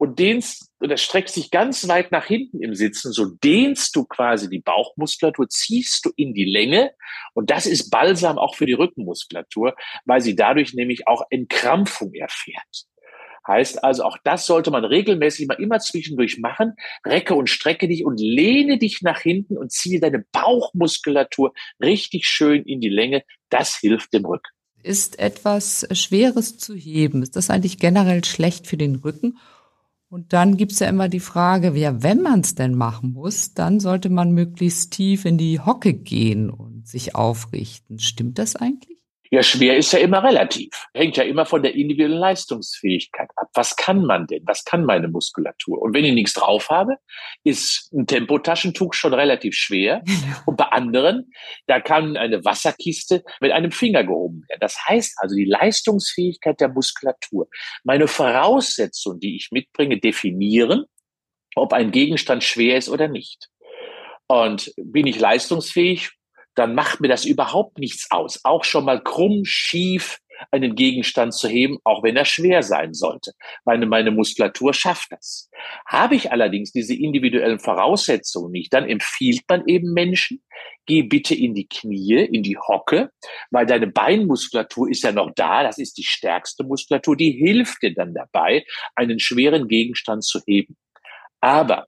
und 0.00 0.18
dehnst 0.18 0.70
oder 0.80 0.96
streckst 0.96 1.36
dich 1.36 1.50
ganz 1.50 1.86
weit 1.86 2.10
nach 2.10 2.24
hinten 2.24 2.62
im 2.62 2.74
Sitzen, 2.74 3.12
so 3.12 3.26
dehnst 3.26 3.94
du 3.94 4.06
quasi 4.06 4.48
die 4.48 4.60
Bauchmuskulatur, 4.60 5.46
ziehst 5.50 6.06
du 6.06 6.10
in 6.16 6.32
die 6.32 6.46
Länge 6.46 6.92
und 7.34 7.50
das 7.50 7.66
ist 7.66 7.90
balsam 7.90 8.38
auch 8.38 8.54
für 8.54 8.64
die 8.64 8.72
Rückenmuskulatur, 8.72 9.76
weil 10.06 10.22
sie 10.22 10.34
dadurch 10.34 10.72
nämlich 10.72 11.06
auch 11.06 11.24
Entkrampfung 11.28 12.14
erfährt. 12.14 12.86
Heißt 13.46 13.84
also, 13.84 14.04
auch 14.04 14.16
das 14.24 14.46
sollte 14.46 14.70
man 14.70 14.86
regelmäßig 14.86 15.46
mal 15.48 15.60
immer 15.60 15.80
zwischendurch 15.80 16.38
machen. 16.38 16.74
Recke 17.06 17.34
und 17.34 17.48
strecke 17.50 17.86
dich 17.86 18.04
und 18.04 18.18
lehne 18.20 18.78
dich 18.78 19.02
nach 19.02 19.20
hinten 19.20 19.58
und 19.58 19.72
ziehe 19.72 20.00
deine 20.00 20.24
Bauchmuskulatur 20.32 21.52
richtig 21.82 22.26
schön 22.26 22.64
in 22.64 22.80
die 22.80 22.88
Länge. 22.88 23.22
Das 23.50 23.76
hilft 23.76 24.14
dem 24.14 24.24
Rücken. 24.24 24.48
Ist 24.82 25.18
etwas 25.18 25.86
Schweres 25.92 26.56
zu 26.56 26.74
heben? 26.74 27.22
Ist 27.22 27.36
das 27.36 27.50
eigentlich 27.50 27.78
generell 27.78 28.24
schlecht 28.24 28.66
für 28.66 28.78
den 28.78 28.96
Rücken? 28.96 29.36
Und 30.10 30.32
dann 30.32 30.56
gibt's 30.56 30.80
ja 30.80 30.88
immer 30.88 31.08
die 31.08 31.20
Frage, 31.20 31.72
ja, 31.78 32.02
wenn 32.02 32.20
man 32.20 32.40
es 32.40 32.56
denn 32.56 32.74
machen 32.74 33.12
muss, 33.12 33.54
dann 33.54 33.78
sollte 33.78 34.10
man 34.10 34.32
möglichst 34.32 34.92
tief 34.92 35.24
in 35.24 35.38
die 35.38 35.60
Hocke 35.60 35.94
gehen 35.94 36.50
und 36.50 36.88
sich 36.88 37.14
aufrichten. 37.14 38.00
Stimmt 38.00 38.40
das 38.40 38.56
eigentlich? 38.56 38.99
Ja, 39.32 39.44
schwer 39.44 39.76
ist 39.76 39.92
ja 39.92 40.00
immer 40.00 40.24
relativ. 40.24 40.70
Hängt 40.92 41.16
ja 41.16 41.22
immer 41.22 41.46
von 41.46 41.62
der 41.62 41.76
individuellen 41.76 42.18
Leistungsfähigkeit 42.18 43.28
ab. 43.36 43.48
Was 43.54 43.76
kann 43.76 44.04
man 44.04 44.26
denn? 44.26 44.42
Was 44.44 44.64
kann 44.64 44.84
meine 44.84 45.06
Muskulatur? 45.06 45.80
Und 45.80 45.94
wenn 45.94 46.04
ich 46.04 46.14
nichts 46.14 46.32
drauf 46.32 46.68
habe, 46.68 46.96
ist 47.44 47.92
ein 47.92 48.08
Tempotaschentuch 48.08 48.92
schon 48.92 49.14
relativ 49.14 49.54
schwer. 49.54 50.02
Und 50.46 50.56
bei 50.56 50.64
anderen, 50.64 51.30
da 51.68 51.78
kann 51.78 52.16
eine 52.16 52.44
Wasserkiste 52.44 53.22
mit 53.40 53.52
einem 53.52 53.70
Finger 53.70 54.02
gehoben 54.02 54.44
werden. 54.48 54.58
Das 54.60 54.76
heißt 54.88 55.14
also, 55.18 55.36
die 55.36 55.44
Leistungsfähigkeit 55.44 56.60
der 56.60 56.70
Muskulatur, 56.70 57.48
meine 57.84 58.08
Voraussetzungen, 58.08 59.20
die 59.20 59.36
ich 59.36 59.50
mitbringe, 59.52 60.00
definieren, 60.00 60.86
ob 61.54 61.72
ein 61.72 61.92
Gegenstand 61.92 62.42
schwer 62.42 62.76
ist 62.76 62.88
oder 62.88 63.06
nicht. 63.06 63.48
Und 64.26 64.72
bin 64.76 65.06
ich 65.06 65.20
leistungsfähig, 65.20 66.10
dann 66.54 66.74
macht 66.74 67.00
mir 67.00 67.08
das 67.08 67.24
überhaupt 67.24 67.78
nichts 67.78 68.10
aus. 68.10 68.40
Auch 68.44 68.64
schon 68.64 68.84
mal 68.84 69.02
krumm, 69.02 69.44
schief 69.44 70.18
einen 70.50 70.74
Gegenstand 70.74 71.34
zu 71.34 71.48
heben, 71.48 71.78
auch 71.84 72.02
wenn 72.02 72.16
er 72.16 72.24
schwer 72.24 72.62
sein 72.62 72.94
sollte. 72.94 73.32
Meine, 73.64 73.86
meine 73.86 74.10
Muskulatur 74.10 74.72
schafft 74.74 75.12
das. 75.12 75.50
Habe 75.86 76.14
ich 76.14 76.32
allerdings 76.32 76.72
diese 76.72 76.94
individuellen 76.94 77.58
Voraussetzungen 77.58 78.52
nicht, 78.52 78.72
dann 78.72 78.88
empfiehlt 78.88 79.42
man 79.48 79.66
eben 79.66 79.92
Menschen, 79.92 80.42
geh 80.86 81.02
bitte 81.02 81.34
in 81.34 81.54
die 81.54 81.68
Knie, 81.68 82.24
in 82.24 82.42
die 82.42 82.56
Hocke, 82.56 83.10
weil 83.50 83.66
deine 83.66 83.86
Beinmuskulatur 83.86 84.90
ist 84.90 85.02
ja 85.02 85.12
noch 85.12 85.30
da, 85.34 85.62
das 85.62 85.78
ist 85.78 85.98
die 85.98 86.04
stärkste 86.04 86.64
Muskulatur, 86.64 87.16
die 87.16 87.32
hilft 87.32 87.82
dir 87.82 87.94
dann 87.94 88.14
dabei, 88.14 88.64
einen 88.94 89.20
schweren 89.20 89.68
Gegenstand 89.68 90.24
zu 90.24 90.40
heben. 90.46 90.76
Aber 91.40 91.86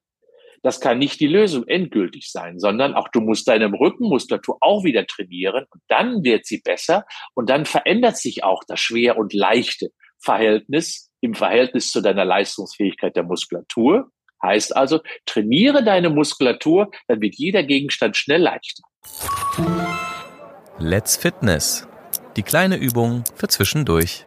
das 0.63 0.81
kann 0.81 0.99
nicht 0.99 1.21
die 1.21 1.27
Lösung 1.27 1.67
endgültig 1.67 2.31
sein, 2.31 2.59
sondern 2.59 2.95
auch 2.95 3.09
du 3.09 3.21
musst 3.21 3.49
deine 3.49 3.67
Rückenmuskulatur 3.67 4.59
auch 4.61 4.85
wieder 4.85 5.07
trainieren 5.07 5.67
und 5.71 5.83
dann 5.89 6.23
wird 6.25 6.47
sie 6.47 6.61
besser 6.65 7.05
und 7.35 7.51
dann 7.51 7.65
verändert 7.65 8.17
sich 8.17 8.45
auch 8.45 8.63
das 8.67 8.81
schwer 8.81 9.19
und 9.19 9.35
leichte 9.35 9.91
Verhältnis 10.21 11.11
im 11.21 11.35
Verhältnis 11.35 11.91
zu 11.91 12.01
deiner 12.01 12.25
Leistungsfähigkeit 12.25 13.17
der 13.17 13.25
Muskulatur. 13.25 14.11
Heißt 14.43 14.75
also, 14.77 15.01
trainiere 15.25 15.85
deine 15.85 16.11
Muskulatur, 16.11 16.91
dann 17.07 17.21
wird 17.21 17.37
jeder 17.37 17.63
Gegenstand 17.63 18.17
schnell 18.17 18.43
leichter. 18.43 18.83
Let's 20.79 21.17
Fitness. 21.17 21.87
Die 22.37 22.43
kleine 22.43 22.77
Übung 22.77 23.23
für 23.37 23.47
zwischendurch. 23.47 24.27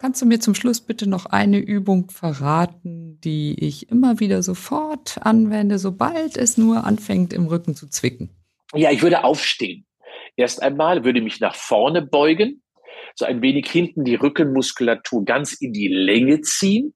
Kannst 0.00 0.22
du 0.22 0.26
mir 0.26 0.40
zum 0.40 0.54
Schluss 0.54 0.80
bitte 0.80 1.08
noch 1.08 1.26
eine 1.26 1.58
Übung 1.58 2.10
verraten, 2.10 2.95
die 3.24 3.56
ich 3.64 3.90
immer 3.90 4.20
wieder 4.20 4.42
sofort 4.42 5.18
anwende, 5.20 5.78
sobald 5.78 6.36
es 6.36 6.56
nur 6.56 6.84
anfängt, 6.84 7.32
im 7.32 7.46
Rücken 7.46 7.74
zu 7.74 7.88
zwicken? 7.88 8.30
Ja, 8.74 8.90
ich 8.90 9.02
würde 9.02 9.24
aufstehen. 9.24 9.86
Erst 10.36 10.62
einmal 10.62 11.04
würde 11.04 11.20
mich 11.20 11.40
nach 11.40 11.54
vorne 11.54 12.02
beugen, 12.02 12.62
so 13.14 13.24
ein 13.24 13.40
wenig 13.42 13.70
hinten 13.70 14.04
die 14.04 14.16
Rückenmuskulatur 14.16 15.24
ganz 15.24 15.54
in 15.54 15.72
die 15.72 15.88
Länge 15.88 16.42
ziehen 16.42 16.94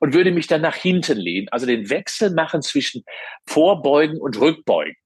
und 0.00 0.14
würde 0.14 0.32
mich 0.32 0.46
dann 0.46 0.60
nach 0.60 0.74
hinten 0.74 1.16
lehnen, 1.16 1.48
also 1.50 1.66
den 1.66 1.88
Wechsel 1.88 2.30
machen 2.30 2.62
zwischen 2.62 3.04
Vorbeugen 3.46 4.20
und 4.20 4.38
Rückbeugen 4.40 4.96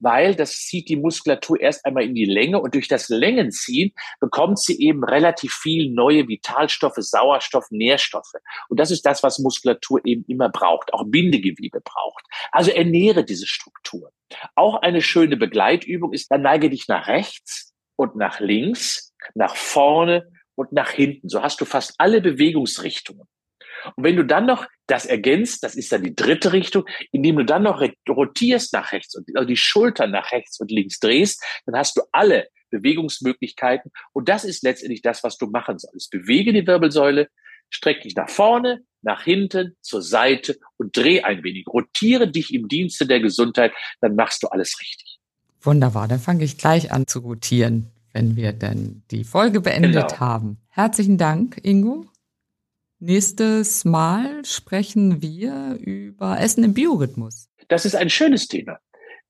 weil 0.00 0.34
das 0.34 0.52
zieht 0.52 0.88
die 0.88 0.96
Muskulatur 0.96 1.60
erst 1.60 1.84
einmal 1.84 2.04
in 2.04 2.14
die 2.14 2.24
Länge 2.24 2.60
und 2.60 2.74
durch 2.74 2.88
das 2.88 3.08
Längenziehen 3.08 3.92
bekommt 4.20 4.58
sie 4.58 4.80
eben 4.80 5.04
relativ 5.04 5.52
viel 5.52 5.90
neue 5.90 6.28
Vitalstoffe, 6.28 6.96
Sauerstoff, 6.98 7.66
Nährstoffe. 7.70 8.34
Und 8.68 8.80
das 8.80 8.90
ist 8.90 9.04
das, 9.06 9.22
was 9.22 9.38
Muskulatur 9.38 10.00
eben 10.04 10.24
immer 10.28 10.48
braucht, 10.48 10.92
auch 10.92 11.04
Bindegewebe 11.06 11.80
braucht. 11.80 12.24
Also 12.52 12.70
ernähre 12.70 13.24
diese 13.24 13.46
Struktur. 13.46 14.10
Auch 14.54 14.82
eine 14.82 15.00
schöne 15.00 15.36
Begleitübung 15.36 16.12
ist, 16.12 16.30
dann 16.30 16.42
neige 16.42 16.70
dich 16.70 16.88
nach 16.88 17.08
rechts 17.08 17.74
und 17.96 18.16
nach 18.16 18.40
links, 18.40 19.14
nach 19.34 19.56
vorne 19.56 20.28
und 20.54 20.72
nach 20.72 20.90
hinten. 20.90 21.28
So 21.28 21.42
hast 21.42 21.60
du 21.60 21.64
fast 21.64 21.94
alle 21.98 22.20
Bewegungsrichtungen. 22.20 23.26
Und 23.96 24.04
wenn 24.04 24.16
du 24.16 24.24
dann 24.24 24.46
noch 24.46 24.66
das 24.86 25.06
ergänzt, 25.06 25.62
das 25.62 25.74
ist 25.74 25.92
dann 25.92 26.02
die 26.02 26.14
dritte 26.14 26.52
Richtung, 26.52 26.84
indem 27.12 27.36
du 27.36 27.44
dann 27.44 27.62
noch 27.62 27.82
rotierst 28.08 28.72
nach 28.72 28.92
rechts 28.92 29.14
und 29.14 29.28
also 29.34 29.46
die 29.46 29.56
Schultern 29.56 30.10
nach 30.10 30.32
rechts 30.32 30.60
und 30.60 30.70
links 30.70 30.98
drehst, 30.98 31.42
dann 31.66 31.76
hast 31.76 31.96
du 31.96 32.02
alle 32.12 32.48
Bewegungsmöglichkeiten. 32.70 33.90
Und 34.12 34.28
das 34.28 34.44
ist 34.44 34.62
letztendlich 34.62 35.02
das, 35.02 35.22
was 35.24 35.36
du 35.36 35.46
machen 35.46 35.78
sollst. 35.78 36.10
Bewege 36.10 36.52
die 36.52 36.66
Wirbelsäule, 36.66 37.28
streck 37.70 38.02
dich 38.02 38.14
nach 38.14 38.28
vorne, 38.28 38.82
nach 39.02 39.22
hinten, 39.22 39.76
zur 39.80 40.02
Seite 40.02 40.58
und 40.76 40.96
dreh 40.96 41.22
ein 41.22 41.42
wenig. 41.44 41.66
Rotiere 41.68 42.30
dich 42.30 42.52
im 42.52 42.68
Dienste 42.68 43.06
der 43.06 43.20
Gesundheit, 43.20 43.72
dann 44.00 44.14
machst 44.16 44.42
du 44.42 44.48
alles 44.48 44.80
richtig. 44.80 45.18
Wunderbar, 45.60 46.08
dann 46.08 46.20
fange 46.20 46.44
ich 46.44 46.58
gleich 46.58 46.92
an 46.92 47.06
zu 47.06 47.20
rotieren, 47.20 47.90
wenn 48.12 48.36
wir 48.36 48.52
denn 48.52 49.02
die 49.10 49.24
Folge 49.24 49.60
beendet 49.60 50.08
genau. 50.08 50.20
haben. 50.20 50.58
Herzlichen 50.68 51.18
Dank, 51.18 51.60
Ingo. 51.62 52.06
Nächstes 53.00 53.84
Mal 53.84 54.44
sprechen 54.44 55.22
wir 55.22 55.78
über 55.80 56.40
Essen 56.40 56.64
im 56.64 56.74
Biorhythmus. 56.74 57.48
Das 57.68 57.84
ist 57.84 57.94
ein 57.94 58.10
schönes 58.10 58.48
Thema. 58.48 58.80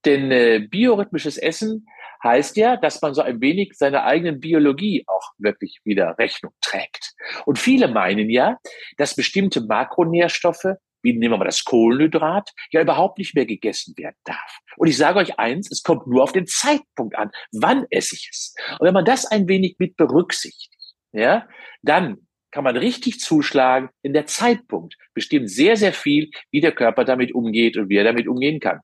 Denn 0.06 0.30
äh, 0.30 0.66
biorhythmisches 0.70 1.36
Essen 1.36 1.86
heißt 2.24 2.56
ja, 2.56 2.78
dass 2.78 3.02
man 3.02 3.12
so 3.12 3.20
ein 3.20 3.42
wenig 3.42 3.74
seiner 3.74 4.04
eigenen 4.04 4.40
Biologie 4.40 5.04
auch 5.06 5.32
wirklich 5.36 5.80
wieder 5.84 6.16
Rechnung 6.16 6.52
trägt. 6.62 7.12
Und 7.44 7.58
viele 7.58 7.88
meinen 7.88 8.30
ja, 8.30 8.56
dass 8.96 9.14
bestimmte 9.14 9.60
Makronährstoffe, 9.60 10.76
wie 11.02 11.12
nehmen 11.12 11.34
wir 11.34 11.38
mal 11.38 11.44
das 11.44 11.62
Kohlenhydrat, 11.62 12.50
ja 12.70 12.80
überhaupt 12.80 13.18
nicht 13.18 13.34
mehr 13.34 13.44
gegessen 13.44 13.92
werden 13.98 14.16
darf. 14.24 14.60
Und 14.78 14.88
ich 14.88 14.96
sage 14.96 15.18
euch 15.18 15.38
eins, 15.38 15.70
es 15.70 15.82
kommt 15.82 16.06
nur 16.06 16.22
auf 16.22 16.32
den 16.32 16.46
Zeitpunkt 16.46 17.16
an. 17.16 17.30
Wann 17.52 17.84
esse 17.90 18.14
ich 18.14 18.30
es? 18.32 18.54
Und 18.78 18.86
wenn 18.86 18.94
man 18.94 19.04
das 19.04 19.26
ein 19.26 19.46
wenig 19.46 19.76
mit 19.78 19.98
berücksichtigt, 19.98 20.74
ja, 21.12 21.46
dann 21.82 22.27
kann 22.50 22.64
man 22.64 22.76
richtig 22.76 23.20
zuschlagen, 23.20 23.88
denn 24.04 24.12
der 24.12 24.26
Zeitpunkt 24.26 24.96
bestimmt 25.14 25.50
sehr, 25.50 25.76
sehr 25.76 25.92
viel, 25.92 26.30
wie 26.50 26.60
der 26.60 26.72
Körper 26.72 27.04
damit 27.04 27.34
umgeht 27.34 27.76
und 27.76 27.88
wie 27.88 27.96
er 27.96 28.04
damit 28.04 28.28
umgehen 28.28 28.60
kann. 28.60 28.80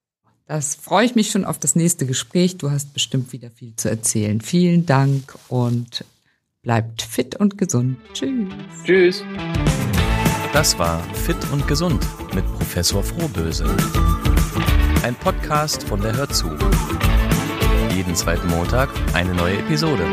Das 0.47 0.75
freue 0.75 1.07
ich 1.07 1.15
mich 1.15 1.31
schon 1.31 1.45
auf 1.47 1.59
das 1.59 1.75
nächste 1.75 2.05
Gespräch. 2.05 2.59
Du 2.59 2.71
hast 2.71 2.93
bestimmt 2.93 3.33
wieder 3.33 3.51
viel 3.51 3.75
zu 3.77 3.89
erzählen. 3.89 4.43
Vielen 4.43 4.85
Dank 4.85 5.35
und 5.49 6.05
bleibt 6.63 7.01
fit 7.03 7.37
und 7.37 7.57
gesund. 7.57 7.97
Tschüss. 8.13 8.53
Tschüss. 8.85 9.25
Das 10.53 10.79
war 10.79 11.03
Fit 11.15 11.37
und 11.53 11.67
Gesund 11.67 12.07
mit 12.35 12.45
Professor 12.47 13.03
Frohböse. 13.03 13.65
Ein 15.03 15.15
Podcast 15.17 15.83
von 15.83 16.01
der 16.01 16.17
Hörzu. 16.17 16.51
Jeden 17.95 18.15
zweiten 18.15 18.49
Montag 18.49 18.89
eine 19.15 19.35
neue 19.35 19.59
Episode. 19.59 20.05